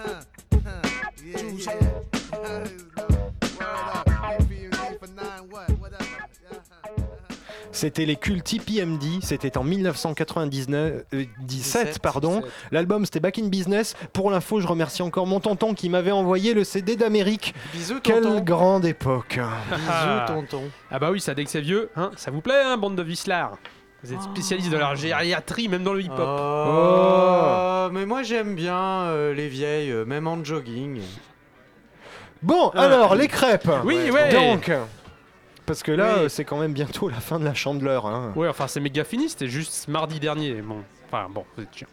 Word 0.00 0.29
C'était 7.72 8.04
les 8.04 8.16
cultes 8.16 8.52
IPMD, 8.52 9.22
c'était 9.22 9.56
en 9.56 9.64
1999, 9.64 11.04
euh, 11.14 11.24
17, 11.40 11.84
17, 11.84 11.98
pardon. 12.00 12.40
17. 12.40 12.52
L'album 12.72 13.04
c'était 13.04 13.20
Back 13.20 13.38
in 13.38 13.46
Business. 13.46 13.94
Pour 14.12 14.30
l'info, 14.30 14.60
je 14.60 14.66
remercie 14.66 15.02
encore 15.02 15.26
mon 15.26 15.40
tonton 15.40 15.72
qui 15.72 15.88
m'avait 15.88 16.10
envoyé 16.10 16.52
le 16.52 16.64
CD 16.64 16.96
d'Amérique. 16.96 17.54
Bisous, 17.72 18.00
Quelle 18.02 18.22
tonton. 18.22 18.40
grande 18.40 18.84
époque. 18.84 19.38
Bisous, 19.70 20.26
tonton. 20.26 20.62
Ah 20.90 20.98
bah 20.98 21.10
oui, 21.10 21.20
ça 21.20 21.34
dès 21.34 21.44
que 21.44 21.50
c'est 21.50 21.60
vieux, 21.60 21.90
hein, 21.96 22.10
ça 22.16 22.30
vous 22.30 22.40
plaît, 22.40 22.60
hein, 22.62 22.76
bande 22.76 22.96
de 22.96 23.02
vislards 23.02 23.56
Vous 24.02 24.14
êtes 24.14 24.22
spécialiste 24.22 24.70
de 24.70 24.78
la 24.78 24.94
gériatrie, 24.94 25.68
même 25.68 25.84
dans 25.84 25.92
le 25.92 26.00
hip-hop. 26.00 26.18
Oh, 26.18 27.88
mais 27.92 28.06
moi 28.06 28.22
j'aime 28.22 28.54
bien 28.54 28.78
euh, 28.78 29.34
les 29.34 29.48
vieilles, 29.48 29.90
euh, 29.90 30.04
même 30.06 30.26
en 30.26 30.42
jogging. 30.42 31.00
Bon, 32.42 32.70
alors 32.70 33.14
les 33.14 33.28
crêpes. 33.28 33.68
Oui, 33.84 34.10
ouais. 34.10 34.32
Donc, 34.32 34.70
parce 35.66 35.82
que 35.82 35.92
là, 35.92 36.14
Oui. 36.16 36.20
euh, 36.24 36.28
c'est 36.30 36.44
quand 36.44 36.58
même 36.58 36.72
bientôt 36.72 37.08
la 37.10 37.20
fin 37.20 37.38
de 37.38 37.44
la 37.44 37.52
chandeleur. 37.54 38.06
Hein. 38.06 38.32
Ouais, 38.36 38.48
enfin 38.48 38.66
c'est 38.66 38.80
méga 38.80 39.04
fini, 39.04 39.28
c'était 39.28 39.48
juste 39.48 39.86
mardi 39.88 40.18
dernier. 40.18 40.62
Bon, 40.62 40.82
enfin 41.06 41.28
bon, 41.30 41.44
vous 41.56 41.62
êtes 41.62 41.76
chiant. 41.76 41.88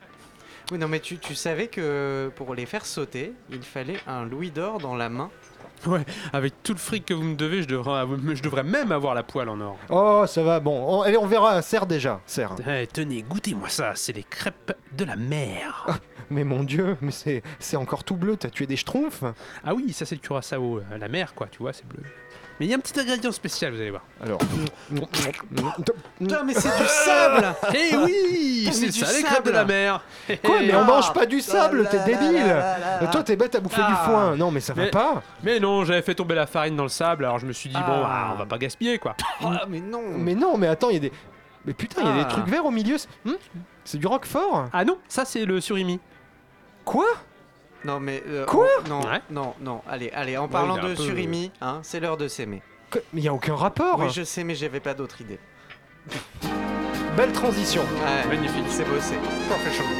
Oui, 0.72 0.78
non, 0.78 0.88
mais 0.88 1.00
tu, 1.00 1.18
tu 1.18 1.36
savais 1.36 1.68
que 1.68 2.32
pour 2.36 2.56
les 2.56 2.66
faire 2.66 2.86
sauter, 2.86 3.34
il 3.52 3.62
fallait 3.64 4.00
un 4.08 4.26
louis 4.26 4.52
d'or 4.52 4.80
dans 4.80 4.96
la 4.96 5.10
main. 5.10 5.30
Ouais, 5.86 6.04
avec 6.34 6.64
tout 6.64 6.74
le 6.74 6.80
fric 6.80 7.06
que 7.06 7.14
vous 7.14 7.24
me 7.24 7.36
devez, 7.36 7.62
je 7.62 7.68
devrais, 7.68 8.04
je 8.36 8.42
devrais 8.42 8.64
même 8.64 8.92
avoir 8.92 9.14
la 9.14 9.24
poêle 9.24 9.48
en 9.48 9.62
or. 9.62 9.78
Oh, 9.90 10.26
ça 10.28 10.42
va. 10.44 10.60
Bon, 10.60 10.84
on, 10.88 11.02
allez, 11.04 11.18
on 11.18 11.28
verra. 11.28 11.62
Serre 11.62 11.86
déjà, 11.86 12.20
serre. 12.26 12.56
Eh, 12.68 12.88
tenez, 12.88 13.22
goûtez-moi 13.22 13.70
ça, 13.70 13.92
c'est 13.96 14.14
les 14.14 14.24
crêpes 14.24 14.74
de 14.98 15.06
la 15.06 15.16
mer. 15.16 16.00
Mais 16.30 16.44
mon 16.44 16.64
Dieu, 16.64 16.98
mais 17.02 17.12
c'est 17.12 17.42
c'est 17.60 17.78
encore 17.78 18.04
tout 18.04 18.16
bleu. 18.16 18.36
T'as 18.38 18.50
tué 18.50 18.66
des 18.66 18.76
schtroumpfs 18.76 19.24
Ah 19.64 19.74
oui, 19.74 19.94
ça 19.94 20.06
c'est 20.06 20.16
le 20.16 20.22
curaçao, 20.22 20.80
euh, 20.80 20.98
la 20.98 21.08
mer 21.08 21.34
quoi, 21.34 21.48
tu 21.48 21.60
vois, 21.60 21.74
c'est 21.74 21.88
bleu. 21.88 22.04
Mais 22.60 22.66
il 22.66 22.70
y 22.70 22.74
a 22.74 22.78
un 22.78 22.80
petit 22.80 23.00
ingrédient 23.00 23.32
spécial, 23.32 23.74
vous 23.74 23.80
allez 23.80 23.92
voir. 23.92 24.02
Alors. 24.22 24.40
Putain, 26.20 26.44
mais 26.44 26.54
c'est 26.54 26.76
du 26.78 26.88
sable 26.88 27.56
Eh 27.74 27.96
oui, 28.04 28.70
c'est 28.72 28.92
ça 28.92 29.14
les 29.16 29.24
crêpes 29.24 29.46
de 29.46 29.52
la 29.52 29.64
mer. 29.66 30.04
Quoi 30.44 30.62
Mais 30.62 30.76
on 30.76 30.82
Ah. 30.82 30.84
mange 30.86 31.14
pas 31.14 31.26
du 31.26 31.40
sable, 31.42 31.84
là 31.84 31.90
t'es 31.90 32.00
débile. 32.04 32.56
Toi, 33.12 33.24
t'es 33.24 33.36
bête 33.36 33.54
à 33.56 33.60
bouffer 33.60 33.82
du 33.82 33.88
Ah. 33.88 34.04
foin. 34.06 34.36
Non, 34.36 34.50
mais 34.52 34.60
ça 34.60 34.74
va 34.74 34.88
pas. 34.88 35.22
Mais 35.44 35.60
non, 35.60 35.86
j'avais 35.86 36.02
fait 36.02 36.16
tomber 36.16 36.36
la 36.36 36.48
farine 36.48 36.76
dans 36.76 36.84
le 36.84 36.90
sable, 36.90 37.26
alors 37.26 37.40
je 37.40 37.46
me 37.46 37.54
suis 37.54 37.70
dit 37.70 37.76
bon, 37.76 37.82
Ah. 38.04 38.28
ah, 38.30 38.32
on 38.34 38.38
va 38.40 38.46
pas 38.46 38.58
gaspiller 38.58 38.98
quoi. 39.00 39.16
Ah, 39.44 39.66
mais 39.68 39.80
non 39.80 40.02
Mais 40.18 40.36
non, 40.36 40.58
mais 40.58 40.68
attends, 40.68 40.90
il 40.90 40.94
y 40.96 40.98
a 40.98 41.02
des. 41.02 41.12
Mais 41.66 41.74
putain, 41.74 42.02
il 42.02 42.08
y 42.08 42.10
a 42.10 42.14
Ah. 42.22 42.24
des 42.24 42.28
trucs 42.30 42.48
verts 42.48 42.66
au 42.66 42.72
milieu. 42.72 42.98
c'est- 42.98 43.10
Hmm 43.26 43.36
C'est 43.84 43.98
du 44.00 44.08
roquefort 44.08 44.66
Ah 44.74 44.84
non, 44.84 44.98
ça 45.08 45.26
c'est 45.26 45.46
le 45.46 45.62
surimi. 45.62 46.00
Quoi? 46.84 47.06
Non, 47.86 48.00
mais. 48.00 48.24
euh, 48.28 48.46
Quoi 48.46 48.68
on- 48.86 48.90
Non, 48.90 49.02
Ouais. 49.02 49.22
non, 49.30 49.54
non. 49.62 49.82
Allez, 49.88 50.10
allez, 50.14 50.38
en 50.38 50.48
parlant 50.48 50.76
il 50.76 50.80
est 50.80 50.86
un 50.86 50.90
de 50.90 50.96
peu- 50.96 51.04
surimi, 51.04 51.52
hein, 51.62 51.80
c'est 51.84 52.00
l'heure 52.00 52.18
de 52.18 52.28
s'aimer. 52.28 52.62
Que- 52.90 53.00
Mais 53.14 53.22
il 53.22 53.24
y 53.24 53.28
a 53.28 53.34
aucun 53.34 53.56
rapport. 53.56 54.00
Oui, 54.00 54.10
je 54.12 54.24
sais, 54.24 54.44
mais 54.44 54.56
j'avais 54.56 54.80
pas 54.80 54.94
d'autre 54.94 55.22
idée. 55.22 55.40
Belle 57.16 57.32
transition. 57.34 57.82
Ouais, 57.84 58.28
Magnifique. 58.28 58.66
C'est 58.70 58.88
bossé. 58.88 59.16
Professional. 59.50 59.94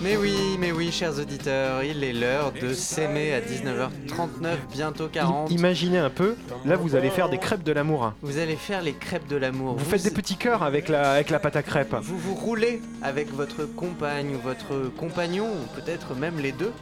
Mais 0.00 0.16
oui, 0.16 0.56
mais 0.60 0.70
oui, 0.70 0.92
chers 0.92 1.18
auditeurs, 1.18 1.82
il 1.82 2.04
est 2.04 2.12
l'heure 2.12 2.52
de 2.52 2.72
s'aimer 2.72 3.34
à 3.34 3.40
19h39, 3.40 4.56
bientôt 4.70 5.08
40. 5.08 5.50
I- 5.50 5.54
imaginez 5.54 5.98
un 5.98 6.10
peu, 6.10 6.36
là 6.64 6.76
vous 6.76 6.94
allez 6.94 7.10
faire 7.10 7.28
des 7.28 7.38
crêpes 7.38 7.64
de 7.64 7.72
l'amour. 7.72 8.04
hein. 8.04 8.14
Vous 8.22 8.38
allez 8.38 8.54
faire 8.54 8.80
les 8.80 8.92
crêpes 8.94 9.26
de 9.26 9.34
l'amour. 9.36 9.74
Vous 9.76 9.84
faites 9.84 10.04
des 10.04 10.12
petits 10.12 10.36
cœurs 10.36 10.62
avec 10.62 10.88
la, 10.88 11.12
avec 11.12 11.30
la 11.30 11.40
pâte 11.40 11.56
à 11.56 11.64
crêpes. 11.64 11.96
Vous 12.00 12.16
vous 12.16 12.34
roulez 12.36 12.80
avec 13.02 13.32
votre 13.34 13.64
compagne 13.64 14.36
ou 14.36 14.38
votre 14.38 14.88
compagnon, 14.96 15.46
ou 15.48 15.80
peut-être 15.80 16.14
même 16.14 16.38
les 16.38 16.52
deux. 16.52 16.72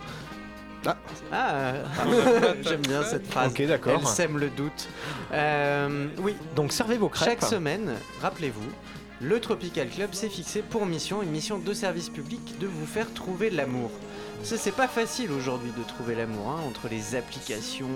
Ah. 0.85 0.97
Ah, 1.33 1.73
j'aime 2.62 2.83
bien 2.83 3.03
cette 3.03 3.27
phrase. 3.27 3.51
Ok, 3.51 3.67
d'accord. 3.67 3.99
Elle 4.01 4.07
sème 4.07 4.37
le 4.39 4.51
doute. 4.51 4.89
Euh, 5.33 6.07
oui, 6.19 6.35
Donc 6.55 6.71
servez 6.71 6.99
vos 6.99 7.09
crêpes. 7.09 7.29
chaque 7.41 7.43
semaine, 7.51 7.93
rappelez-vous, 8.21 8.69
le 9.21 9.41
Tropical 9.41 9.89
Club 9.89 10.12
s'est 10.12 10.29
fixé 10.29 10.62
pour 10.62 10.85
mission, 10.87 11.23
une 11.23 11.31
mission 11.31 11.59
de 11.59 11.73
service 11.73 12.11
public, 12.11 12.59
de 12.61 12.67
vous 12.67 12.87
faire 12.87 13.12
trouver 13.14 13.51
l'amour. 13.51 13.91
Ça, 14.43 14.57
c'est 14.59 14.75
pas 14.75 14.89
facile 14.89 15.31
aujourd'hui 15.33 15.73
de 15.77 15.83
trouver 15.83 16.14
l'amour, 16.14 16.51
hein, 16.51 16.61
entre 16.69 16.89
les 16.91 17.17
applications. 17.17 17.89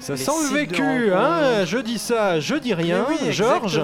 Ça 0.00 0.14
les 0.14 0.18
sent 0.24 0.30
le 0.50 0.54
vécu, 0.54 1.12
hein 1.12 1.64
Je 1.66 1.78
dis 1.78 1.98
ça, 1.98 2.40
je 2.40 2.54
dis 2.54 2.72
rien, 2.74 3.06
Mais 3.08 3.16
oui, 3.26 3.32
Georges. 3.32 3.82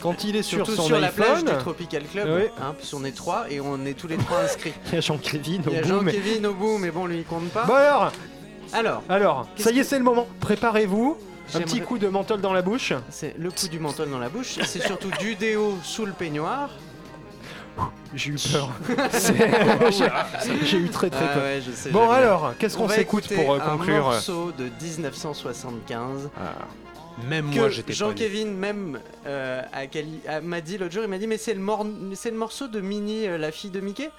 Quand 0.00 0.24
il 0.24 0.36
est 0.36 0.42
sur 0.42 0.58
Surtout 0.58 0.76
son 0.82 0.86
sur 0.88 0.98
la 0.98 1.08
plage 1.08 1.38
iPhone, 1.38 1.54
du 1.56 1.58
Tropical 1.58 2.02
Club, 2.04 2.28
Oui. 2.28 2.48
hein, 2.60 2.74
puisqu'on 2.78 3.04
est 3.04 3.16
trois 3.16 3.50
et 3.50 3.60
on 3.60 3.84
est 3.86 3.94
tous 3.94 4.08
les 4.08 4.16
trois 4.16 4.40
inscrits. 4.40 4.72
il 4.88 4.94
y 4.94 4.98
a 4.98 5.00
Jean-Kévin 5.00 5.60
au 5.66 5.70
Il 5.70 5.74
y 5.74 5.78
a 5.78 5.82
bout, 5.82 6.00
mais... 6.02 6.46
Au 6.46 6.54
bout, 6.54 6.78
mais 6.78 6.90
bon, 6.90 7.06
lui 7.06 7.18
il 7.18 7.24
compte 7.24 7.48
pas. 7.48 7.64
Bon 7.64 7.74
alors, 7.74 8.12
Alors, 8.72 9.02
alors, 9.08 9.48
ça 9.56 9.70
y 9.70 9.78
est, 9.78 9.82
que- 9.82 9.86
c'est 9.86 9.98
le 9.98 10.04
moment. 10.04 10.26
Préparez-vous. 10.40 11.16
Un 11.54 11.60
petit 11.60 11.80
coup 11.80 11.98
de 11.98 12.08
menthol 12.08 12.40
dans 12.40 12.52
la 12.52 12.62
bouche. 12.62 12.92
c'est 13.10 13.34
le 13.38 13.50
coup 13.50 13.68
du 13.68 13.78
menthol 13.78 14.10
dans 14.10 14.18
la 14.18 14.28
bouche, 14.28 14.58
c'est 14.64 14.82
surtout 14.82 15.10
du 15.20 15.34
déo 15.36 15.78
sous 15.82 16.04
le 16.06 16.12
peignoir. 16.12 16.70
J'ai 18.14 18.30
eu 18.30 18.36
peur. 18.52 18.70
J'ai 20.64 20.78
eu 20.78 20.88
très 20.88 21.10
très 21.10 21.26
Ah 21.30 21.34
peur. 21.34 21.42
ouais, 21.42 21.60
je 21.64 21.70
sais, 21.72 21.90
Bon 21.90 22.10
alors, 22.10 22.54
qu'est-ce 22.58 22.76
On 22.78 22.82
qu'on 22.82 22.88
s'écoute 22.88 23.28
pour 23.34 23.52
euh, 23.52 23.58
Un 23.60 23.76
conclure 23.76 24.04
morceau 24.04 24.50
de 24.52 24.64
1975. 24.82 26.30
Même 27.28 27.50
que 27.50 27.58
moi, 27.58 27.68
j'étais. 27.70 27.92
Jean-Kévin 27.92 28.46
même 28.46 28.98
euh, 29.26 29.62
m'a 30.42 30.60
dit 30.60 30.78
l'autre 30.78 30.92
jour, 30.94 31.02
il 31.04 31.08
m'a 31.10 31.18
dit 31.18 31.26
mais 31.26 31.38
c'est 31.38 31.54
le, 31.54 31.60
mor- 31.60 31.84
le 31.84 32.30
morceau 32.36 32.68
de 32.68 32.80
Minnie, 32.80 33.26
euh, 33.26 33.38
la 33.38 33.50
fille 33.52 33.70
de 33.70 33.80
Mickey? 33.80 34.10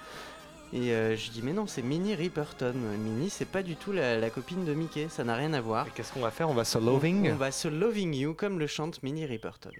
Et 0.72 0.92
euh, 0.92 1.16
je 1.16 1.30
dis 1.30 1.40
mais 1.42 1.52
non, 1.52 1.66
c'est 1.66 1.82
Minnie 1.82 2.14
Riperton. 2.14 2.74
Minnie, 2.74 3.30
c'est 3.30 3.48
pas 3.48 3.62
du 3.62 3.76
tout 3.76 3.92
la, 3.92 4.18
la 4.18 4.30
copine 4.30 4.64
de 4.64 4.74
Mickey, 4.74 5.06
ça 5.08 5.24
n'a 5.24 5.34
rien 5.34 5.52
à 5.54 5.60
voir. 5.60 5.86
Qu'est-ce 5.94 6.12
qu'on 6.12 6.20
va 6.20 6.30
faire? 6.30 6.50
On 6.50 6.54
va 6.54 6.64
se 6.64 6.78
loving? 6.78 7.30
On 7.32 7.36
va 7.36 7.50
se 7.50 7.68
loving 7.68 8.14
you 8.14 8.34
comme 8.34 8.58
le 8.58 8.66
chante 8.66 9.02
Minnie 9.02 9.24
Riperton. 9.26 9.70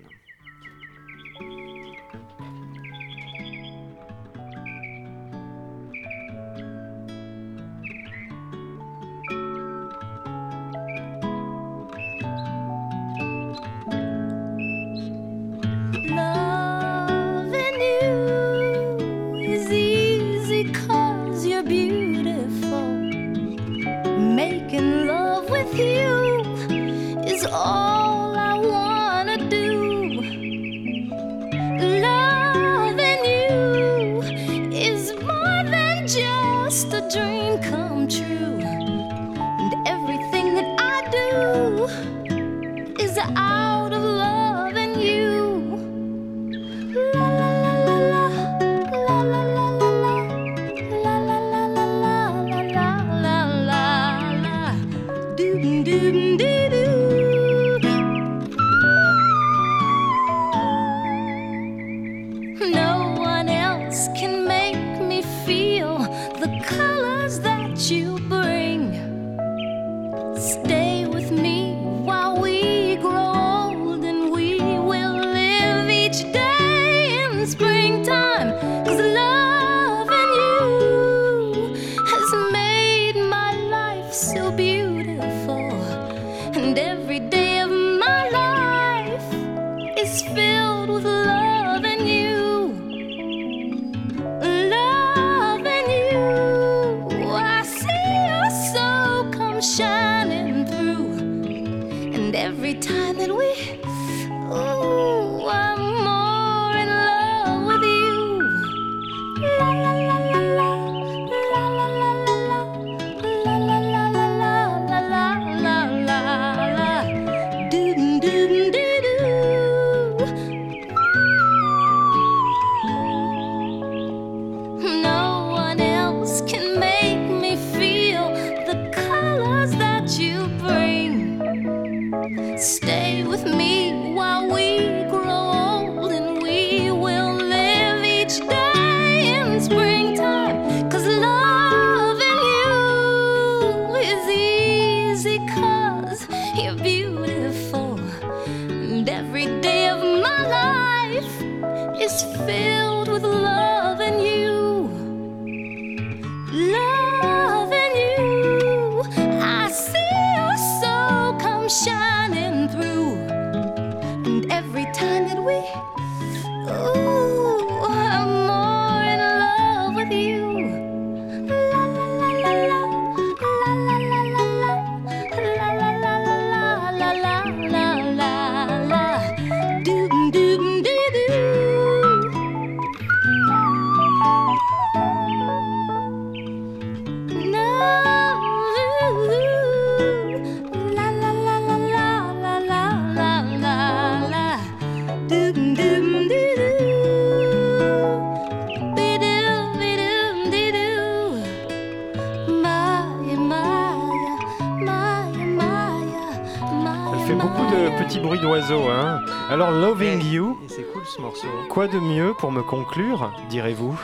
Ce 211.17 211.21
morceau. 211.21 211.49
quoi 211.71 211.89
de 211.89 211.99
mieux 211.99 212.35
pour 212.39 212.53
me 212.53 212.63
conclure, 212.63 213.33
direz-vous? 213.49 213.99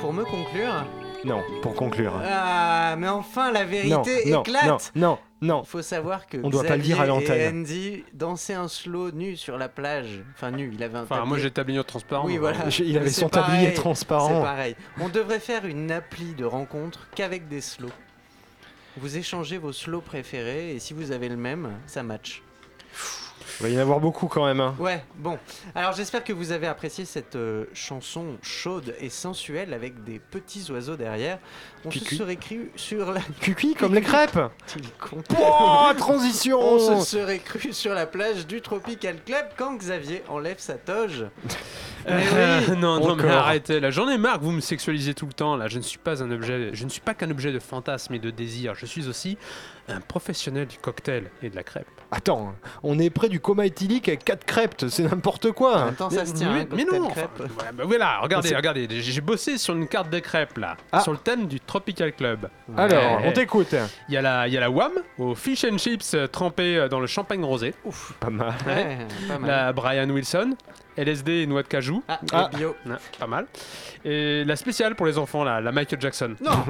Pour 0.00 0.12
me 0.12 0.24
conclure? 0.24 0.84
Non, 1.24 1.40
pour 1.62 1.74
conclure. 1.74 2.12
Ah, 2.24 2.96
mais 2.98 3.08
enfin 3.08 3.52
la 3.52 3.64
vérité 3.64 4.28
non, 4.30 4.42
éclate. 4.42 4.64
non, 4.66 4.78
non, 4.96 5.18
non. 5.40 5.64
Faut 5.64 5.80
savoir 5.82 6.26
que 6.26 6.36
On 6.42 6.50
doit 6.50 6.64
pas 6.64 6.76
le 6.76 6.82
dire 6.82 7.00
à 7.00 7.06
l'antenne. 7.06 7.60
Andy 7.60 8.04
dansaient 8.12 8.54
un 8.54 8.66
slow 8.66 9.12
nu 9.12 9.36
sur 9.36 9.56
la 9.56 9.68
plage. 9.68 10.24
Enfin 10.34 10.50
nu, 10.50 10.72
il 10.74 10.82
avait 10.82 10.98
un 10.98 11.04
Enfin, 11.04 11.16
moi 11.16 11.24
tablier. 11.24 11.38
j'ai 11.38 11.44
le 11.44 11.50
tablier 11.54 11.84
transparent. 11.84 12.26
Oui, 12.26 12.32
donc, 12.32 12.40
voilà. 12.40 12.58
Il 12.80 12.98
avait 12.98 13.08
son 13.10 13.28
tablier 13.28 13.58
pareil, 13.58 13.74
transparent. 13.74 14.28
C'est 14.28 14.42
pareil. 14.44 14.76
On 15.00 15.08
devrait 15.08 15.38
faire 15.40 15.64
une 15.64 15.92
appli 15.92 16.34
de 16.34 16.44
rencontre 16.44 17.06
qu'avec 17.14 17.46
des 17.46 17.60
slows. 17.60 17.88
Vous 18.96 19.16
échangez 19.16 19.58
vos 19.58 19.72
slows 19.72 20.00
préférés 20.00 20.74
et 20.74 20.80
si 20.80 20.92
vous 20.92 21.12
avez 21.12 21.28
le 21.28 21.36
même, 21.36 21.70
ça 21.86 22.02
match. 22.02 22.42
Il 23.60 23.64
va 23.64 23.68
y 23.68 23.76
en 23.76 23.80
avoir 23.80 24.00
beaucoup 24.00 24.26
quand 24.26 24.44
même. 24.46 24.60
hein. 24.60 24.74
Ouais, 24.78 25.02
bon. 25.16 25.38
Alors 25.74 25.92
j'espère 25.92 26.24
que 26.24 26.32
vous 26.32 26.52
avez 26.52 26.66
apprécié 26.66 27.04
cette 27.04 27.36
euh, 27.36 27.64
chanson 27.74 28.36
chaude 28.42 28.94
et 29.00 29.08
sensuelle 29.10 29.72
avec 29.74 30.02
des 30.04 30.18
petits 30.18 30.70
oiseaux 30.70 30.96
derrière. 30.96 31.38
On 31.84 31.90
se 31.90 32.04
serait 32.16 32.36
cru 32.36 32.70
sur 32.76 33.12
la... 33.12 33.20
Cuicui 33.40 33.74
comme 33.74 33.94
les 33.94 34.00
crêpes 34.02 34.38
Il. 34.76 34.82
Oh, 35.38 35.90
transition 35.96 36.60
On 36.60 37.00
se 37.00 37.16
serait 37.18 37.38
cru 37.38 37.72
sur 37.72 37.92
la 37.94 38.06
plage 38.06 38.46
du 38.46 38.60
Tropical 38.60 39.16
Club 39.24 39.46
quand 39.56 39.74
Xavier 39.76 40.22
enlève 40.28 40.58
sa 40.58 40.74
toge. 40.74 41.26
Euh, 42.08 42.74
non, 42.74 42.98
non, 42.98 43.14
mais 43.14 43.28
arrêtez 43.28 43.78
là. 43.78 43.92
J'en 43.92 44.08
ai 44.08 44.18
marre 44.18 44.40
que 44.40 44.44
vous 44.44 44.50
me 44.50 44.60
sexualisez 44.60 45.14
tout 45.14 45.26
le 45.26 45.32
temps 45.32 45.54
là. 45.54 45.68
Je 45.68 45.78
ne 45.78 45.82
suis 45.84 45.98
pas 45.98 46.20
un 46.20 46.32
objet. 46.32 46.70
Je 46.72 46.82
ne 46.84 46.88
suis 46.88 47.00
pas 47.00 47.14
qu'un 47.14 47.30
objet 47.30 47.52
de 47.52 47.60
fantasme 47.60 48.12
et 48.14 48.18
de 48.18 48.30
désir. 48.32 48.74
Je 48.74 48.86
suis 48.86 49.06
aussi 49.06 49.38
un 49.88 50.00
professionnel 50.00 50.66
du 50.66 50.78
cocktail 50.78 51.24
et 51.42 51.50
de 51.50 51.56
la 51.56 51.62
crêpe. 51.62 51.86
Attends, 52.14 52.54
on 52.82 52.98
est 52.98 53.08
près 53.10 53.28
du 53.30 53.40
coma 53.40 53.64
éthylique 53.66 54.06
avec 54.08 54.22
4 54.24 54.44
crêpes, 54.44 54.84
c'est 54.88 55.02
n'importe 55.04 55.50
quoi. 55.52 55.84
Attends, 55.84 56.10
ça 56.10 56.26
se 56.26 56.34
tient. 56.34 56.52
mais, 56.52 56.60
hein, 56.60 56.66
mais 56.76 56.84
non, 56.84 57.06
enfin, 57.06 57.26
voilà, 57.56 57.72
bah 57.72 57.84
voilà, 57.86 58.18
regardez, 58.20 58.54
regardez. 58.54 58.86
J'ai 58.90 59.20
bossé 59.22 59.56
sur 59.58 59.74
une 59.74 59.88
carte 59.88 60.10
de 60.10 60.18
crêpes 60.18 60.58
là, 60.58 60.76
Ah. 60.92 61.00
sur 61.00 61.12
le 61.12 61.18
thème 61.18 61.46
du 61.46 61.58
Tropical 61.58 62.12
Club. 62.12 62.48
Alors, 62.76 63.02
Ouais. 63.20 63.24
on 63.28 63.32
t'écoute. 63.32 63.74
Il 64.08 64.14
y 64.14 64.16
a 64.18 64.22
la, 64.22 64.46
il 64.46 64.52
y 64.52 64.56
a 64.58 64.60
la 64.60 64.70
Wham 64.70 64.92
au 65.18 65.34
fish 65.34 65.64
and 65.64 65.78
chips 65.78 66.12
euh, 66.14 66.26
trempé 66.26 66.76
euh, 66.76 66.88
dans 66.88 67.00
le 67.00 67.06
champagne 67.06 67.42
rosé. 67.44 67.74
Ouf. 67.84 68.12
Pas 68.20 68.28
mal. 68.30 68.52
Ouais, 68.66 68.98
pas 69.28 69.38
mal. 69.38 69.50
La 69.50 69.72
Brian 69.72 70.08
Wilson, 70.10 70.54
LSD 70.98 71.42
et 71.42 71.46
noix 71.46 71.62
de 71.62 71.68
cajou. 71.68 72.02
Ah, 72.08 72.20
Ah. 72.32 72.50
bio. 72.54 72.76
Pas 73.18 73.26
mal. 73.26 73.46
Et 74.04 74.44
la 74.44 74.56
spéciale 74.56 74.94
pour 74.96 75.06
les 75.06 75.16
enfants, 75.16 75.44
là, 75.44 75.60
la 75.62 75.72
Michael 75.72 76.00
Jackson. 76.00 76.34
Non 76.44 76.50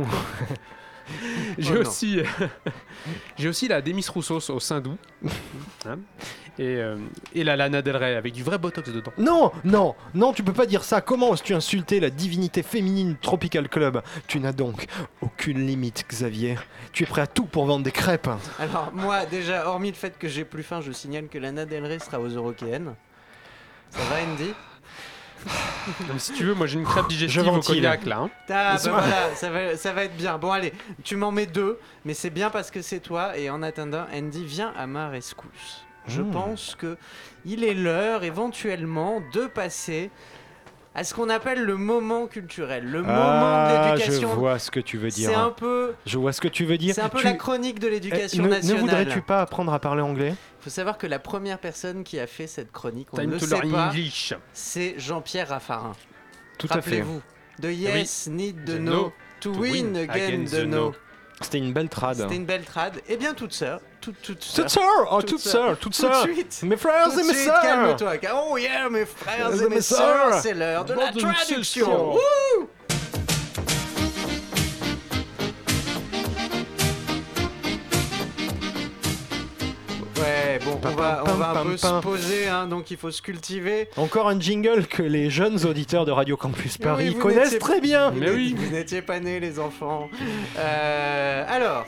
J'ai 1.59 1.76
Oh 1.76 1.80
aussi, 1.80 2.20
j'ai 3.38 3.48
aussi 3.48 3.68
la 3.68 3.82
Demis 3.82 4.07
Roussos 4.09 4.50
au 4.50 4.61
sein 4.61 4.80
doux. 4.80 4.96
Hein 5.86 5.98
et, 6.59 6.76
euh, 6.76 6.96
et 7.34 7.44
la 7.44 7.57
Lana 7.57 7.82
Del 7.82 7.96
Rey 7.96 8.14
avec 8.14 8.34
du 8.34 8.42
vrai 8.42 8.59
botox 8.59 8.90
dedans. 8.92 9.12
Non, 9.18 9.53
non, 9.64 9.94
non, 10.14 10.32
tu 10.32 10.42
peux 10.42 10.53
pas 10.53 10.66
dire 10.66 10.84
ça. 10.84 11.00
Comment 11.00 11.30
oses-tu 11.30 11.55
insulter 11.55 11.98
la 11.98 12.11
divinité 12.11 12.62
féminine 12.62 13.16
Tropical 13.20 13.68
Club 13.68 14.03
Tu 14.26 14.38
n'as 14.38 14.53
donc 14.53 14.86
aucune 15.22 15.66
limite, 15.66 16.05
Xavier. 16.09 16.57
Tu 16.92 17.05
es 17.05 17.07
prêt 17.07 17.22
à 17.22 17.26
tout 17.26 17.46
pour 17.46 17.64
vendre 17.64 17.84
des 17.84 17.90
crêpes. 17.90 18.28
Alors, 18.59 18.90
moi, 18.92 19.24
déjà, 19.26 19.66
hormis 19.66 19.90
le 19.90 19.96
fait 19.96 20.18
que 20.18 20.28
j'ai 20.28 20.44
plus 20.44 20.62
faim, 20.62 20.80
je 20.82 20.92
signale 20.92 21.28
que 21.28 21.38
Lana 21.38 21.64
Del 21.64 21.84
Rey 21.86 21.98
sera 21.98 22.20
aux 22.20 22.28
Eurokéennes. 22.28 22.94
Ça 23.90 24.00
va, 24.11 24.16
Andy? 24.22 24.53
Donc, 26.09 26.18
si 26.20 26.32
tu 26.32 26.45
veux, 26.45 26.55
moi 26.55 26.66
j'ai 26.66 26.78
une 26.78 26.84
crêpe 26.84 27.09
digestive 27.09 27.43
Je 27.45 27.49
au 27.51 27.61
cognac 27.61 28.05
là. 28.07 28.18
hein. 28.18 28.30
Ah, 28.49 28.72
bah 28.72 28.78
Ça- 28.78 28.90
voilà, 28.90 29.34
ça 29.34 29.51
va, 29.51 29.76
ça 29.76 29.93
va 29.93 30.05
être 30.05 30.16
bien. 30.16 30.38
Bon, 30.38 30.53
allez, 30.53 30.72
tu 31.03 31.16
m'en 31.16 31.32
mets 31.32 31.47
deux, 31.47 31.78
mais 32.05 32.14
c'est 32.14 32.30
bien 32.30 32.51
parce 32.51 32.70
que 32.70 32.82
c'est 32.82 33.01
toi. 33.01 33.36
Et 33.36 33.51
en 33.51 33.62
attendant, 33.62 34.05
Andy, 34.14 34.45
viens 34.45 34.72
à 34.78 34.86
ma 34.86 35.09
rescousse. 35.09 35.84
Je 36.07 36.22
Mmh. 36.22 36.30
pense 36.30 36.76
que 36.78 36.97
il 37.45 37.62
est 37.64 37.74
l'heure, 37.74 38.24
éventuellement, 38.24 39.22
de 39.32 39.47
passer 39.47 40.11
à 40.95 41.05
ce 41.05 41.14
qu'on 41.14 41.30
appelle 41.30 41.62
le 41.62 41.76
moment 41.76 42.26
culturel, 42.26 42.84
le 42.84 43.01
moment 43.03 43.12
de 43.14 43.14
Ah, 43.14 43.95
je 43.97 44.01
l'éducation. 44.01 44.34
vois 44.34 44.59
ce 44.59 44.70
que 44.70 44.80
tu 44.80 44.99
veux 44.99 45.09
dire. 45.09 45.30
C'est 45.30 45.34
un 45.34 45.51
peu, 45.51 45.95
Je 46.05 46.18
vois 46.18 46.32
ce 46.32 46.40
que 46.40 46.49
tu 46.49 46.64
veux 46.66 46.76
dire. 46.76 46.95
c'est 46.95 47.01
un 47.01 47.09
peu 47.09 47.18
Tu- 47.18 47.24
la 47.24 47.32
chronique 47.34 47.78
de 47.78 47.86
Eh, 47.86 47.90
l'éducation 47.93 48.43
ne, 48.43 48.49
ne 48.49 48.55
nationale. 48.55 48.80
voudrais-tu 48.80 49.22
pas 49.22 49.40
apprendre 49.40 49.72
à 49.72 49.78
parler 49.78 50.03
anglais? 50.03 50.34
Faut 50.62 50.70
savoir 50.70 50.96
que 50.98 51.06
la 51.06 51.18
première 51.18 51.58
personne 51.58 52.04
qui 52.04 52.18
a 52.20 52.26
fait 52.26 52.46
cette 52.46 52.70
chronique, 52.72 53.08
on 53.12 53.16
Time 53.18 53.30
ne 53.30 53.38
to 53.38 53.46
sait 53.46 53.54
learn 53.56 53.70
pas, 53.72 53.88
English. 53.88 54.32
c'est 54.52 54.94
Jean-Pierre 54.98 55.48
Raffarin. 55.48 55.92
Tout 56.58 56.68
à 56.70 56.74
fait. 56.74 57.00
Rappelez-vous, 57.02 57.20
de 57.58 57.70
Yes, 57.70 58.28
Need 58.28 58.64
the 58.64 58.76
The 58.76 58.80
No, 58.80 58.92
No, 58.92 59.12
to 59.40 59.50
win 59.52 59.96
again 59.96 60.10
against 60.10 60.54
the 60.54 60.64
No. 60.64 60.92
C'était 61.40 61.58
une 61.58 61.72
belle 61.72 61.88
trad. 61.88 62.16
C'était 62.16 62.36
une 62.36 62.44
belle 62.46 62.64
trad. 62.64 63.00
Et 63.08 63.16
bien, 63.16 63.34
toute 63.34 63.52
sœur, 63.52 63.80
toute, 64.00 64.22
toute 64.22 64.40
sœur. 64.44 64.64
Toute 64.64 64.68
sœur 64.70 65.08
Oh, 65.10 65.20
Toute 65.20 65.30
toute 65.30 65.38
sœur. 65.40 65.52
sœur, 65.52 65.70
toute 65.78 65.80
Tout 65.80 65.88
de 65.88 65.94
sœur 66.12 66.22
suite. 66.22 66.60
Mes 66.62 66.76
frères 66.76 67.06
Tout 67.06 67.18
et 67.18 67.24
mes 67.24 67.34
suite, 67.34 67.46
sœurs 67.46 67.60
calme-toi. 67.62 68.18
car- 68.18 68.44
Oh 68.48 68.56
yeah, 68.56 68.88
mes 68.88 69.04
frères 69.04 69.52
Et 69.52 69.64
et 69.64 69.68
mes 69.68 69.80
sœurs, 69.80 70.34
c'est 70.40 70.54
l'heure 70.54 70.84
de 70.84 70.92
la 70.94 71.06
Bande 71.06 71.14
de 71.14 71.20
traduction. 71.20 71.56
discussion. 71.58 72.12
Wouh 72.12 72.18
va, 81.43 81.51
on 81.51 81.55
va 81.55 81.61
un 81.61 81.64
peu 81.64 81.76
se 81.76 82.01
poser, 82.01 82.49
hein, 82.49 82.66
donc 82.66 82.90
il 82.90 82.97
faut 82.97 83.11
se 83.11 83.22
cultiver. 83.22 83.88
Encore 83.97 84.28
un 84.28 84.38
jingle 84.38 84.86
que 84.86 85.03
les 85.03 85.30
jeunes 85.30 85.64
auditeurs 85.66 86.05
de 86.05 86.12
Radio 86.12 86.36
Campus 86.36 86.78
Paris 86.78 87.11
oui, 87.11 87.18
connaissent 87.18 87.59
très 87.59 87.80
bien. 87.80 88.11
Vous 88.11 88.20
Mais 88.20 88.26
n'étiez- 88.26 88.36
oui. 88.36 88.55
Vous 88.59 88.72
n'étiez 88.74 89.03
pas 89.03 89.20
nés, 89.20 89.40
les 89.40 89.59
enfants. 89.59 90.09
Euh, 90.59 91.45
alors, 91.49 91.84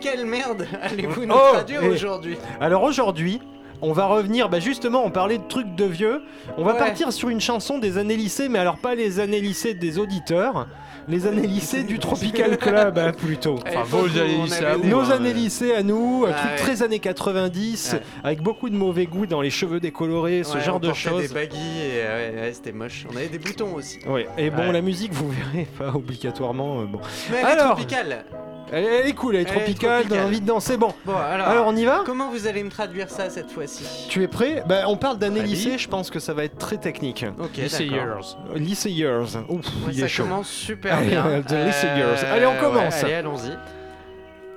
quelle 0.00 0.26
merde 0.26 0.66
allez-vous 0.82 1.26
nous 1.26 1.34
Oh, 1.34 1.52
traduire 1.54 1.82
et- 1.82 1.88
aujourd'hui? 1.88 2.36
Alors 2.60 2.82
aujourd'hui, 2.82 3.40
on 3.80 3.92
va 3.92 4.06
revenir, 4.06 4.48
bah 4.48 4.60
justement, 4.60 5.04
on 5.04 5.10
parlait 5.10 5.38
de 5.38 5.46
trucs 5.48 5.74
de 5.74 5.84
vieux. 5.84 6.22
On 6.56 6.64
va 6.64 6.72
Ouais. 6.72 6.78
partir 6.78 7.12
sur 7.12 7.28
une 7.28 7.40
chanson 7.40 7.78
des 7.78 7.96
années 7.98 8.16
lycée, 8.16 8.48
mais 8.48 8.58
alors 8.58 8.78
pas 8.78 8.94
les 8.94 9.20
années 9.20 9.40
lycée 9.40 9.74
des 9.74 9.98
auditeurs, 9.98 10.66
les 11.08 11.26
années 11.26 11.46
lycée 11.46 11.82
du 11.84 11.98
Tropical 11.98 12.56
Club 12.58 12.98
hein, 12.98 13.12
plutôt. 13.12 13.54
Enfin, 13.66 13.80
Eh, 13.84 13.86
faut 13.86 13.98
vos 13.98 14.18
années 14.18 14.36
on 14.40 14.44
lycée 14.44 14.56
avait 14.64 14.66
à 14.66 14.76
vous, 14.76 14.88
Nos 14.88 15.00
hein, 15.00 15.10
années 15.10 15.32
mais- 15.34 15.40
lycée 15.40 15.74
à 15.74 15.82
nous, 15.82 16.24
Ah 16.26 16.30
euh, 16.30 16.32
trucs 16.32 16.50
ouais. 16.50 16.56
très 16.56 16.82
années 16.82 16.98
90, 16.98 17.90
Ouais. 17.94 18.00
avec 18.24 18.42
beaucoup 18.42 18.68
de 18.68 18.76
mauvais 18.76 19.06
goût 19.06 19.26
dans 19.26 19.40
les 19.40 19.50
cheveux 19.50 19.80
décolorés, 19.80 20.42
ce 20.44 20.54
Ouais, 20.56 20.64
genre 20.64 20.76
on 20.76 20.80
de 20.80 20.92
choses. 20.92 21.28
des 21.28 21.34
baggy 21.34 21.56
et 21.56 22.02
ouais, 22.02 22.40
ouais, 22.42 22.52
c'était 22.52 22.72
moche. 22.72 23.06
On 23.12 23.16
avait 23.16 23.28
des 23.28 23.38
boutons 23.38 23.74
aussi. 23.74 23.98
Ouais. 24.06 24.26
Et 24.36 24.50
bon, 24.50 24.58
Ouais. 24.66 24.72
la 24.72 24.80
musique, 24.82 25.12
vous 25.12 25.30
verrez, 25.30 25.66
pas 25.78 25.94
obligatoirement. 25.94 26.82
euh, 26.82 26.84
bon. 26.84 27.00
Mais 27.30 27.38
Alors. 27.42 27.64
est 27.72 27.74
tropicale. 27.84 28.24
Elle, 28.72 28.84
elle 28.84 29.06
est 29.06 29.14
cool, 29.14 29.36
elle 29.36 29.42
est 29.42 29.44
Elle 29.50 29.56
est 29.56 29.60
tropicale, 29.60 29.90
tropicale. 30.00 30.18
donne 30.18 30.26
envie 30.28 30.40
de 30.40 30.46
danser. 30.46 30.76
Bon, 30.76 30.92
Bon, 31.04 31.16
alors, 31.16 31.48
alors 31.48 31.66
on 31.66 31.76
y 31.76 31.84
va? 31.84 32.02
comment 32.04 32.30
vous 32.30 32.46
allez 32.46 32.62
me 32.62 32.70
traduire 32.70 33.08
ça 33.10 33.30
cette 33.30 33.50
fois-ci? 33.50 34.08
Tu 34.08 34.22
es 34.22 34.28
prêt? 34.28 34.62
Bah, 34.66 34.82
On 34.88 34.96
parle 34.96 35.18
d'année 35.18 35.40
Allez. 35.40 35.50
lycée, 35.50 35.78
je 35.78 35.88
pense 35.88 36.10
que 36.10 36.18
ça 36.18 36.34
va 36.34 36.44
être 36.44 36.58
très 36.58 36.76
technique. 36.76 37.24
Ok, 37.38 37.56
Lycée 37.56 37.86
d'accord. 37.88 38.04
Years. 38.06 38.36
Lycée 38.56 38.90
Years. 38.90 39.36
Ouf, 39.48 39.64
Ouais, 39.66 39.92
il 39.92 39.98
ça 40.00 40.04
est 40.04 40.08
chaud. 40.08 40.22
commence 40.24 40.48
super 40.48 40.94
Allez, 40.98 41.08
bien. 41.10 41.26
Euh, 41.26 41.42
The 41.46 41.52
Lycée 41.66 41.86
Years. 41.96 42.24
Allez, 42.30 42.46
on 42.46 42.56
commence. 42.60 42.94
ouais, 42.96 43.04
allez, 43.04 43.14
allons-y. 43.14 43.52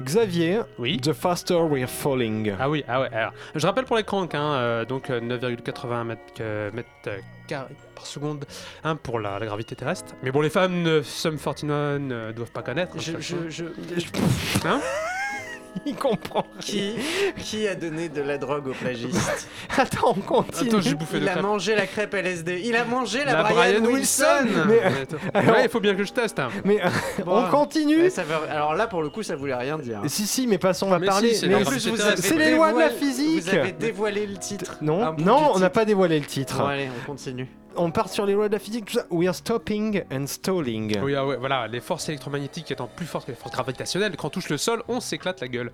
Xavier, 0.04 0.62
Oui. 0.80 0.98
The 1.00 1.14
Faster 1.14 1.60
We're 1.70 1.88
Falling. 1.88 2.54
Ah 2.60 2.70
oui, 2.70 2.84
ah 2.88 3.02
ouais. 3.02 3.10
Alors, 3.14 3.34
je 3.54 3.66
rappelle 3.68 3.86
pour 3.86 3.98
les 3.98 4.04
cranks, 4.04 4.34
hein, 4.34 4.54
euh, 4.54 4.86
donc 4.86 5.10
euh, 5.12 5.20
9,81 5.22 6.04
mètres, 6.06 6.22
euh, 6.40 6.72
mètres, 6.74 6.88
euh, 7.08 7.18
carrés 7.52 7.76
par 7.96 8.06
seconde 8.06 8.46
hein, 8.84 8.96
pour 8.96 9.20
la, 9.20 9.38
la 9.40 9.46
gravité 9.46 9.76
terrestre. 9.76 10.16
Mais 10.24 10.32
bon, 10.32 10.42
les 10.42 10.50
femmes 10.50 10.84
de 10.84 11.02
Sum 11.04 11.38
49 11.38 12.00
ne 12.02 12.32
doivent 12.32 12.52
pas 12.52 12.62
connaître. 12.64 12.98
Je, 13.00 13.12
hein, 13.12 13.18
je, 13.20 13.36
je- 13.50 14.68
Hein? 14.68 14.80
Il 15.86 15.96
comprend. 15.96 16.46
Qui, 16.60 16.96
qui 17.38 17.68
a 17.68 17.76
donné 17.76 18.10
de 18.10 18.22
la 18.22 18.38
drogue 18.38 18.68
au 18.68 18.74
plagiste 18.74 19.48
Attends, 19.78 20.14
on 20.18 20.22
continue. 20.22 20.70
Attends, 20.70 20.82
j'ai 20.82 20.94
bouffé 20.96 21.18
Il 21.18 21.28
a 21.28 21.32
crêpes. 21.32 21.44
mangé 21.44 21.76
la 21.76 21.88
crêpe 21.88 22.14
LSD. 22.14 22.62
Il 22.66 22.76
a 22.76 22.86
mangé 22.86 23.24
la, 23.26 23.34
La 23.34 23.44
Brian, 23.44 23.56
Brian 23.82 23.86
Wilson. 23.86 24.26
Wilson. 24.44 24.66
Mais- 24.68 24.82
alors- 25.34 25.56
Ouais, 25.56 25.64
il 25.66 25.70
faut 25.70 25.80
bien 25.80 25.96
que 25.96 26.04
je 26.04 26.12
teste. 26.14 26.40
hein. 26.40 26.50
Mais 26.66 26.82
euh, 26.84 26.90
Bon, 27.26 27.44
on 27.46 27.50
continue. 27.50 28.02
Ouais, 28.04 28.10
ça 28.10 28.24
veut- 28.24 28.36
Alors 28.50 28.76
là, 28.76 28.88
pour 28.88 29.02
le 29.02 29.10
coup, 29.10 29.24
ça 29.24 29.36
voulait 29.36 29.56
rien 29.56 29.78
dire. 29.78 30.02
Si, 30.08 30.28
si, 30.28 30.46
mais 30.48 30.58
passons, 30.58 30.88
on 30.88 30.90
va 30.92 31.00
Mais 31.00 31.08
parler. 31.08 31.30
si, 31.34 31.40
c'est 31.42 31.48
mais 31.48 31.56
En 31.56 31.64
plus, 31.64 31.88
vous 31.88 32.02
avez 32.02 32.18
C'est 32.22 32.36
les 32.38 32.56
lois 32.56 32.74
de 32.74 32.80
la 32.80 32.90
dévoilé- 32.90 33.00
physique. 33.00 33.44
Vous 33.44 33.50
avez 33.50 33.72
dévoilé 33.72 34.28
le 34.28 34.38
titre. 34.38 34.78
Non, 34.82 35.02
Un 35.04 35.12
bout 35.14 35.24
non, 35.24 35.38
du 35.38 35.44
on 35.44 35.48
n'a 35.48 35.54
titre. 35.68 35.70
pas 35.72 35.86
dévoilé 35.86 36.20
le 36.20 36.26
titre. 36.26 36.58
Bon, 36.60 36.66
allez, 36.68 36.90
on 37.04 37.06
continue. 37.12 37.48
On 37.76 37.92
part 37.92 38.10
sur 38.10 38.26
les 38.26 38.34
lois 38.34 38.48
de 38.48 38.54
la 38.54 38.60
physique. 38.60 38.86
tout 38.86 38.94
ça. 38.94 39.06
We 39.10 39.28
are 39.28 39.36
stopping 39.36 40.04
and 40.12 40.28
stalling. 40.28 41.00
Oui, 41.02 41.16
ah 41.16 41.26
ouais, 41.26 41.38
voilà, 41.38 41.68
les 41.68 41.80
forces 41.80 42.10
électromagnétiques 42.10 42.70
étant 42.72 42.88
plus 42.88 43.06
fortes 43.06 43.26
que 43.26 43.32
les 43.32 43.38
forces 43.38 43.54
gravitationnelles, 43.54 44.16
quand 44.18 44.28
on 44.28 44.30
touche 44.32 44.50
le 44.50 44.58
sol, 44.58 44.84
on 44.88 45.00
s'éclate 45.00 45.40
la 45.42 45.48
gueule. 45.48 45.72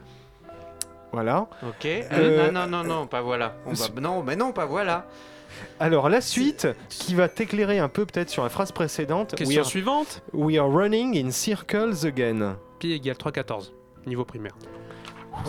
Voilà. 1.11 1.47
Ok. 1.63 1.85
Euh, 1.85 2.51
non, 2.51 2.67
non, 2.67 2.83
non, 2.83 2.83
non, 2.83 3.07
pas 3.07 3.21
voilà. 3.21 3.55
On 3.65 3.73
va... 3.73 3.85
Non, 4.01 4.23
mais 4.23 4.35
non, 4.35 4.51
pas 4.51 4.65
voilà. 4.65 5.05
Alors 5.79 6.09
la 6.09 6.21
suite 6.21 6.67
qui 6.89 7.15
va 7.15 7.29
t'éclairer 7.29 7.79
un 7.79 7.89
peu 7.89 8.05
peut-être 8.05 8.29
sur 8.29 8.43
la 8.43 8.49
phrase 8.49 8.71
précédente. 8.71 9.31
We 9.33 9.39
Question 9.39 9.61
are, 9.61 9.67
suivante 9.67 10.21
we 10.33 10.57
are 10.57 10.69
running 10.69 11.17
in 11.17 11.31
circles 11.31 12.05
again. 12.05 12.57
Pi 12.79 12.91
égale 12.91 13.15
3,14, 13.15 13.71
niveau 14.05 14.25
primaire. 14.25 14.55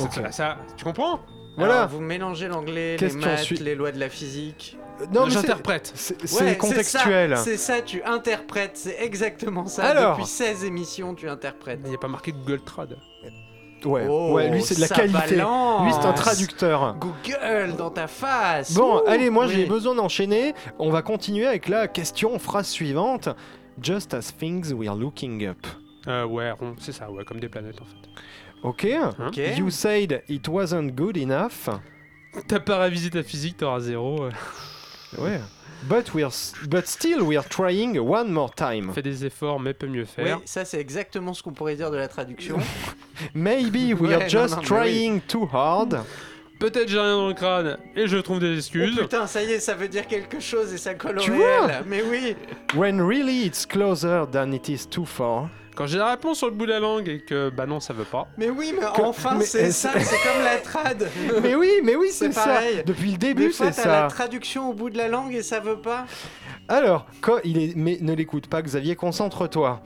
Ok. 0.00 0.12
Ça, 0.14 0.32
ça- 0.32 0.56
tu 0.76 0.84
comprends? 0.84 1.20
Voilà. 1.58 1.76
Alors, 1.78 1.88
vous 1.88 2.00
mélangez 2.00 2.48
l'anglais, 2.48 2.92
les 2.92 2.96
Question 2.98 3.20
maths, 3.28 3.50
les 3.50 3.74
lois 3.74 3.92
de 3.92 3.98
la 4.00 4.08
physique. 4.08 4.76
Non, 5.12 5.24
mais 5.26 5.30
c'est- 5.30 5.40
J'interprète. 5.40 5.92
c'est 5.94 6.40
Ouais, 6.40 6.56
contextuel. 6.56 7.30
C'est 7.36 7.36
ça, 7.36 7.44
c'est 7.44 7.56
ça, 7.56 7.82
tu 7.82 8.02
interprètes. 8.02 8.76
C'est 8.76 8.96
exactement 9.00 9.66
ça. 9.66 9.84
Alors. 9.84 10.12
Depuis 10.16 10.26
16 10.26 10.64
émissions, 10.64 11.14
tu 11.14 11.28
interprètes. 11.28 11.80
Il 11.84 11.90
n'y 11.90 11.94
a 11.94 11.98
pas 11.98 12.08
marqué 12.08 12.32
Google 12.32 12.60
Trad. 12.64 12.96
Ouais, 13.84 14.06
Oh, 14.08 14.32
ouais, 14.32 14.50
lui 14.50 14.60
c'est 14.60 14.74
de 14.74 14.80
la 14.80 14.88
qualité. 14.88 15.36
balance. 15.36 15.84
Lui 15.84 15.92
c'est 15.92 16.08
un 16.08 16.12
traducteur. 16.12 16.96
Google 16.98 17.76
dans 17.76 17.90
ta 17.90 18.08
face. 18.08 18.74
Bon, 18.74 18.96
Ouh, 18.98 19.06
allez, 19.08 19.30
moi 19.30 19.46
oui. 19.46 19.52
j'ai 19.54 19.66
besoin 19.66 19.94
d'enchaîner. 19.94 20.52
On 20.80 20.90
va 20.90 21.02
continuer 21.02 21.46
avec 21.46 21.68
la 21.68 21.86
question 21.86 22.36
phrase 22.40 22.66
suivante. 22.66 23.28
Just 23.80 24.14
as 24.14 24.32
things 24.36 24.72
we 24.72 24.88
are 24.88 24.96
looking 24.96 25.46
up. 25.46 25.64
Euh, 26.08 26.24
ouais, 26.26 26.50
rond, 26.50 26.74
c'est 26.80 26.90
ça, 26.90 27.08
ouais, 27.08 27.24
comme 27.24 27.38
des 27.38 27.48
planètes 27.48 27.80
en 27.80 27.84
fait. 27.84 28.08
Ok. 28.62 28.86
Ok. 29.26 29.36
You 29.56 29.70
said 29.70 30.22
it 30.28 30.48
wasn't 30.48 30.92
good 30.94 31.16
enough. 31.16 31.68
T'as 32.46 32.60
pas 32.60 32.78
révisé 32.78 33.10
ta 33.10 33.22
physique, 33.22 33.56
t'auras 33.58 33.80
zéro. 33.80 34.28
Ouais. 35.18 35.40
But 35.88 36.12
we're 36.12 36.28
but 36.68 36.88
still 36.88 37.20
we 37.22 37.36
are 37.36 37.48
trying 37.48 37.98
one 38.00 38.32
more 38.32 38.50
time. 38.52 38.90
Fais 38.92 39.00
des 39.00 39.24
efforts, 39.24 39.60
mais 39.60 39.72
peut 39.74 39.86
mieux 39.86 40.06
Oui, 40.18 40.24
faire. 40.24 40.40
ça 40.44 40.64
c'est 40.64 40.80
exactement 40.80 41.34
ce 41.34 41.42
qu'on 41.44 41.52
pourrait 41.52 41.76
dire 41.76 41.92
de 41.92 41.96
la 41.96 42.08
traduction. 42.08 42.58
Maybe 43.34 43.92
we 43.94 44.00
Ouais, 44.10 44.14
are 44.14 44.20
non, 44.22 44.28
just 44.28 44.56
non, 44.56 44.62
mais 44.62 44.62
oui. 44.62 44.66
trying 44.66 45.20
too 45.20 45.48
hard. 45.52 46.00
Peut-être 46.58 46.88
j'ai 46.88 46.98
rien 46.98 47.12
dans 47.14 47.28
le 47.28 47.34
crâne 47.34 47.78
et 47.94 48.08
je 48.08 48.16
trouve 48.16 48.40
des 48.40 48.50
Oh 48.52 48.56
excuses. 48.56 48.98
putain, 48.98 49.28
ça 49.28 49.40
y 49.44 49.52
est, 49.52 49.60
ça 49.60 49.74
veut 49.74 49.86
dire 49.86 50.08
quelque 50.08 50.40
chose 50.40 50.72
et 50.74 50.78
ça 50.78 50.94
colle 50.94 51.18
au 51.18 51.22
Tu 51.22 51.30
réel. 51.30 51.42
vois 51.60 51.70
Mais 51.86 52.02
oui. 52.02 52.34
When 52.74 53.00
really 53.00 53.46
it's 53.46 53.64
closer 53.64 54.24
than 54.32 54.50
it 54.50 54.68
is 54.68 54.84
too 54.84 55.04
far. 55.06 55.48
Quand 55.78 55.86
j'ai 55.86 55.98
la 55.98 56.10
réponse 56.10 56.38
sur 56.38 56.48
le 56.48 56.54
bout 56.54 56.66
de 56.66 56.72
la 56.72 56.80
langue 56.80 57.08
et 57.08 57.20
que 57.20 57.50
bah 57.50 57.64
non, 57.64 57.78
ça 57.78 57.94
veut 57.94 58.02
pas. 58.02 58.26
Mais 58.36 58.50
oui, 58.50 58.74
mais 58.74 58.80
Que- 58.80 59.00
enfin, 59.02 59.36
mais- 59.38 59.44
c'est 59.44 59.70
ça, 59.70 59.92
c'est 60.00 60.16
comme 60.28 60.42
la 60.42 60.56
trad. 60.56 61.08
mais 61.44 61.54
oui, 61.54 61.70
mais 61.84 61.94
oui, 61.94 62.08
C'est 62.10 62.26
c'est 62.26 62.32
ça. 62.32 62.44
pareil. 62.46 62.82
Depuis 62.84 63.12
le 63.12 63.16
Des 63.16 63.28
début, 63.28 63.52
fois, 63.52 63.70
c'est 63.70 63.82
t'as 63.84 63.88
la 64.02 64.08
ça. 64.08 64.14
traduction 64.16 64.70
au 64.70 64.72
bout 64.74 64.90
de 64.90 64.98
la 64.98 65.06
langue 65.06 65.32
et 65.34 65.42
ça 65.44 65.60
veut 65.60 65.80
pas. 65.80 66.04
Alors, 66.66 67.06
il 67.44 67.58
est, 67.58 67.76
mais 67.76 67.96
ne 68.00 68.12
l'écoute 68.12 68.48
pas, 68.48 68.60
Xavier, 68.60 68.96
concentre-toi. 68.96 69.80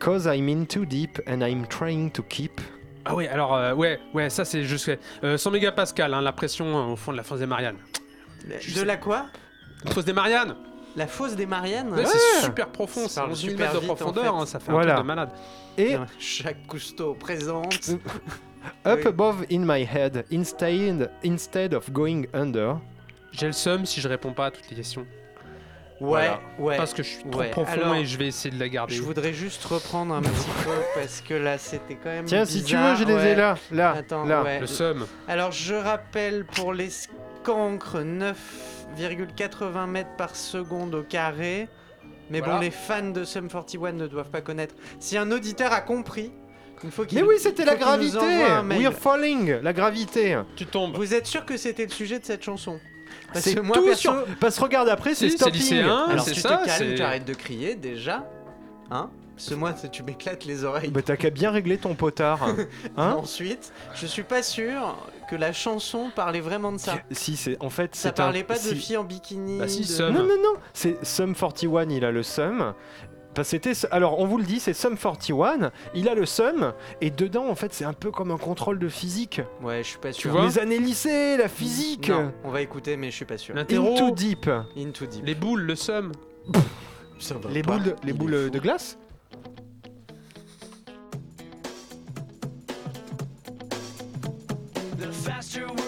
Cause 0.00 0.26
I'm 0.26 0.48
in 0.48 0.64
too 0.64 0.84
deep 0.84 1.20
and 1.28 1.40
I'm 1.46 1.68
trying 1.68 2.10
to 2.10 2.24
keep. 2.24 2.60
Ah 3.04 3.14
ouais, 3.14 3.28
alors, 3.28 3.54
euh, 3.54 3.74
ouais, 3.74 4.00
ouais, 4.14 4.30
ça 4.30 4.44
c'est 4.44 4.64
juste. 4.64 4.90
Euh, 5.22 5.38
100 5.38 5.52
mégapascal, 5.52 6.14
hein, 6.14 6.20
la 6.20 6.32
pression 6.32 6.66
euh, 6.66 6.92
au 6.94 6.96
fond 6.96 7.12
de 7.12 7.16
la 7.16 7.22
fosse 7.22 7.38
des 7.38 7.46
Mariannes. 7.46 7.78
De 8.74 8.82
la 8.82 8.96
quoi? 8.96 9.26
La 9.84 9.92
fosse 9.92 10.04
des 10.04 10.12
Mariannes 10.12 10.56
La 10.96 11.06
fosse 11.06 11.36
des 11.36 11.46
Mariannes 11.46 11.92
Ouais, 11.92 12.04
C'est 12.04 12.44
super 12.46 12.68
profond, 12.70 13.02
Ça 13.02 13.08
c'est 13.08 13.20
parle 13.20 13.30
11 13.32 13.40
000 13.40 13.50
super 13.52 13.66
mètres 13.72 13.80
de 13.80 13.84
en 13.90 13.94
profondeur, 13.94 14.34
fait. 14.36 14.40
hein, 14.42 14.46
ça 14.46 14.58
fait 14.58 14.72
Voilà. 14.72 14.92
un 14.92 14.94
truc 14.96 15.04
de 15.04 15.06
malade. 15.06 15.30
Et 15.76 15.96
Jacques 16.18 16.66
Cousteau 16.66 17.14
présente. 17.14 17.90
up 18.86 18.98
Oui. 19.02 19.06
above 19.06 19.44
in 19.52 19.60
my 19.60 19.82
head, 19.84 20.24
instead, 20.32 21.10
instead 21.24 21.74
of 21.74 21.90
going 21.92 22.24
under. 22.34 22.76
J'ai 23.32 23.46
le 23.46 23.52
seum 23.52 23.86
si 23.86 24.00
je 24.00 24.08
réponds 24.08 24.32
pas 24.32 24.46
à 24.46 24.50
toutes 24.50 24.68
les 24.70 24.76
questions. 24.76 25.06
Ouais, 26.00 26.08
Voilà. 26.28 26.40
ouais. 26.60 26.76
Parce 26.76 26.94
que 26.94 27.02
je 27.02 27.08
suis 27.08 27.24
trop 27.28 27.40
ouais. 27.40 27.50
profond 27.50 27.72
Alors, 27.72 27.94
et 27.96 28.04
je 28.04 28.16
vais 28.18 28.28
essayer 28.28 28.54
de 28.54 28.58
la 28.60 28.68
garder. 28.68 28.94
Je 28.94 29.02
voudrais 29.02 29.32
juste 29.32 29.64
reprendre 29.64 30.14
un 30.14 30.22
petit 30.22 30.48
peu 30.64 30.70
parce 30.94 31.20
que 31.20 31.34
là 31.34 31.58
c'était 31.58 31.96
quand 31.96 32.08
même. 32.10 32.24
Tiens, 32.24 32.44
si 32.44 32.62
tu 32.62 32.76
veux, 32.76 32.94
je 32.94 33.04
les 33.04 33.12
ai 33.12 33.16
Ouais. 33.16 33.34
là, 33.34 33.56
là, 33.72 33.92
Attends, 33.98 34.24
là. 34.24 34.42
ouais. 34.44 34.60
Le 34.60 34.66
seum. 34.68 35.06
Alors 35.26 35.50
je 35.50 35.74
rappelle 35.74 36.44
pour 36.44 36.72
les 36.72 36.88
scancres 37.48 37.96
9,80 38.04 39.86
mètres 39.86 40.16
par 40.18 40.36
seconde 40.36 40.94
au 40.94 41.02
carré. 41.02 41.68
Mais 42.30 42.40
Voilà. 42.40 42.54
bon, 42.56 42.60
les 42.60 42.70
fans 42.70 43.08
de 43.10 43.24
Sum 43.24 43.48
41 43.48 43.92
ne 43.92 44.06
doivent 44.06 44.28
pas 44.30 44.42
connaître. 44.42 44.74
Si 45.00 45.16
un 45.16 45.30
auditeur 45.32 45.72
a 45.72 45.80
compris, 45.80 46.30
il 46.84 46.90
faut 46.90 47.04
qu'il 47.06 47.18
Mais 47.18 47.24
oui, 47.24 47.36
c'était 47.38 47.64
la 47.64 47.76
gravité. 47.76 48.18
We're 48.18 48.92
falling, 48.92 49.60
la 49.62 49.72
gravité. 49.72 50.38
Tu 50.56 50.66
tombes. 50.66 50.94
Vous 50.94 51.14
êtes 51.14 51.26
sûr 51.26 51.46
que 51.46 51.56
c'était 51.56 51.84
le 51.84 51.90
sujet 51.90 52.18
de 52.18 52.26
cette 52.26 52.44
chanson? 52.44 52.78
Parce 53.32 53.44
C'est 53.46 53.54
que 53.54 53.60
moi, 53.60 53.76
tout 53.76 53.84
perso, 53.84 54.00
sur. 54.00 54.24
Parce 54.40 54.56
que 54.58 54.62
regarde 54.64 54.88
après, 54.90 55.14
c'est 55.14 55.26
Si, 55.26 55.30
c'est 55.32 55.36
stopping. 55.38 55.54
lycéen. 55.60 56.06
Alors 56.10 56.24
c'est 56.24 56.32
tu 56.32 56.40
ça, 56.40 56.58
te 56.58 56.66
calmes, 56.66 56.76
c'est- 56.90 56.94
tu 56.96 57.02
arrêtes 57.02 57.24
de 57.24 57.34
crier 57.34 57.74
déjà, 57.74 58.28
hein 58.90 59.10
Parce 59.38 59.50
que 59.50 59.54
moi, 59.54 59.72
c'est- 59.76 59.88
tu 59.90 60.02
m'éclates 60.02 60.44
les 60.46 60.64
oreilles. 60.64 60.90
Bah 60.90 61.00
t'as 61.00 61.16
qu'à 61.16 61.30
bien 61.30 61.52
régler 61.52 61.78
ton 61.78 61.94
potard. 61.94 62.40
Hein 62.96 63.16
Ensuite, 63.18 63.72
je 63.94 64.04
suis 64.06 64.24
pas 64.24 64.42
sûr 64.42 64.96
que 65.30 65.36
la 65.36 65.52
chanson 65.52 66.10
parlait 66.14 66.40
vraiment 66.40 66.72
de 66.72 66.78
ça. 66.78 66.96
Si 67.12 67.36
c'est 67.36 67.56
en 67.60 67.70
fait 67.70 67.94
Ça 67.94 68.08
un- 68.08 68.12
parlait 68.12 68.42
pas 68.42 68.54
de 68.54 68.58
si- 68.60 68.74
filles 68.74 68.96
en 68.96 69.04
bikini. 69.04 69.58
Bah 69.60 69.68
si, 69.68 69.82
de- 69.82 69.86
Sum. 69.86 70.12
Non 70.12 70.22
non 70.24 70.34
non, 70.42 70.54
c'est 70.72 71.04
Sum 71.06 71.34
41, 71.36 71.88
il 71.90 72.04
a 72.04 72.10
le 72.10 72.22
Sum. 72.24 72.74
Parce 73.34 73.48
que 73.48 73.50
c'était 73.62 73.72
alors 73.92 74.18
on 74.18 74.26
vous 74.26 74.38
le 74.38 74.44
dit, 74.44 74.58
c'est 74.58 74.72
Sum 74.74 74.96
41, 74.98 75.70
il 75.94 76.08
a 76.08 76.14
le 76.16 76.26
Sum 76.26 76.72
et 77.00 77.10
dedans 77.10 77.46
en 77.48 77.54
fait 77.54 77.72
c'est 77.72 77.84
un 77.84 77.92
peu 77.92 78.10
comme 78.10 78.32
un 78.32 78.38
contrôle 78.38 78.80
de 78.80 78.88
physique. 78.88 79.40
Ouais, 79.62 79.84
je 79.84 79.88
suis 79.90 79.98
pas 79.98 80.12
sûr. 80.12 80.32
vois 80.32 80.44
Les 80.46 80.58
années 80.58 80.78
lycée, 80.80 81.36
la 81.36 81.48
physique. 81.48 82.08
Non, 82.08 82.32
on 82.42 82.50
va 82.50 82.62
écouter, 82.62 82.96
mais 82.96 83.10
je 83.12 83.16
suis 83.16 83.24
pas 83.26 83.38
sûr. 83.38 83.54
Into 83.56 84.10
deep. 84.10 84.50
Into 84.76 85.06
deep. 85.06 85.24
les 85.24 85.34
boules, 85.36 85.60
le 85.62 85.76
va 87.40 87.50
Les 87.50 87.62
pas. 87.62 87.72
boules, 87.74 87.82
de- 87.84 87.90
les 88.04 88.12
Il 88.12 88.18
boules 88.18 88.50
de 88.50 88.58
glace 88.58 88.98
The 95.58 95.87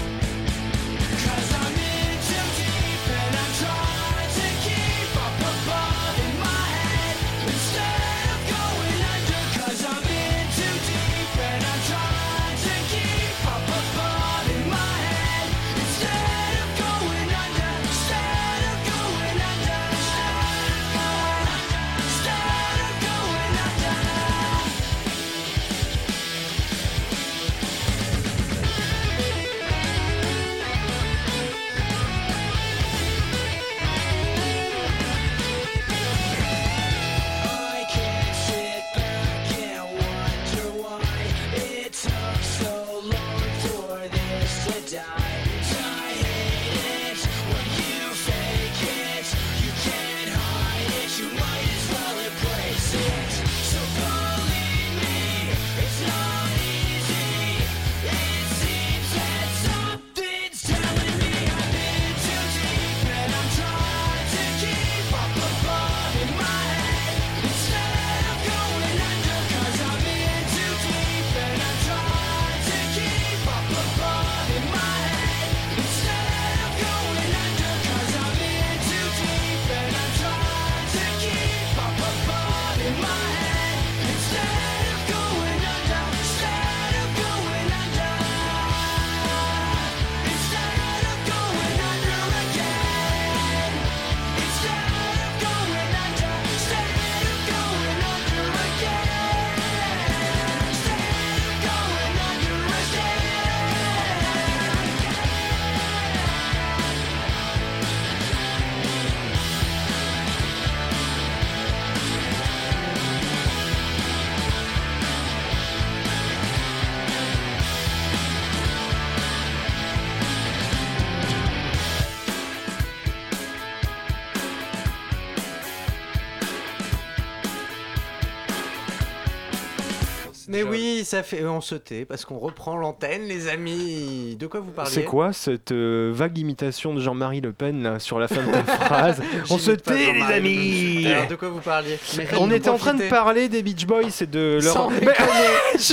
Mais 130.63 130.69
oui, 130.69 130.90
ça 131.03 131.23
fait. 131.23 131.43
On 131.45 131.61
se 131.61 131.75
tait 131.75 132.05
parce 132.05 132.25
qu'on 132.25 132.37
reprend 132.37 132.77
l'antenne, 132.77 133.23
les 133.23 133.47
amis. 133.49 134.35
De 134.39 134.47
quoi 134.47 134.59
vous 134.59 134.71
parliez 134.71 134.91
C'est 134.91 135.03
quoi 135.03 135.33
cette 135.33 135.71
euh, 135.71 136.11
vague 136.13 136.37
imitation 136.37 136.93
de 136.93 136.99
Jean-Marie 137.01 137.41
Le 137.41 137.51
Pen 137.53 137.83
là, 137.83 137.99
sur 137.99 138.19
la 138.19 138.27
fin 138.27 138.41
de 138.45 138.51
ta 138.51 138.63
phrase? 138.85 139.21
On 139.49 139.57
se 139.57 139.71
tait 139.71 140.13
les 140.13 140.21
amis. 140.21 141.07
Alors, 141.07 141.27
de 141.27 141.35
quoi 141.35 141.49
vous 141.49 141.59
parliez? 141.59 141.97
On 142.39 142.49
était 142.51 142.69
en 142.69 142.77
train 142.77 142.93
de 142.93 143.09
parler 143.09 143.49
des 143.49 143.63
Beach 143.63 143.85
Boys 143.85 144.03
et 144.21 144.25
de 144.25 144.59
leur. 144.63 144.73
Sans 144.73 144.89
Mais- 145.01 145.07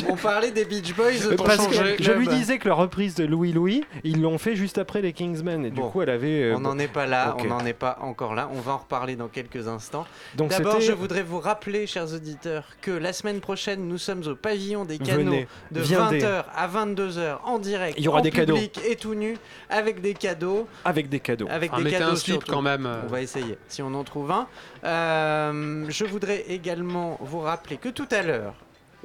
on 0.08 0.16
parlait 0.16 0.50
des 0.50 0.64
Beach 0.64 0.94
Boys 0.94 1.34
Parce 1.44 1.66
que 1.66 1.74
je 2.02 2.12
lui 2.12 2.28
disais 2.28 2.58
que 2.58 2.68
la 2.68 2.74
reprise 2.74 3.14
de 3.14 3.24
Louis 3.24 3.52
Louis, 3.52 3.84
ils 4.04 4.20
l'ont 4.20 4.38
fait 4.38 4.56
juste 4.56 4.78
après 4.78 5.00
les 5.02 5.12
Kingsmen 5.12 5.64
et 5.64 5.70
du 5.70 5.80
coup 5.80 6.02
elle 6.02 6.10
avait. 6.10 6.42
euh, 6.44 6.54
On 6.56 6.60
n'en 6.60 6.78
est 6.78 6.88
pas 6.88 7.06
là, 7.06 7.36
on 7.40 7.44
n'en 7.44 7.64
est 7.64 7.72
pas 7.72 7.98
encore 8.02 8.34
là. 8.34 8.48
On 8.54 8.60
va 8.60 8.72
en 8.72 8.78
reparler 8.78 9.16
dans 9.16 9.28
quelques 9.28 9.68
instants. 9.68 10.06
Donc 10.36 10.50
D'abord, 10.50 10.80
je 10.80 10.92
voudrais 10.92 11.22
vous 11.22 11.40
rappeler, 11.40 11.86
chers 11.86 12.12
auditeurs, 12.14 12.64
que 12.82 12.90
la 12.90 13.12
semaine 13.12 13.40
prochaine, 13.40 13.86
nous 13.88 13.98
sommes 13.98 14.22
au 14.26 14.34
pavillon 14.34 14.84
des 14.84 14.97
canaux 14.98 15.30
Venez, 15.30 15.48
de 15.70 15.80
viendez. 15.80 16.20
20h 16.20 16.44
à 16.54 16.68
22h 16.68 17.38
en 17.44 17.58
direct. 17.58 17.94
Il 17.98 18.04
y 18.04 18.08
aura 18.08 18.18
en 18.20 18.22
des 18.22 18.30
cadeaux. 18.30 18.54
public 18.54 18.80
et 18.88 18.96
tout 18.96 19.14
nu, 19.14 19.36
avec 19.70 20.00
des 20.00 20.14
cadeaux. 20.14 20.66
Avec 20.84 21.08
des 21.08 21.20
cadeaux. 21.20 21.46
Avec 21.50 21.72
Un 21.72 21.82
des 21.82 21.90
cadeaux 21.90 22.12
un 22.12 22.16
slip 22.16 22.44
quand 22.44 22.62
même. 22.62 22.88
On 23.04 23.06
va 23.08 23.20
essayer, 23.22 23.58
si 23.68 23.82
on 23.82 23.94
en 23.94 24.04
trouve 24.04 24.30
un. 24.30 24.46
Euh, 24.84 25.84
je 25.88 26.04
voudrais 26.04 26.44
également 26.48 27.18
vous 27.20 27.40
rappeler 27.40 27.76
que 27.76 27.88
tout 27.88 28.08
à 28.10 28.22
l'heure, 28.22 28.54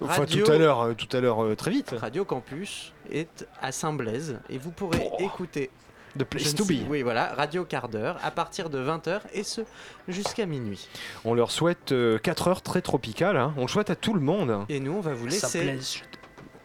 Enfin 0.01 0.21
Radio- 0.21 0.43
tout 0.45 0.51
à 0.51 0.57
l'heure, 0.57 0.81
euh, 0.81 0.93
tout 0.93 1.15
à 1.15 1.19
l'heure 1.21 1.43
euh, 1.43 1.55
très 1.55 1.71
vite. 1.71 1.93
Radio 1.99 2.25
Campus 2.25 2.93
est 3.11 3.47
à 3.61 3.71
Saint-Blaise 3.71 4.39
et 4.49 4.57
vous 4.57 4.71
pourrez 4.71 5.09
écouter. 5.19 5.69
The 6.17 6.23
place 6.23 6.53
to 6.53 6.63
be. 6.65 6.73
Oui, 6.89 7.01
voilà, 7.01 7.33
Radio 7.35 7.65
Quart 7.65 7.89
d'heure 7.89 8.17
à 8.23 8.29
partir 8.31 8.69
de 8.69 8.77
20h 8.79 9.21
et 9.33 9.43
ce 9.43 9.61
jusqu'à 10.07 10.45
minuit. 10.45 10.87
On 11.25 11.33
leur 11.33 11.49
souhaite 11.51 11.93
4 12.21 12.47
heures 12.49 12.61
très 12.61 12.81
tropicales. 12.81 13.35
hein. 13.37 13.53
On 13.57 13.63
le 13.63 13.67
souhaite 13.67 13.89
à 13.89 13.95
tout 13.95 14.13
le 14.13 14.19
monde. 14.19 14.65
Et 14.69 14.79
nous, 14.79 14.91
on 14.93 15.01
va 15.01 15.13
vous 15.13 15.25
laisser. 15.25 15.47
Saint-Blaise, 15.47 16.01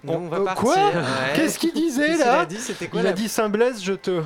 Nous, 0.05 0.13
on 0.13 0.29
va 0.29 0.37
Euh, 0.39 0.45
partir. 0.45 0.63
quoi 0.63 0.77
ouais. 0.77 1.33
Qu'est-ce 1.35 1.59
qu'il 1.59 1.73
disait 1.73 2.17
là 2.17 2.17
qu'il 2.17 2.25
a 2.25 2.47
dit 2.47 2.59
C'était 2.59 2.89
quoi 2.89 3.01
Il 3.01 3.05
la- 3.05 3.11
a 3.11 3.13
dit 3.15 3.29
Saint-Blaise, 3.29 3.83
je 3.83 3.95
te. 3.95 4.23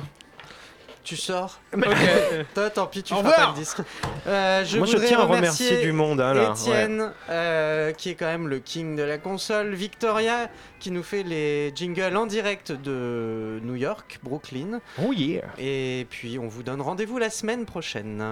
Tu 1.03 1.17
sors. 1.17 1.59
Toi, 2.55 2.69
tant 2.69 2.87
pis, 2.87 3.03
tu 3.03 3.13
Au 3.13 3.17
feras 3.17 3.29
revoir. 3.29 3.47
pas 3.47 3.53
le 3.53 3.59
disque. 3.59 3.79
Euh, 4.25 4.63
je 4.63 4.77
Moi, 4.77 4.87
je 4.87 4.93
voudrais 4.93 5.07
tiens 5.07 5.19
à 5.19 5.25
remercier 5.25 5.81
du 5.81 5.91
monde, 5.91 6.21
hein, 6.21 6.33
là, 6.33 6.51
Étienne, 6.51 7.11
euh, 7.29 7.91
qui 7.91 8.09
est 8.09 8.15
quand 8.15 8.27
même 8.27 8.47
le 8.47 8.59
king 8.59 8.95
de 8.95 9.03
la 9.03 9.17
console. 9.17 9.73
Victoria, 9.73 10.49
qui 10.79 10.91
nous 10.91 11.03
fait 11.03 11.23
les 11.23 11.73
jingles 11.75 12.15
en 12.15 12.25
direct 12.25 12.71
de 12.71 13.59
New 13.63 13.75
York, 13.75 14.19
Brooklyn. 14.23 14.79
Oh 15.05 15.11
yeah. 15.11 15.43
Et 15.57 16.07
puis, 16.09 16.39
on 16.39 16.47
vous 16.47 16.63
donne 16.63 16.79
rendez-vous 16.79 17.17
la 17.17 17.29
semaine 17.29 17.65
prochaine. 17.65 18.23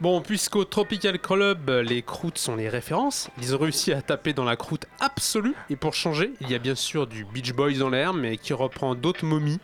Bon, 0.00 0.20
puisqu'au 0.20 0.64
Tropical 0.64 1.18
Club, 1.18 1.70
les 1.70 2.02
croûtes 2.02 2.38
sont 2.38 2.54
les 2.54 2.68
références, 2.68 3.30
ils 3.42 3.54
ont 3.54 3.58
réussi 3.58 3.92
à 3.92 4.00
taper 4.00 4.32
dans 4.32 4.44
la 4.44 4.54
croûte 4.56 4.86
absolue. 5.00 5.54
Et 5.70 5.76
pour 5.76 5.94
changer, 5.94 6.32
il 6.40 6.50
y 6.50 6.54
a 6.54 6.58
bien 6.58 6.76
sûr 6.76 7.08
du 7.08 7.24
Beach 7.24 7.52
Boys 7.52 7.78
dans 7.78 7.90
l'air, 7.90 8.14
mais 8.14 8.36
qui 8.36 8.52
reprend 8.52 8.94
d'autres 8.94 9.24
momies. 9.24 9.58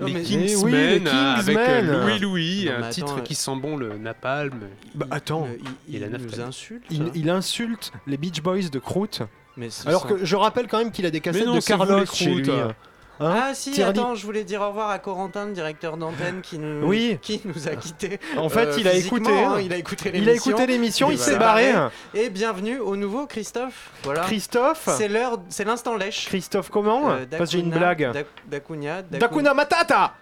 Les 0.00 0.12
mais- 0.12 0.22
Kingsmen, 0.22 0.48
Eh 0.48 0.56
oui, 0.64 0.70
les 0.72 1.06
euh, 1.06 1.34
avec 1.34 1.56
euh. 1.58 2.04
Louis 2.04 2.18
Louis, 2.20 2.64
Non, 2.66 2.84
un 2.86 2.90
titre 2.90 3.12
attends, 3.14 3.22
qui 3.22 3.34
sent 3.34 3.56
bon 3.56 3.76
le 3.76 3.98
napalm. 3.98 4.60
Bah 4.94 5.06
attends, 5.10 5.48
il, 5.88 6.00
nous 6.08 6.40
insulte. 6.40 6.84
il, 6.90 7.10
il 7.14 7.30
insulte 7.30 7.92
les 8.06 8.16
Beach 8.16 8.40
Boys 8.40 8.68
de 8.70 8.78
Croûte. 8.78 9.22
Mais 9.56 9.68
Alors 9.86 10.06
que 10.06 10.24
je 10.24 10.36
rappelle 10.36 10.68
quand 10.68 10.78
même 10.78 10.92
qu'il 10.92 11.04
a 11.04 11.10
des 11.10 11.20
cassettes 11.20 11.46
non, 11.46 11.56
de 11.56 11.60
Carlos 11.60 12.06
chez 12.06 12.32
lui. 12.32 12.48
Hein. 12.50 12.74
Hein 13.20 13.34
ah 13.48 13.54
si, 13.54 13.72
Thierry- 13.72 13.90
attends, 13.90 14.14
je 14.14 14.24
voulais 14.24 14.44
dire 14.44 14.60
au 14.62 14.68
revoir 14.68 14.90
à 14.90 14.98
Corentin, 15.00 15.46
le 15.46 15.52
directeur 15.52 15.96
d'antenne, 15.96 16.40
qui 16.40 16.58
nous, 16.58 16.86
Oui. 16.86 17.18
qui 17.20 17.40
nous 17.44 17.66
a 17.66 17.74
quittés. 17.74 18.20
En 18.36 18.48
fait, 18.48 18.66
euh, 18.66 18.76
il 18.78 18.86
a 18.86 18.92
physiquement, 18.92 19.18
écouté, 19.18 19.32
hein, 19.44 19.52
hein. 19.56 19.60
il 19.60 19.72
a 19.72 19.76
écouté 19.76 20.10
Il 20.14 20.22
a 20.22 20.24
l'émission. 20.26 20.50
écouté 20.52 20.66
l'émission, 20.66 21.10
Et 21.10 21.14
il 21.14 21.18
s'est 21.18 21.36
barré. 21.38 21.72
Et 22.14 22.30
bienvenue 22.30 22.78
au 22.78 22.94
nouveau 22.94 23.26
Christophe. 23.26 23.90
Voilà. 24.04 24.20
Christophe 24.22 24.88
C'est 24.96 25.08
l'heure, 25.08 25.38
c'est 25.48 25.64
l'instant 25.64 25.96
lèche. 25.96 26.26
Christophe 26.26 26.70
comment 26.70 27.10
Euh, 27.10 27.24
Parce 27.28 27.50
que 27.50 27.56
j'ai 27.56 27.58
une 27.64 27.70
blague. 27.70 28.12
Dak- 28.12 28.26
Dakuna, 28.46 29.02
Dakuna. 29.02 29.18
Dakuna 29.18 29.54
Matata 29.54 30.14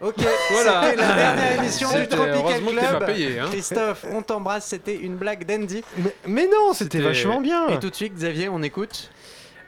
Ok, 0.00 0.16
Voilà. 0.50 0.82
c'était 0.90 0.96
la 0.96 1.14
dernière 1.14 1.52
émission 1.62 1.88
du 1.96 2.06
Tropical 2.08 2.60
Club. 2.64 2.98
pas 2.98 3.06
payé, 3.06 3.38
hein. 3.38 3.46
Christophe, 3.50 4.04
on 4.12 4.20
t'embrasse, 4.20 4.66
c'était 4.66 4.94
une 4.96 5.14
blague 5.16 5.46
d'Andy. 5.46 5.82
mais, 5.96 6.14
mais 6.26 6.46
non, 6.48 6.72
c'était 6.74 6.98
C'était- 6.98 7.08
vachement 7.08 7.40
bien. 7.40 7.68
Et 7.68 7.78
tout 7.78 7.88
de 7.88 7.94
suite, 7.94 8.14
Xavier, 8.14 8.48
on 8.50 8.62
écoute. 8.62 9.10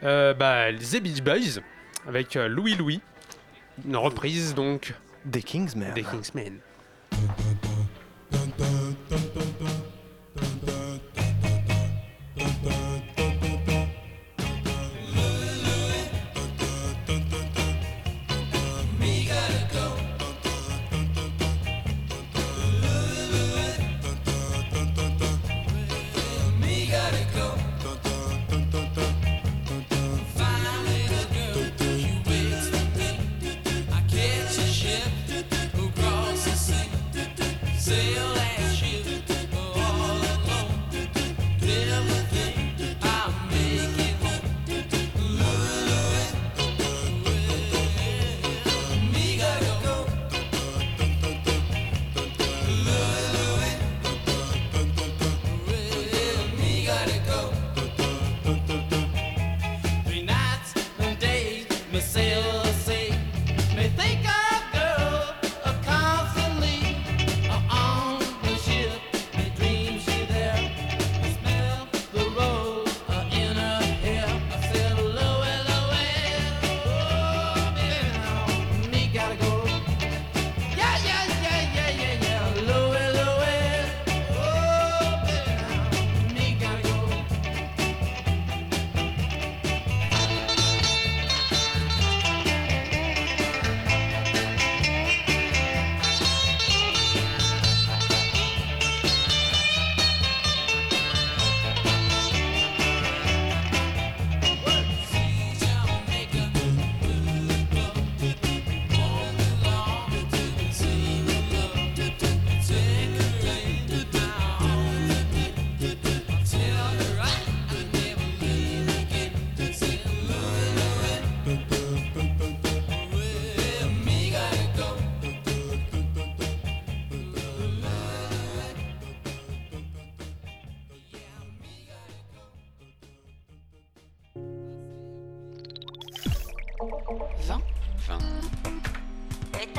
Euh, 0.05 0.35
bah, 0.35 0.71
les 0.71 1.01
Beach 1.01 1.23
Boys, 1.23 1.63
avec 2.09 2.37
euh, 2.37 2.49
Louis 2.49 2.75
Louis. 2.75 3.01
Une 3.87 3.97
reprise 3.97 4.55
donc 4.55 4.95
Des 5.25 5.43
Kingsmen. 5.43 5.93
des 5.95 6.03
Kingsmen. 6.03 6.59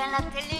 Éteins 0.09 0.25
la 0.25 0.41
télé 0.41 0.55
maintenant. 0.55 0.58